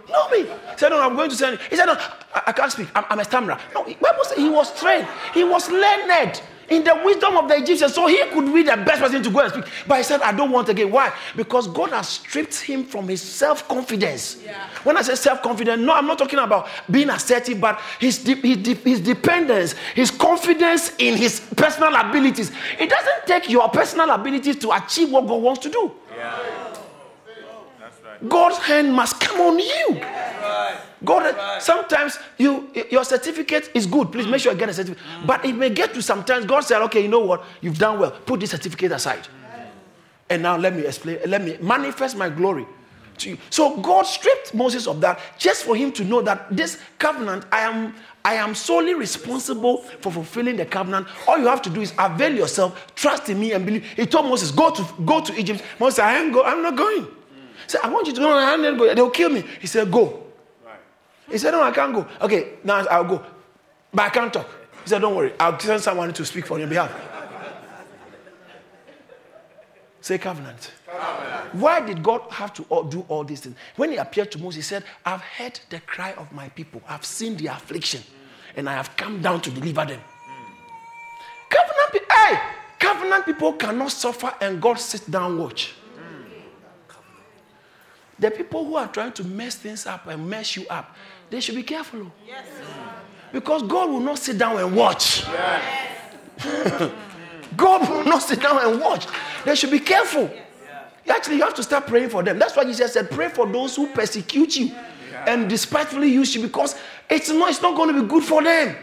No, 0.09 0.29
me. 0.31 0.43
He 0.43 0.79
said, 0.79 0.91
No, 0.91 1.01
I'm 1.01 1.17
going 1.17 1.31
to 1.31 1.37
send 1.37 1.59
you. 1.59 1.67
He 1.69 1.77
said, 1.77 1.87
No, 1.87 1.95
I, 2.35 2.43
I 2.47 2.53
can't 2.53 2.73
speak. 2.73 2.89
I'm, 2.95 3.05
I'm 3.11 3.19
a 3.21 3.25
stammerer. 3.25 3.59
No, 3.75 3.85
he, 3.85 3.97
he 4.37 4.49
was 4.49 4.79
trained, 4.79 5.07
he 5.35 5.45
was 5.45 5.71
learned 5.71 6.41
in 6.69 6.85
the 6.85 6.95
wisdom 7.05 7.37
of 7.37 7.49
the 7.49 7.57
Egyptians. 7.57 7.95
So 7.95 8.07
he 8.07 8.23
could 8.33 8.53
be 8.53 8.63
the 8.63 8.77
best 8.77 9.01
person 9.01 9.23
to 9.23 9.31
go 9.31 9.41
and 9.41 9.53
speak. 9.53 9.65
But 9.87 9.99
he 9.99 10.03
said, 10.03 10.21
I 10.23 10.33
don't 10.33 10.51
want 10.51 10.69
again. 10.69 10.91
Why? 10.91 11.13
Because 11.37 11.69
God 11.69 11.91
has 11.91 12.09
stripped 12.09 12.61
him 12.61 12.85
from 12.85 13.09
his 13.09 13.23
self 13.23 13.67
confidence. 13.69 14.43
Yeah. 14.45 14.69
When 14.83 14.97
I 14.97 15.03
say 15.03 15.15
self 15.15 15.43
confidence, 15.43 15.81
no, 15.81 15.93
I'm 15.95 16.07
not 16.07 16.19
talking 16.19 16.39
about 16.39 16.69
being 16.91 17.11
assertive, 17.11 17.61
but 17.61 17.81
his, 17.99 18.19
his, 18.25 18.67
his 18.79 19.01
dependence, 19.01 19.73
his 19.95 20.11
confidence 20.11 20.93
in 20.99 21.17
his 21.17 21.41
personal 21.41 21.95
abilities. 21.95 22.51
It 22.79 22.91
doesn't 22.91 23.27
take 23.27 23.49
your 23.51 23.69
personal 23.69 24.11
abilities 24.11 24.57
to 24.57 24.73
achieve 24.73 25.11
what 25.11 25.27
God 25.27 25.43
wants 25.43 25.61
to 25.61 25.71
do. 25.71 25.93
Yeah. 26.17 26.67
God's 28.29 28.59
hand 28.59 28.93
must 28.93 29.21
come 29.21 29.41
on 29.41 29.59
you. 29.59 30.01
God, 31.05 31.61
sometimes 31.61 32.19
you 32.39 32.71
your 32.91 33.05
certificate 33.05 33.71
is 33.75 33.87
good. 33.87 34.11
Please 34.11 34.27
make 34.27 34.41
sure 34.41 34.53
you 34.53 34.59
get 34.59 34.71
a 34.71 34.75
certificate. 34.75 35.03
Mm. 35.05 35.27
But 35.27 35.45
it 35.45 35.55
may 35.55 35.71
get 35.71 35.93
to 35.95 36.03
sometimes 36.03 36.47
God 36.47 36.61
said, 36.61 36.83
okay, 36.83 37.03
you 37.03 37.09
know 37.09 37.21
what? 37.21 37.45
You've 37.61 37.79
done 37.79 37.99
well. 38.01 38.13
Put 38.13 38.41
this 38.41 38.51
certificate 38.51 38.93
aside. 38.93 39.23
Mm. 39.25 39.67
And 40.31 40.43
now 40.43 40.57
let 40.57 40.75
me 40.75 40.87
explain. 40.87 41.19
Let 41.27 41.43
me 41.43 41.59
manifest 41.61 42.17
my 42.17 42.31
glory 42.31 42.67
to 43.19 43.31
you. 43.31 43.39
So 43.51 43.77
God 43.81 44.05
stripped 44.05 44.55
Moses 44.55 44.87
of 44.87 45.01
that 45.03 45.21
just 45.39 45.65
for 45.65 45.77
him 45.77 45.93
to 45.93 46.05
know 46.05 46.23
that 46.23 46.55
this 46.55 46.79
covenant, 46.99 47.45
I 47.53 47.61
am 47.61 47.95
I 48.25 48.35
am 48.35 48.55
solely 48.55 48.95
responsible 48.95 49.83
for 50.01 50.11
fulfilling 50.11 50.57
the 50.57 50.67
covenant. 50.67 51.07
All 51.29 51.39
you 51.39 51.47
have 51.47 51.63
to 51.63 51.71
do 51.71 51.83
is 51.83 51.93
avail 51.99 52.35
yourself, 52.35 52.95
trust 52.97 53.29
in 53.29 53.39
me, 53.39 53.53
and 53.53 53.65
believe. 53.65 53.85
He 53.97 54.07
told 54.07 54.27
Moses, 54.27 54.51
"Go 54.51 54.71
to 54.71 54.87
go 55.05 55.21
to 55.21 55.39
Egypt." 55.39 55.63
Moses 55.79 55.97
said, 55.97 56.07
"I 56.07 56.15
am 56.15 56.33
go. 56.33 56.43
I'm 56.43 56.63
not 56.63 56.75
going." 56.75 57.07
Say, 57.67 57.79
I 57.83 57.89
want 57.89 58.07
you 58.07 58.13
to 58.13 58.21
go 58.21 58.31
on 58.31 58.43
ahead 58.43 58.61
and 58.61 58.79
go. 58.79 58.95
They'll 58.95 59.11
kill 59.11 59.31
me. 59.31 59.45
He 59.61 59.67
said, 59.67 59.91
Go. 59.91 60.23
He 61.31 61.39
said, 61.39 61.53
No, 61.53 61.63
I 61.63 61.71
can't 61.71 61.95
go. 61.95 62.07
Okay, 62.21 62.55
now 62.65 62.85
I'll 62.91 63.05
go. 63.05 63.25
But 63.93 64.03
I 64.03 64.09
can't 64.11 64.33
talk. 64.33 64.49
He 64.83 64.89
said, 64.91 65.01
Don't 65.01 65.15
worry. 65.15 65.33
I'll 65.41 65.59
send 65.59 65.81
someone 65.81 66.13
to 66.13 66.25
speak 66.25 66.47
for 66.47 66.59
your 66.59 66.69
behalf. 66.69 66.93
Say 70.01 70.19
covenant. 70.19 70.71
covenant. 70.87 71.55
Why 71.55 71.81
did 71.81 72.01
God 72.01 72.23
have 72.31 72.53
to 72.55 72.63
do 72.89 73.05
all 73.09 73.25
these 73.25 73.41
things? 73.41 73.57
When 73.75 73.91
he 73.91 73.97
appeared 73.97 74.31
to 74.33 74.39
Moses, 74.39 74.57
he 74.57 74.63
said, 74.63 74.85
I've 75.05 75.21
heard 75.21 75.59
the 75.69 75.81
cry 75.81 76.13
of 76.13 76.31
my 76.33 76.49
people, 76.51 76.81
I've 76.89 77.05
seen 77.05 77.37
their 77.37 77.53
affliction, 77.53 78.03
and 78.55 78.69
I 78.69 78.75
have 78.75 78.97
come 78.97 79.21
down 79.21 79.41
to 79.41 79.51
deliver 79.51 79.85
them. 79.85 80.01
Mm. 80.01 81.51
Covenant, 81.51 82.13
hey, 82.13 82.39
covenant 82.79 83.27
people 83.27 83.53
cannot 83.55 83.91
suffer 83.91 84.33
and 84.41 84.63
God 84.63 84.79
sit 84.79 85.11
down 85.11 85.39
watch. 85.39 85.75
The 88.19 88.31
people 88.31 88.65
who 88.65 88.77
are 88.77 88.89
trying 88.89 89.13
to 89.13 89.25
mess 89.25 89.57
things 89.57 89.87
up 89.87 90.07
and 90.07 90.29
mess 90.29 90.57
you 90.57 90.67
up, 90.69 90.97
they 91.31 91.41
should 91.41 91.55
be 91.55 91.63
careful. 91.63 92.11
Yes. 92.27 92.47
Because 93.33 93.63
God 93.63 93.91
will 93.91 94.01
not 94.01 94.19
sit 94.19 94.39
down 94.39 94.59
and 94.59 94.75
watch. 94.75 95.25
Yes. 95.27 96.93
God 97.57 97.89
will 97.89 98.05
not 98.05 98.23
sit 98.23 98.41
down 98.41 98.59
and 98.67 98.81
watch. 98.81 99.07
They 99.45 99.55
should 99.55 99.71
be 99.71 99.81
careful. 99.81 100.31
Actually, 101.09 101.37
you 101.37 101.43
have 101.43 101.55
to 101.55 101.63
start 101.63 101.87
praying 101.87 102.09
for 102.09 102.23
them. 102.23 102.39
That's 102.39 102.57
why 102.57 102.65
Jesus 102.65 102.93
said, 102.93 103.11
Pray 103.11 103.29
for 103.29 103.47
those 103.47 103.77
who 103.77 103.87
persecute 103.89 104.57
you 104.57 104.75
and 105.27 105.49
despitefully 105.49 106.09
use 106.09 106.35
you 106.35 106.43
because 106.43 106.77
it's 107.09 107.31
not, 107.31 107.51
it's 107.51 107.63
not 107.63 107.77
going 107.77 107.95
to 107.95 108.03
be 108.03 108.09
good 108.09 108.25
for 108.25 108.43
them. 108.43 108.77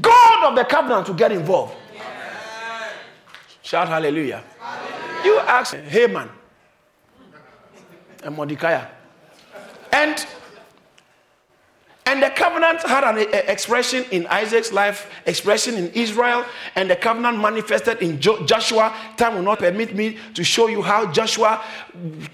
God 0.00 0.50
of 0.50 0.56
the 0.56 0.64
covenant 0.64 1.08
will 1.08 1.14
get 1.14 1.32
involved. 1.32 1.74
Shout 3.62 3.88
hallelujah. 3.88 4.42
hallelujah. 4.60 5.24
You 5.24 5.38
ask 5.40 5.74
Haman, 5.74 6.28
and 8.24 8.34
Mordecai. 8.34 8.84
And 9.92 10.26
and 12.06 12.22
the 12.22 12.28
covenant 12.28 12.82
had 12.82 13.02
an 13.02 13.18
eh, 13.32 13.38
expression 13.50 14.04
in 14.10 14.26
Isaac's 14.26 14.72
life, 14.72 15.10
expression 15.24 15.74
in 15.76 15.90
Israel, 15.94 16.44
and 16.76 16.90
the 16.90 16.96
covenant 16.96 17.40
manifested 17.40 18.02
in 18.02 18.20
Joshua. 18.20 18.94
Time 19.16 19.36
will 19.36 19.42
not 19.42 19.60
permit 19.60 19.94
me 19.94 20.18
to 20.34 20.44
show 20.44 20.66
you 20.66 20.82
how 20.82 21.10
Joshua 21.10 21.64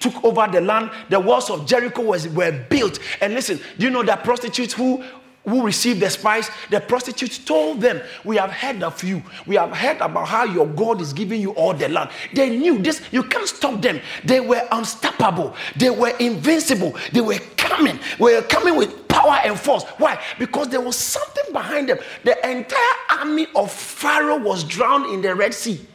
took 0.01 0.25
over 0.25 0.49
the 0.51 0.61
land. 0.61 0.91
The 1.09 1.21
walls 1.21 1.51
of 1.51 1.67
Jericho 1.67 2.03
was, 2.03 2.27
were 2.29 2.51
built. 2.69 2.99
And 3.21 3.33
listen, 3.33 3.61
do 3.79 3.85
you 3.85 3.91
know 3.91 4.03
that 4.03 4.25
prostitutes 4.25 4.73
who 4.73 5.05
who 5.51 5.65
received 5.65 6.01
the 6.01 6.11
spies, 6.11 6.51
the 6.71 6.81
prostitutes 6.81 7.39
told 7.39 7.81
them, 7.81 8.01
We 8.25 8.37
have 8.37 8.51
heard 8.51 8.83
of 8.83 9.03
you. 9.03 9.23
We 9.47 9.57
have 9.57 9.73
heard 9.73 9.99
about 9.99 10.29
how 10.29 10.45
your 10.45 10.67
God 10.67 11.01
is 11.01 11.13
giving 11.13 11.41
you 11.41 11.51
all 11.53 11.75
the 11.75 11.89
land. 11.89 12.11
They 12.35 12.57
knew 12.57 12.79
this, 12.79 13.03
you 13.11 13.23
can't 13.25 13.49
stop 13.49 13.83
them. 13.83 14.01
They 14.25 14.41
were 14.41 14.67
unstoppable, 14.73 15.55
they 15.77 15.91
were 15.91 16.15
invincible, 16.19 16.95
they 17.13 17.21
were 17.21 17.39
coming, 17.57 17.99
they 18.19 18.25
were 18.35 18.43
coming 18.43 18.77
with 18.77 19.09
power 19.09 19.39
and 19.45 19.59
force. 19.59 19.85
Why? 19.99 20.23
Because 20.39 20.69
there 20.69 20.81
was 20.81 20.97
something 20.97 21.53
behind 21.53 21.89
them. 21.89 21.99
The 22.25 22.37
entire 22.49 22.79
army 23.11 23.47
of 23.55 23.73
Pharaoh 23.73 24.39
was 24.39 24.65
drowned 24.65 25.13
in 25.13 25.21
the 25.23 25.35
Red 25.35 25.55
Sea. 25.55 25.87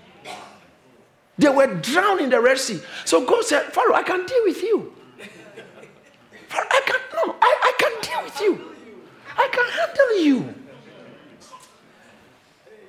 They 1.37 1.49
were 1.49 1.67
drowned 1.75 2.21
in 2.21 2.29
the 2.29 2.39
Red 2.39 2.59
Sea. 2.59 2.79
So 3.03 3.25
God 3.25 3.43
said, 3.43 3.63
Pharaoh, 3.73 3.93
I 3.93 4.03
can 4.03 4.25
deal 4.25 4.43
with 4.45 4.61
you. 4.63 4.93
Pharaoh, 6.47 6.67
I 6.71 6.81
can 6.85 6.95
no, 7.15 7.35
I, 7.41 7.57
I 7.63 7.71
can 7.77 8.01
deal 8.01 8.23
with 8.23 8.41
you. 8.41 8.74
I 9.38 9.47
can 9.51 9.69
handle 9.69 10.23
you. 10.23 10.53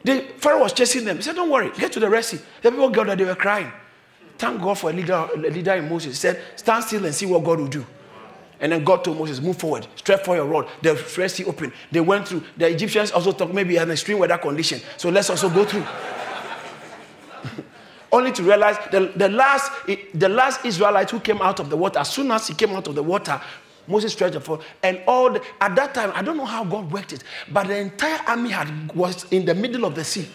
The 0.05 0.21
Pharaoh 0.39 0.61
was 0.61 0.73
chasing 0.73 1.05
them. 1.05 1.17
He 1.17 1.23
said, 1.23 1.35
Don't 1.35 1.51
worry, 1.51 1.71
get 1.77 1.91
to 1.93 2.01
the 2.01 2.09
Red 2.09 2.25
Sea. 2.25 2.39
The 2.63 2.71
people 2.71 2.91
gathered, 2.91 3.19
they 3.19 3.25
were 3.25 3.35
crying. 3.35 3.73
Thank 4.39 4.61
God 4.61 4.79
for 4.79 4.91
a 4.91 4.93
leader, 4.93 5.29
a 5.35 5.37
leader 5.37 5.75
in 5.75 5.89
Moses. 5.89 6.13
He 6.13 6.15
said, 6.15 6.41
Stand 6.55 6.85
still 6.85 7.05
and 7.05 7.15
see 7.15 7.27
what 7.27 7.43
God 7.43 7.59
will 7.59 7.67
do. 7.67 7.85
And 8.61 8.73
then 8.73 8.85
God 8.85 9.03
told 9.05 9.19
Moses, 9.19 9.41
Move 9.41 9.57
forward, 9.57 9.87
stretch 9.97 10.25
for 10.25 10.37
your 10.37 10.47
rod. 10.47 10.69
The 10.81 10.95
Red 11.19 11.31
Sea 11.31 11.45
opened. 11.45 11.73
They 11.91 12.01
went 12.01 12.29
through. 12.29 12.45
The 12.57 12.69
Egyptians 12.69 13.11
also 13.11 13.33
thought 13.33 13.53
maybe 13.53 13.77
an 13.79 13.91
extreme 13.91 14.19
weather 14.19 14.39
condition. 14.39 14.81
So 14.97 15.09
let's 15.11 15.29
also 15.29 15.51
go 15.51 15.65
through. 15.65 15.85
Only 18.13 18.31
to 18.33 18.43
realize 18.45 18.77
the, 18.93 19.13
the, 19.17 19.29
last, 19.29 19.73
the 20.15 20.29
last 20.29 20.65
Israelite 20.65 21.11
who 21.11 21.19
came 21.19 21.43
out 21.43 21.59
of 21.59 21.69
the 21.69 21.77
water, 21.77 21.99
as 21.99 22.11
soon 22.11 22.31
as 22.31 22.47
he 22.47 22.55
came 22.55 22.71
out 22.71 22.87
of 22.87 22.95
the 22.95 23.03
water, 23.03 23.41
Moses 23.87 24.13
stretched 24.13 24.41
forth, 24.43 24.65
and 24.83 25.01
all 25.07 25.33
the, 25.33 25.43
at 25.61 25.77
that 25.77 25.95
time, 25.95 26.11
I 26.15 26.23
don't 26.23 26.37
know 26.37 26.45
how 26.45 26.65
God 26.65 26.91
worked 26.91 27.13
it, 27.13 27.23
but 27.53 27.69
the 27.69 27.77
entire 27.77 28.21
army 28.27 28.51
had 28.51 28.93
was 28.95 29.25
in 29.31 29.45
the 29.45 29.55
middle 29.55 29.85
of 29.85 29.95
the 29.95 30.05
sea. 30.05 30.29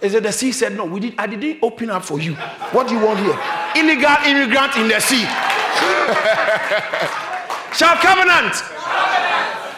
Is 0.00 0.14
it 0.14 0.22
the 0.22 0.32
sea 0.32 0.52
said, 0.52 0.76
No, 0.76 0.84
we 0.84 1.00
did, 1.00 1.14
I 1.18 1.26
didn't 1.26 1.58
open 1.62 1.90
up 1.90 2.04
for 2.04 2.20
you. 2.20 2.34
What 2.72 2.88
do 2.88 2.94
you 2.94 3.04
want 3.04 3.18
here? 3.18 3.38
Illegal 3.76 4.16
immigrant 4.26 4.76
in 4.76 4.88
the 4.88 5.00
sea. 5.00 5.24
Shall 7.74 7.96
covenant. 7.96 8.54
covenant. 8.54 9.76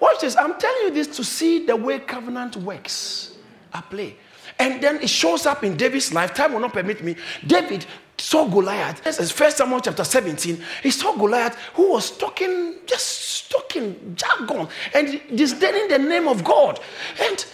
Watch 0.00 0.20
this. 0.20 0.36
I'm 0.36 0.58
telling 0.58 0.82
you 0.84 0.90
this 0.90 1.08
to 1.16 1.24
see 1.24 1.66
the 1.66 1.76
way 1.76 1.98
covenant 2.00 2.56
works. 2.56 3.36
I 3.72 3.80
play. 3.80 4.16
And 4.58 4.82
then 4.82 5.02
it 5.02 5.08
shows 5.08 5.46
up 5.46 5.64
in 5.64 5.76
David's 5.76 6.12
life. 6.12 6.34
Time 6.34 6.52
will 6.52 6.60
not 6.60 6.72
permit 6.72 7.02
me. 7.02 7.16
David 7.46 7.86
saw 8.22 8.46
Goliath. 8.46 9.02
This 9.02 9.18
is 9.18 9.32
First 9.32 9.56
Samuel 9.56 9.80
chapter 9.80 10.04
17. 10.04 10.62
He 10.82 10.90
saw 10.90 11.16
Goliath 11.16 11.56
who 11.74 11.90
was 11.90 12.16
talking, 12.16 12.76
just 12.86 13.50
talking 13.50 14.14
jargon 14.14 14.68
and 14.94 15.20
disdaining 15.34 15.88
the 15.88 15.98
name 15.98 16.28
of 16.28 16.44
God. 16.44 16.78
And 17.20 17.44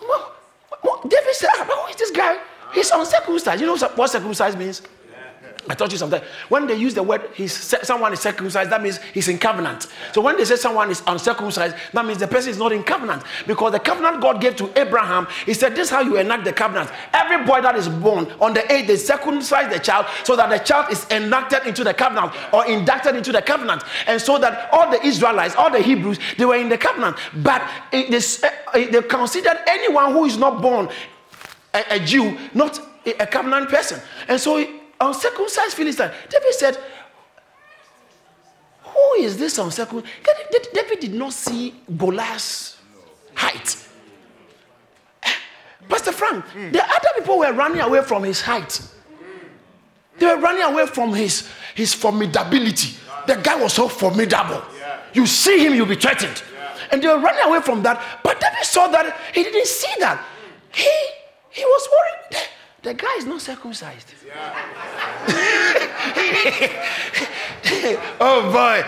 well, 0.00 1.00
David 1.02 1.34
said, 1.34 1.50
ah, 1.56 1.64
Who 1.64 1.90
is 1.90 1.96
this 1.96 2.10
guy? 2.10 2.38
He's 2.72 2.90
uncircumcised. 2.90 3.60
You 3.60 3.66
know 3.66 3.76
what 3.76 4.10
circumcised 4.10 4.58
means? 4.58 4.82
I 5.68 5.74
taught 5.74 5.92
you 5.92 5.98
something. 5.98 6.20
When 6.50 6.66
they 6.66 6.74
use 6.74 6.92
the 6.94 7.02
word 7.02 7.30
he's, 7.34 7.52
someone 7.52 8.12
is 8.12 8.20
circumcised, 8.20 8.70
that 8.70 8.82
means 8.82 8.98
he's 9.14 9.28
in 9.28 9.38
covenant. 9.38 9.86
So 10.12 10.20
when 10.20 10.36
they 10.36 10.44
say 10.44 10.56
someone 10.56 10.90
is 10.90 11.02
uncircumcised, 11.06 11.74
that 11.92 12.04
means 12.04 12.18
the 12.18 12.28
person 12.28 12.50
is 12.50 12.58
not 12.58 12.72
in 12.72 12.82
covenant. 12.82 13.22
Because 13.46 13.72
the 13.72 13.80
covenant 13.80 14.20
God 14.20 14.40
gave 14.40 14.56
to 14.56 14.78
Abraham, 14.78 15.26
he 15.46 15.54
said, 15.54 15.74
This 15.74 15.88
is 15.88 15.90
how 15.90 16.00
you 16.00 16.18
enact 16.18 16.44
the 16.44 16.52
covenant. 16.52 16.90
Every 17.14 17.46
boy 17.46 17.62
that 17.62 17.76
is 17.76 17.88
born 17.88 18.30
on 18.40 18.52
the 18.52 18.70
eighth, 18.70 18.88
they 18.88 18.96
circumcise 18.96 19.72
the 19.72 19.78
child 19.78 20.06
so 20.22 20.36
that 20.36 20.50
the 20.50 20.58
child 20.58 20.92
is 20.92 21.06
enacted 21.10 21.66
into 21.66 21.82
the 21.82 21.94
covenant 21.94 22.34
or 22.52 22.66
inducted 22.66 23.16
into 23.16 23.32
the 23.32 23.40
covenant. 23.40 23.82
And 24.06 24.20
so 24.20 24.38
that 24.38 24.68
all 24.72 24.90
the 24.90 25.02
Israelites, 25.04 25.56
all 25.56 25.70
the 25.70 25.80
Hebrews, 25.80 26.18
they 26.36 26.44
were 26.44 26.56
in 26.56 26.68
the 26.68 26.78
covenant. 26.78 27.16
But 27.36 27.62
it, 27.90 28.10
they, 28.10 28.46
eh, 28.46 28.52
eh, 28.74 28.90
they 28.90 29.02
considered 29.02 29.58
anyone 29.66 30.12
who 30.12 30.26
is 30.26 30.36
not 30.36 30.60
born 30.60 30.90
a, 31.72 31.84
a 31.92 32.00
Jew, 32.00 32.36
not 32.52 32.78
a 33.06 33.26
covenant 33.26 33.68
person. 33.68 34.00
And 34.28 34.40
so 34.40 34.64
uncircumcised 35.08 35.74
Philistine. 35.76 36.10
David 36.30 36.54
said, 36.54 36.78
Who 38.82 39.14
is 39.18 39.36
this 39.36 39.58
uncircumcised? 39.58 40.12
David 40.72 41.00
did 41.00 41.14
not 41.14 41.32
see 41.32 41.74
Goliath's 41.96 42.78
height. 43.34 43.76
Pastor 45.88 46.12
Frank, 46.12 46.44
mm. 46.46 46.72
the 46.72 46.82
other 46.82 47.08
people 47.16 47.38
were 47.38 47.52
running 47.52 47.80
away 47.80 48.02
from 48.02 48.24
his 48.24 48.40
height. 48.40 48.80
They 50.18 50.26
were 50.26 50.40
running 50.40 50.62
away 50.62 50.86
from 50.86 51.12
his, 51.12 51.48
his 51.74 51.94
formidability. 51.94 52.98
The 53.26 53.36
guy 53.36 53.56
was 53.60 53.74
so 53.74 53.88
formidable. 53.88 54.62
Yeah. 54.78 55.00
You 55.12 55.26
see 55.26 55.64
him, 55.64 55.74
you'll 55.74 55.86
be 55.86 55.96
threatened. 55.96 56.42
Yeah. 56.54 56.76
And 56.92 57.02
they 57.02 57.08
were 57.08 57.18
running 57.18 57.42
away 57.44 57.60
from 57.60 57.82
that. 57.82 58.20
But 58.22 58.40
David 58.40 58.64
saw 58.64 58.86
that 58.88 59.16
he 59.32 59.42
didn't 59.42 59.66
see 59.66 59.92
that. 60.00 60.24
He 60.72 60.90
he 61.50 61.64
was 61.64 61.88
worried. 61.92 62.42
The 62.84 62.92
guy 62.92 63.14
is 63.16 63.24
not 63.24 63.40
circumcised. 63.40 64.12
Yeah. 64.26 64.54
oh 68.20 68.52
boy. 68.52 68.84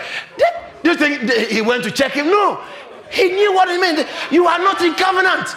Do 0.82 0.90
you 0.90 0.96
think 0.98 1.30
he 1.50 1.62
went 1.62 1.82
to 1.84 1.90
check 1.90 2.12
him? 2.12 2.26
No. 2.26 2.62
He 3.10 3.32
knew 3.32 3.54
what 3.54 3.70
it 3.70 3.80
meant. 3.80 4.06
You 4.30 4.46
are 4.46 4.58
not 4.58 4.82
in 4.82 4.92
covenant. 4.94 5.48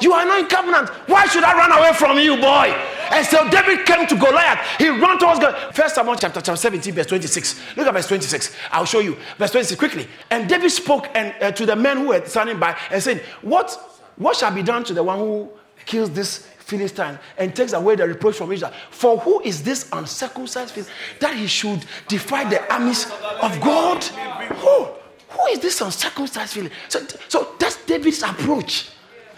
You 0.00 0.12
are 0.12 0.24
not 0.24 0.38
in 0.38 0.46
covenant. 0.46 0.88
Why 1.08 1.26
should 1.26 1.42
I 1.42 1.54
run 1.54 1.72
away 1.76 1.92
from 1.94 2.20
you, 2.20 2.36
boy? 2.36 2.72
And 3.10 3.26
so 3.26 3.50
David 3.50 3.84
came 3.84 4.06
to 4.06 4.16
Goliath. 4.16 4.60
He 4.78 4.88
ran 4.88 5.18
towards 5.18 5.40
God. 5.40 5.74
First 5.74 5.96
Samuel 5.96 6.14
chapter, 6.14 6.40
chapter 6.40 6.56
17, 6.56 6.94
verse 6.94 7.06
26. 7.06 7.60
Look 7.76 7.88
at 7.88 7.92
verse 7.92 8.06
26. 8.06 8.54
I'll 8.70 8.84
show 8.84 9.00
you. 9.00 9.16
Verse 9.36 9.50
26 9.50 9.76
quickly. 9.78 10.06
And 10.30 10.48
David 10.48 10.70
spoke 10.70 11.08
and, 11.14 11.34
uh, 11.42 11.50
to 11.50 11.66
the 11.66 11.74
men 11.74 11.96
who 11.98 12.06
were 12.08 12.24
standing 12.24 12.60
by 12.60 12.78
and 12.92 13.02
said, 13.02 13.18
What, 13.42 13.72
what 14.16 14.36
shall 14.36 14.54
be 14.54 14.62
done 14.62 14.84
to 14.84 14.94
the 14.94 15.02
one 15.02 15.18
who 15.18 15.50
kills 15.86 16.10
this 16.10 16.46
Philistine 16.78 17.18
and 17.38 17.54
takes 17.54 17.72
away 17.72 17.96
the 17.96 18.06
reproach 18.06 18.36
from 18.36 18.52
Israel. 18.52 18.72
For 18.90 19.18
who 19.18 19.40
is 19.40 19.62
this 19.62 19.88
uncircumcised 19.92 20.74
Philistine 20.74 20.94
that 21.20 21.36
he 21.36 21.46
should 21.46 21.84
defy 22.08 22.48
the 22.48 22.72
armies 22.72 23.06
of 23.42 23.60
God? 23.60 24.02
Who? 24.04 24.86
Who 25.28 25.46
is 25.50 25.60
this 25.60 25.80
uncircumcised 25.80 26.54
Philistine? 26.54 26.76
So, 26.88 27.00
so 27.28 27.54
that's 27.58 27.84
David's 27.84 28.22
approach. 28.22 28.90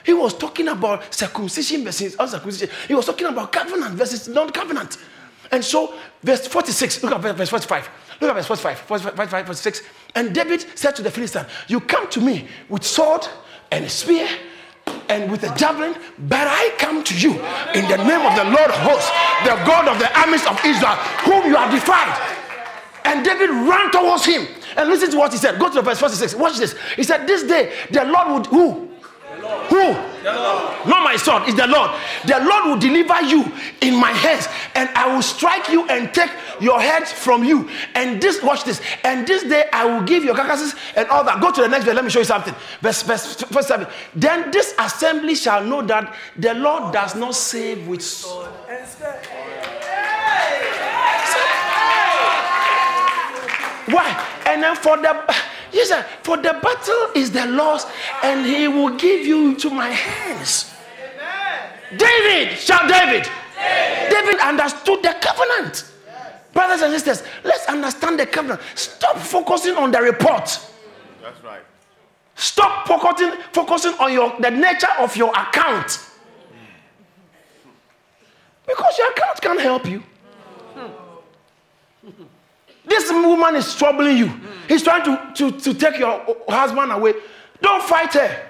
He 0.04 0.12
was 0.12 0.34
talking 0.34 0.68
about 0.68 1.12
circumcision 1.12 1.84
versus 1.84 2.16
uncircumcision. 2.18 2.70
He 2.86 2.94
was 2.94 3.06
talking 3.06 3.26
about 3.26 3.52
covenant 3.52 3.96
versus 3.96 4.28
non-covenant. 4.28 4.98
And 5.50 5.64
so, 5.64 5.94
verse 6.22 6.46
46, 6.46 7.02
look 7.02 7.12
at 7.12 7.36
verse 7.36 7.50
45. 7.50 7.88
Look 8.20 8.30
at 8.30 8.34
verse 8.34 8.46
45, 8.46 8.78
45, 8.78 9.46
46. 9.46 9.82
And 10.14 10.34
David 10.34 10.64
said 10.76 10.96
to 10.96 11.02
the 11.02 11.10
Philistine, 11.10 11.46
You 11.68 11.80
come 11.80 12.08
to 12.10 12.20
me 12.20 12.48
with 12.68 12.84
sword 12.84 13.26
and 13.70 13.90
spear 13.90 14.28
and 15.08 15.30
with 15.30 15.42
a 15.44 15.54
javelin, 15.56 15.94
but 16.28 16.46
I 16.48 16.74
come 16.78 17.02
to 17.04 17.14
you 17.18 17.32
in 17.74 17.88
the 17.88 17.98
name 17.98 18.24
of 18.26 18.34
the 18.36 18.44
Lord 18.44 18.70
of 18.70 18.78
hosts, 18.80 19.10
the 19.44 19.54
God 19.64 19.88
of 19.88 19.98
the 19.98 20.10
armies 20.18 20.46
of 20.46 20.58
Israel, 20.64 20.96
whom 21.24 21.46
you 21.46 21.56
have 21.56 21.70
defied. 21.70 22.14
And 23.04 23.24
David 23.24 23.50
ran 23.50 23.90
towards 23.92 24.24
him. 24.24 24.46
And 24.76 24.88
listen 24.90 25.10
to 25.12 25.16
what 25.16 25.32
he 25.32 25.38
said. 25.38 25.58
Go 25.58 25.68
to 25.68 25.76
the 25.76 25.82
verse 25.82 26.00
46. 26.00 26.34
Watch 26.34 26.58
this. 26.58 26.74
He 26.96 27.04
said, 27.04 27.26
This 27.26 27.44
day 27.44 27.72
the 27.90 28.04
Lord 28.04 28.32
would 28.32 28.46
who? 28.46 28.90
Who? 29.68 29.92
Not 30.24 31.04
my 31.04 31.16
son, 31.16 31.42
it's 31.46 31.56
the 31.56 31.66
Lord. 31.66 31.90
The 32.24 32.38
Lord 32.40 32.64
will 32.66 32.78
deliver 32.78 33.20
you 33.22 33.44
in 33.80 33.98
my 33.98 34.10
hands, 34.10 34.48
and 34.74 34.88
I 34.90 35.14
will 35.14 35.22
strike 35.22 35.68
you 35.68 35.86
and 35.86 36.12
take 36.12 36.30
your 36.60 36.80
head 36.80 37.06
from 37.06 37.44
you. 37.44 37.68
And 37.94 38.20
this, 38.20 38.42
watch 38.42 38.64
this. 38.64 38.80
And 39.04 39.26
this 39.26 39.42
day 39.44 39.68
I 39.72 39.84
will 39.84 40.02
give 40.02 40.24
your 40.24 40.34
carcasses 40.34 40.74
and 40.94 41.08
all 41.08 41.24
that. 41.24 41.40
Go 41.40 41.50
to 41.52 41.62
the 41.62 41.68
next 41.68 41.84
verse. 41.84 41.94
Let 41.94 42.04
me 42.04 42.10
show 42.10 42.20
you 42.20 42.24
something. 42.24 42.54
Verse, 42.80 43.02
verse, 43.02 43.42
verse 43.44 43.66
7. 43.66 43.86
Then 44.14 44.50
this 44.50 44.74
assembly 44.78 45.34
shall 45.34 45.64
know 45.64 45.82
that 45.82 46.14
the 46.36 46.54
Lord 46.54 46.92
does 46.92 47.14
not 47.14 47.34
save 47.34 47.86
with 47.86 48.02
sword. 48.02 48.50
Why? 53.88 54.42
And 54.46 54.62
then 54.62 54.74
for 54.76 54.96
the 54.96 55.34
Yes, 55.72 55.88
sir. 55.88 56.02
For 56.22 56.36
the 56.36 56.58
battle 56.62 57.10
is 57.14 57.30
the 57.32 57.46
Lord's, 57.46 57.86
and 58.22 58.46
He 58.46 58.68
will 58.68 58.96
give 58.96 59.26
you 59.26 59.50
into 59.50 59.68
my 59.70 59.88
hands. 59.88 60.72
Amen. 61.02 61.98
David, 61.98 62.56
shout 62.56 62.88
David. 62.88 63.28
David. 63.56 64.10
David 64.10 64.40
understood 64.40 65.02
the 65.02 65.14
covenant. 65.20 65.84
Brothers 66.56 66.80
and 66.80 66.92
sisters, 66.94 67.22
let's 67.44 67.66
understand 67.66 68.18
the 68.18 68.24
covenant. 68.24 68.62
Stop 68.74 69.18
focusing 69.18 69.76
on 69.76 69.90
the 69.90 70.00
report. 70.00 70.58
That's 71.22 71.44
right. 71.44 71.60
Stop 72.34 72.88
focusing, 72.88 73.32
focusing 73.52 73.92
on 74.00 74.10
your, 74.10 74.32
the 74.40 74.50
nature 74.50 74.88
of 74.98 75.14
your 75.18 75.28
account. 75.36 76.00
Because 78.66 78.96
your 78.96 79.10
account 79.10 79.40
can't 79.42 79.60
help 79.60 79.84
you. 79.86 80.02
This 82.86 83.12
woman 83.12 83.56
is 83.56 83.74
troubling 83.74 84.16
you. 84.16 84.32
He's 84.66 84.82
trying 84.82 85.04
to, 85.04 85.32
to, 85.34 85.60
to 85.60 85.74
take 85.74 85.98
your 85.98 86.24
husband 86.48 86.90
away. 86.90 87.12
Don't 87.60 87.82
fight 87.82 88.14
her. 88.14 88.46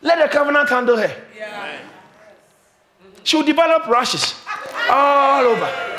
Let 0.00 0.22
the 0.22 0.28
covenant 0.28 0.68
handle 0.68 0.96
her. 0.96 1.12
Yeah. 1.36 1.76
She'll 3.24 3.42
develop 3.42 3.88
rashes 3.88 4.36
all 4.88 5.44
over. 5.44 5.89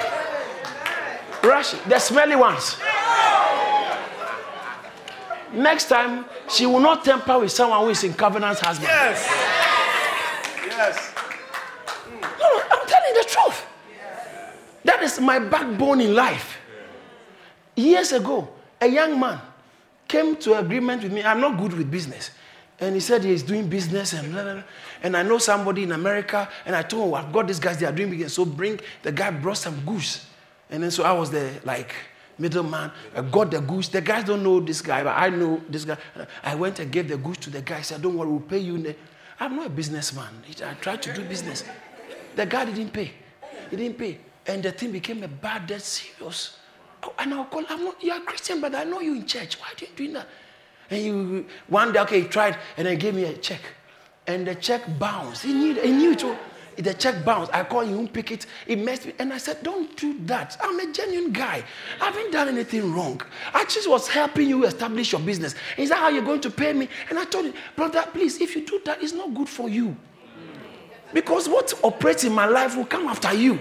Rashes, 1.44 1.80
the 1.88 2.00
smelly 2.00 2.36
ones. 2.36 2.78
Next 5.54 5.90
time, 5.90 6.26
she 6.50 6.66
will 6.66 6.80
not 6.80 7.04
temper 7.04 7.40
with 7.40 7.52
someone 7.52 7.82
who 7.82 7.90
is 7.90 8.04
in 8.04 8.14
covenant's 8.14 8.62
husband. 8.62 8.90
Yes. 8.90 9.28
Yes. 10.66 11.14
No, 12.22 12.62
I'm 12.72 12.88
telling 12.88 13.14
the 13.14 13.26
truth. 13.28 13.66
That 14.86 15.04
is 15.04 15.20
my 15.20 15.40
backbone 15.40 16.02
in 16.02 16.16
life. 16.16 16.58
Years 17.76 18.12
ago, 18.14 18.48
a 18.80 18.88
young 18.88 19.20
man 19.20 19.42
came 20.08 20.36
to 20.38 20.58
agreement 20.58 21.04
with 21.04 21.12
me. 21.12 21.24
I'm 21.24 21.42
not 21.42 21.58
good 21.58 21.74
with 21.74 21.90
business. 21.90 22.32
And 22.80 22.96
he 22.96 23.02
said 23.02 23.24
he's 23.24 23.44
doing 23.44 23.68
business 23.68 24.14
and 24.14 24.32
blah, 24.32 24.44
blah, 24.44 24.54
blah. 24.54 24.64
And 25.04 25.16
I 25.16 25.24
know 25.24 25.38
somebody 25.38 25.84
in 25.84 25.92
America. 25.92 26.50
And 26.66 26.76
I 26.76 26.82
told 26.82 27.10
him, 27.10 27.14
I've 27.14 27.32
got 27.32 27.48
these 27.48 27.60
guys, 27.60 27.78
they 27.78 27.86
are 27.86 27.92
doing 27.92 28.10
business. 28.10 28.34
So 28.34 28.46
bring, 28.46 28.80
the 29.04 29.12
guy 29.12 29.30
brought 29.32 29.58
some 29.58 29.86
goose. 29.86 30.26
And 30.72 30.82
then 30.82 30.90
so 30.90 31.04
I 31.04 31.12
was 31.12 31.30
the 31.30 31.52
like 31.64 31.94
middleman. 32.40 32.92
I 33.16 33.22
got 33.22 33.52
the 33.52 33.62
goose. 33.62 33.90
The 33.90 34.02
guys 34.02 34.24
don't 34.24 34.42
know 34.42 34.60
this 34.60 34.82
guy, 34.82 35.04
but 35.04 35.16
I 35.16 35.30
know 35.30 35.62
this 35.70 35.86
guy. 35.86 35.98
I 36.44 36.56
went 36.56 36.80
and 36.80 36.92
gave 36.92 37.08
the 37.08 37.18
goose 37.18 37.38
to 37.38 37.50
the 37.50 37.62
guy. 37.62 37.78
I 37.78 37.82
said, 37.82 38.02
Don't 38.02 38.18
worry, 38.18 38.30
we'll 38.30 38.40
pay 38.40 38.60
you. 38.60 38.96
I'm 39.40 39.56
not 39.56 39.68
a 39.68 39.70
businessman. 39.70 40.30
I 40.66 40.74
tried 40.76 41.02
to 41.04 41.14
do 41.14 41.24
business. 41.24 41.64
The 42.36 42.46
guy 42.46 42.66
didn't 42.66 42.94
pay. 42.94 43.12
He 43.70 43.76
didn't 43.76 43.98
pay. 43.98 44.20
And 44.48 44.64
the 44.64 44.72
thing 44.72 44.92
became 44.92 45.24
a 45.24 45.28
bad, 45.28 45.68
dead 45.68 45.82
serious. 45.82 46.58
And 47.20 47.34
I'll 47.34 47.46
call, 47.46 47.64
I'm 47.70 47.84
not, 47.84 48.04
you're 48.04 48.18
a 48.18 48.22
Christian, 48.22 48.62
but 48.62 48.76
I 48.76 48.84
know 48.84 49.00
you 49.00 49.16
in 49.16 49.26
church. 49.26 49.60
Why 49.60 49.68
are 49.68 49.80
you 49.80 49.88
doing 49.96 50.14
that? 50.14 50.28
And 50.90 51.04
you, 51.04 51.46
one 51.68 51.94
day, 51.94 52.00
okay, 52.02 52.22
he 52.22 52.28
tried, 52.28 52.58
and 52.78 52.86
then 52.86 52.98
gave 52.98 53.16
me 53.16 53.24
a 53.24 53.34
check. 53.38 53.62
And 54.28 54.46
the 54.46 54.56
check 54.56 54.84
bounced. 55.00 55.44
He 55.44 55.54
knew, 55.54 55.74
he 55.82 55.92
knew 55.92 56.12
it. 56.12 56.24
The 56.78 56.94
check 56.94 57.24
bounced. 57.26 57.54
I 57.54 57.64
called 57.64 57.88
him, 57.88 58.08
pick 58.08 58.32
it. 58.32 58.46
He 58.66 58.76
messed 58.76 59.06
me. 59.06 59.14
And 59.20 59.34
I 59.34 59.38
said, 59.38 59.62
Don't 59.64 59.96
do 59.98 60.18
that. 60.26 60.58
I'm 60.62 60.80
a 60.80 60.92
genuine 60.92 61.32
guy. 61.32 61.64
I 62.00 62.06
haven't 62.06 62.32
done 62.32 62.48
anything 62.48 62.94
wrong. 62.94 63.22
I 63.54 63.66
just 63.66 63.90
was 63.90 64.08
helping 64.08 64.48
you 64.48 64.66
establish 64.66 65.12
your 65.12 65.22
business. 65.22 65.56
Is 65.78 65.90
that 65.90 66.00
how 66.00 66.10
you're 66.10 66.24
going 66.24 66.42
to 66.42 66.50
pay 66.50 66.74
me? 66.74 66.88
And 67.10 67.20
I 67.20 67.26
told 67.26 67.46
him, 67.46 67.54
Brother, 67.76 68.04
please, 68.14 68.40
if 68.42 68.56
you 68.56 68.66
do 68.66 68.82
that, 68.86 69.02
it's 69.04 69.14
not 69.14 69.34
good 69.34 69.50
for 69.50 69.70
you. 69.70 69.96
Because 71.14 71.50
what 71.50 71.74
operates 71.84 72.24
in 72.24 72.34
my 72.34 72.46
life 72.46 72.78
will 72.78 72.86
come 72.86 73.08
after 73.08 73.34
you 73.34 73.60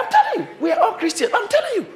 I'm 0.00 0.10
telling 0.10 0.48
you, 0.48 0.56
we 0.60 0.72
are 0.72 0.80
all 0.80 0.94
Christians. 0.94 1.32
I'm 1.34 1.48
telling 1.48 1.74
you. 1.76 1.86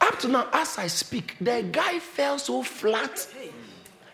Up 0.00 0.18
to 0.20 0.28
now, 0.28 0.48
as 0.52 0.78
I 0.78 0.86
speak, 0.88 1.36
the 1.40 1.66
guy 1.72 1.98
fell 1.98 2.38
so 2.38 2.62
flat. 2.62 3.26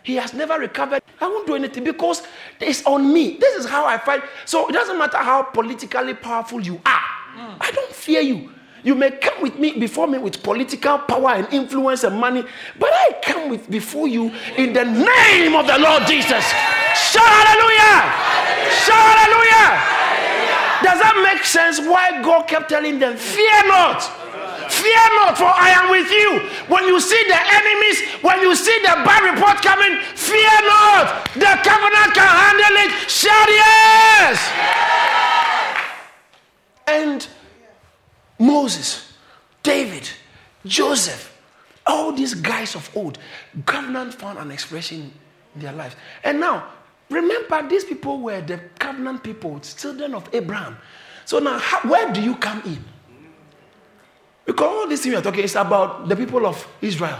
He 0.03 0.15
has 0.15 0.33
never 0.33 0.59
recovered. 0.59 1.01
I 1.19 1.27
won't 1.27 1.47
do 1.47 1.55
anything 1.55 1.83
because 1.85 2.23
it's 2.59 2.85
on 2.85 3.13
me. 3.13 3.37
This 3.37 3.55
is 3.55 3.69
how 3.69 3.85
I 3.85 3.97
fight. 3.97 4.23
So 4.45 4.67
it 4.67 4.73
doesn't 4.73 4.97
matter 4.97 5.17
how 5.17 5.43
politically 5.43 6.13
powerful 6.13 6.59
you 6.61 6.75
are. 6.85 7.01
Mm. 7.37 7.57
I 7.59 7.71
don't 7.71 7.91
fear 7.93 8.21
you. 8.21 8.51
You 8.83 8.95
may 8.95 9.11
come 9.11 9.41
with 9.41 9.57
me 9.57 9.79
before 9.79 10.07
me 10.07 10.17
with 10.17 10.43
political 10.43 10.99
power 10.99 11.29
and 11.29 11.47
influence 11.53 12.03
and 12.03 12.19
money, 12.19 12.43
but 12.77 12.89
I 12.91 13.17
come 13.23 13.49
with 13.49 13.71
before 13.71 14.09
you 14.09 14.29
in 14.57 14.73
the 14.73 14.83
name 14.83 15.55
of 15.55 15.67
the 15.67 15.79
Lord 15.79 16.05
Jesus. 16.05 16.43
Shout 16.93 17.23
hallelujah! 17.23 18.11
Shout 18.83 19.15
hallelujah! 19.23 20.03
Does 20.83 20.99
that 20.99 21.31
make 21.33 21.45
sense 21.45 21.79
why 21.79 22.21
God 22.21 22.45
kept 22.45 22.67
telling 22.69 22.99
them, 22.99 23.15
Fear 23.15 23.67
not? 23.67 24.22
Fear 24.73 25.05
not, 25.21 25.37
for 25.37 25.45
I 25.45 25.69
am 25.77 25.91
with 25.91 26.09
you. 26.09 26.49
When 26.67 26.87
you 26.87 26.99
see 26.99 27.21
the 27.27 27.37
enemies, 27.37 28.01
when 28.23 28.41
you 28.41 28.55
see 28.55 28.77
the 28.81 28.95
bad 29.05 29.21
report 29.33 29.61
coming, 29.61 30.01
fear 30.15 30.57
not. 30.65 31.29
The 31.35 31.53
covenant 31.61 32.13
can 32.17 32.31
handle 32.43 32.75
it. 32.81 32.91
Shout 33.09 33.49
yes. 33.49 34.39
And 36.87 37.27
Moses, 38.39 39.13
David, 39.61 40.09
Joseph, 40.65 41.37
all 41.85 42.11
these 42.11 42.33
guys 42.33 42.75
of 42.75 42.89
old, 42.95 43.19
covenant 43.65 44.15
found 44.15 44.39
an 44.39 44.51
expression 44.51 45.13
in 45.55 45.61
their 45.61 45.73
lives. 45.73 45.95
And 46.23 46.39
now, 46.39 46.67
remember, 47.09 47.67
these 47.69 47.83
people 47.83 48.19
were 48.19 48.41
the 48.41 48.59
covenant 48.79 49.23
people, 49.23 49.59
children 49.59 50.15
of 50.15 50.27
Abraham. 50.33 50.77
So 51.25 51.39
now, 51.39 51.59
how, 51.59 51.87
where 51.87 52.11
do 52.11 52.21
you 52.21 52.35
come 52.35 52.61
in? 52.65 52.83
Because 54.45 54.67
all 54.67 54.87
this 54.87 55.01
thing 55.01 55.11
we 55.11 55.17
are 55.17 55.21
talking 55.21 55.43
is 55.43 55.55
about 55.55 56.07
the 56.09 56.15
people 56.15 56.45
of 56.45 56.67
Israel. 56.81 57.19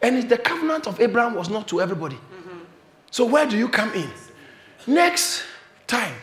And 0.00 0.28
the 0.28 0.38
covenant 0.38 0.86
of 0.86 1.00
Abraham 1.00 1.34
was 1.34 1.48
not 1.48 1.66
to 1.68 1.80
everybody. 1.80 2.16
Mm-hmm. 2.16 2.58
So 3.10 3.24
where 3.26 3.46
do 3.46 3.56
you 3.56 3.68
come 3.68 3.92
in? 3.94 4.08
Next 4.86 5.42
time, 5.86 6.14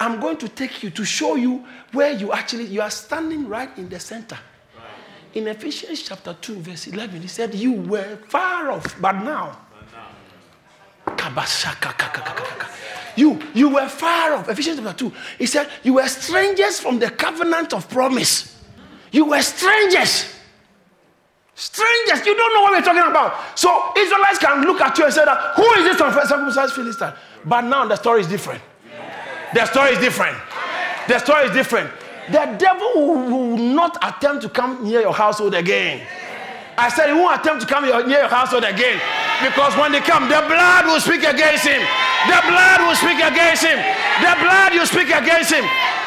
I'm 0.00 0.20
going 0.20 0.36
to 0.38 0.48
take 0.48 0.82
you 0.82 0.90
to 0.90 1.04
show 1.04 1.36
you 1.36 1.64
where 1.92 2.12
you 2.12 2.32
actually 2.32 2.64
you 2.64 2.82
are 2.82 2.90
standing 2.90 3.48
right 3.48 3.70
in 3.78 3.88
the 3.88 4.00
center. 4.00 4.36
Right. 4.76 4.84
In 5.34 5.46
Ephesians 5.46 6.02
chapter 6.02 6.36
2, 6.40 6.56
verse 6.56 6.88
11, 6.88 7.22
he 7.22 7.28
said, 7.28 7.54
You 7.54 7.72
were 7.72 8.16
far 8.28 8.72
off, 8.72 9.00
but 9.00 9.12
now. 9.12 9.56
You, 13.16 13.40
you 13.54 13.68
were 13.68 13.88
far 13.88 14.34
off. 14.34 14.48
Ephesians 14.48 14.80
chapter 14.80 15.08
2. 15.08 15.12
He 15.38 15.46
said, 15.46 15.70
You 15.84 15.94
were 15.94 16.08
strangers 16.08 16.80
from 16.80 16.98
the 16.98 17.10
covenant 17.10 17.72
of 17.72 17.88
promise. 17.88 18.53
You 19.14 19.26
were 19.26 19.42
strangers. 19.42 20.26
Strangers. 21.54 22.26
You 22.26 22.34
don't 22.34 22.52
know 22.52 22.62
what 22.62 22.72
we're 22.72 22.82
talking 22.82 23.08
about. 23.08 23.56
So 23.56 23.92
Israelites 23.96 24.38
can 24.38 24.66
look 24.66 24.80
at 24.80 24.98
you 24.98 25.04
and 25.04 25.14
say 25.14 25.24
that, 25.24 25.54
who 25.54 25.62
is 25.78 25.84
this 25.84 26.00
uncircumcised 26.00 26.74
Philistine? 26.74 27.12
But 27.44 27.60
now 27.60 27.86
the 27.86 27.94
story 27.94 28.22
is 28.22 28.26
different. 28.26 28.60
The 29.54 29.66
story 29.66 29.92
is 29.92 30.00
different. 30.00 30.36
The 31.06 31.20
story 31.20 31.44
is 31.46 31.52
different. 31.52 31.92
The 32.32 32.56
devil 32.58 32.90
will 33.06 33.56
not 33.56 33.96
attempt 34.02 34.42
to 34.42 34.48
come 34.48 34.82
near 34.82 35.02
your 35.02 35.14
household 35.14 35.54
again. 35.54 36.04
I 36.76 36.88
said 36.88 37.06
he 37.06 37.12
won't 37.12 37.38
attempt 37.38 37.62
to 37.62 37.68
come 37.72 37.84
near 37.84 38.18
your 38.18 38.26
household 38.26 38.64
again. 38.64 38.98
Because 39.46 39.76
when 39.78 39.92
they 39.92 40.00
come, 40.00 40.26
the 40.26 40.42
blood 40.50 40.86
will 40.86 40.98
speak 40.98 41.22
against 41.22 41.62
him. 41.62 41.86
The 42.26 42.40
blood 42.50 42.82
will 42.82 42.98
speak 42.98 43.22
against 43.22 43.62
him. 43.62 43.78
The 43.78 44.34
blood 44.42 44.74
will 44.74 44.90
speak 44.90 45.14
against 45.14 45.54
him. 45.54 45.62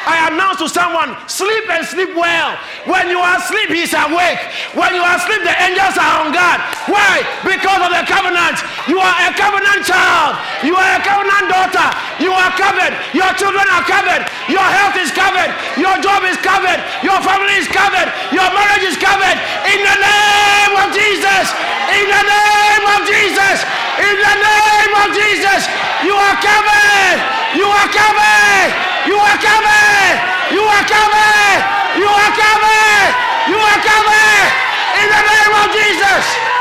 I 0.08 0.32
announce 0.32 0.64
to 0.64 0.68
someone, 0.72 1.12
sleep 1.28 1.68
and 1.68 1.84
sleep 1.84 2.16
well. 2.16 2.56
When 2.88 3.12
you 3.12 3.20
are 3.20 3.36
asleep, 3.36 3.68
he's 3.68 3.92
awake. 3.92 4.40
When 4.72 4.96
you 4.96 5.04
are 5.04 5.16
asleep, 5.20 5.44
the 5.44 5.52
angels 5.52 6.00
are 6.00 6.24
on 6.24 6.32
guard. 6.32 6.60
Why? 6.88 7.20
Because 7.44 7.80
of 7.84 7.92
the 7.92 8.04
covenant. 8.08 8.56
You 8.88 8.96
are 8.96 9.16
a 9.28 9.30
covenant 9.36 9.84
child. 9.84 10.40
You 10.64 10.72
are 10.72 10.92
a 10.96 11.00
covenant 11.04 11.46
daughter. 11.52 11.88
You 12.16 12.32
are 12.32 12.52
covered. 12.56 12.96
Your 13.12 13.28
children 13.36 13.64
are 13.68 13.84
covered. 13.84 14.24
Your 14.48 14.64
health 14.64 14.96
is 14.96 15.12
covered. 15.12 15.52
Your 15.76 16.00
job 16.00 16.24
is 16.24 16.40
covered. 16.40 16.80
Your 17.04 17.20
family 17.20 17.60
is 17.60 17.68
covered. 17.68 18.08
Your 18.32 18.48
marriage 18.56 18.88
is 18.88 18.96
covered. 18.96 19.36
In 19.68 19.80
the 19.84 19.96
name 20.00 20.74
of 20.80 20.88
Jesus. 20.96 21.44
In 21.92 22.06
the 22.08 22.24
name 22.24 22.84
of 22.96 23.00
Jesus. 23.04 23.56
In 24.00 24.16
the 24.16 24.34
name 24.40 24.92
of 25.04 25.08
Jesus. 25.12 25.68
You 26.08 26.16
are 26.16 26.36
covered. 26.40 27.18
You 27.52 27.68
are 27.68 27.88
covered. 27.92 28.70
You 29.04 29.16
are 29.20 29.38
covered. 29.40 30.16
You 30.56 30.64
are 30.64 30.84
covered. 30.88 31.60
You 32.00 32.08
are 32.08 32.32
covered. 32.32 33.12
You 33.52 33.58
are 33.60 33.80
covered. 33.84 34.68
In 34.98 35.06
the 35.06 35.22
name 35.22 35.54
of 35.62 35.68
Jesus! 35.70 36.57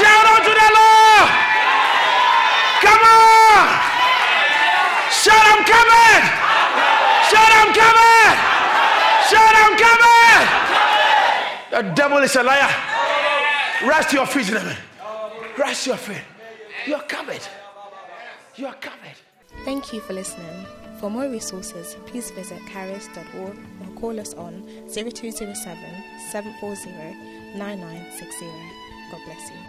Shout 0.00 0.26
out 0.32 0.42
to 0.48 0.52
the 0.60 0.68
Lord! 0.78 1.28
Come 2.84 3.04
on! 3.04 3.64
Shout, 5.12 5.44
I'm 5.52 5.62
coming! 5.68 6.22
Shout, 7.28 7.52
I'm 7.60 7.70
coming! 7.76 8.36
Shout, 9.28 9.54
I'm 9.62 9.74
coming! 9.84 10.44
The 11.70 11.82
devil 11.94 12.18
is 12.18 12.34
a 12.36 12.42
liar. 12.42 12.70
Rest 13.86 14.12
your 14.14 14.26
feet 14.26 14.46
gentlemen. 14.46 14.76
Rest 15.58 15.86
your 15.86 15.96
feet. 15.96 16.22
You're 16.86 17.00
covered. 17.00 17.46
You're 18.56 18.72
covered. 18.72 19.18
Thank 19.66 19.92
you 19.92 20.00
for 20.00 20.14
listening. 20.14 20.66
For 20.98 21.10
more 21.10 21.28
resources, 21.28 21.96
please 22.06 22.30
visit 22.30 22.60
charis.org 22.72 23.56
or 23.56 24.00
call 24.00 24.18
us 24.18 24.32
on 24.34 24.66
0207 24.88 25.54
740 26.30 26.90
9960. 27.58 28.46
God 29.10 29.20
bless 29.26 29.50
you. 29.50 29.59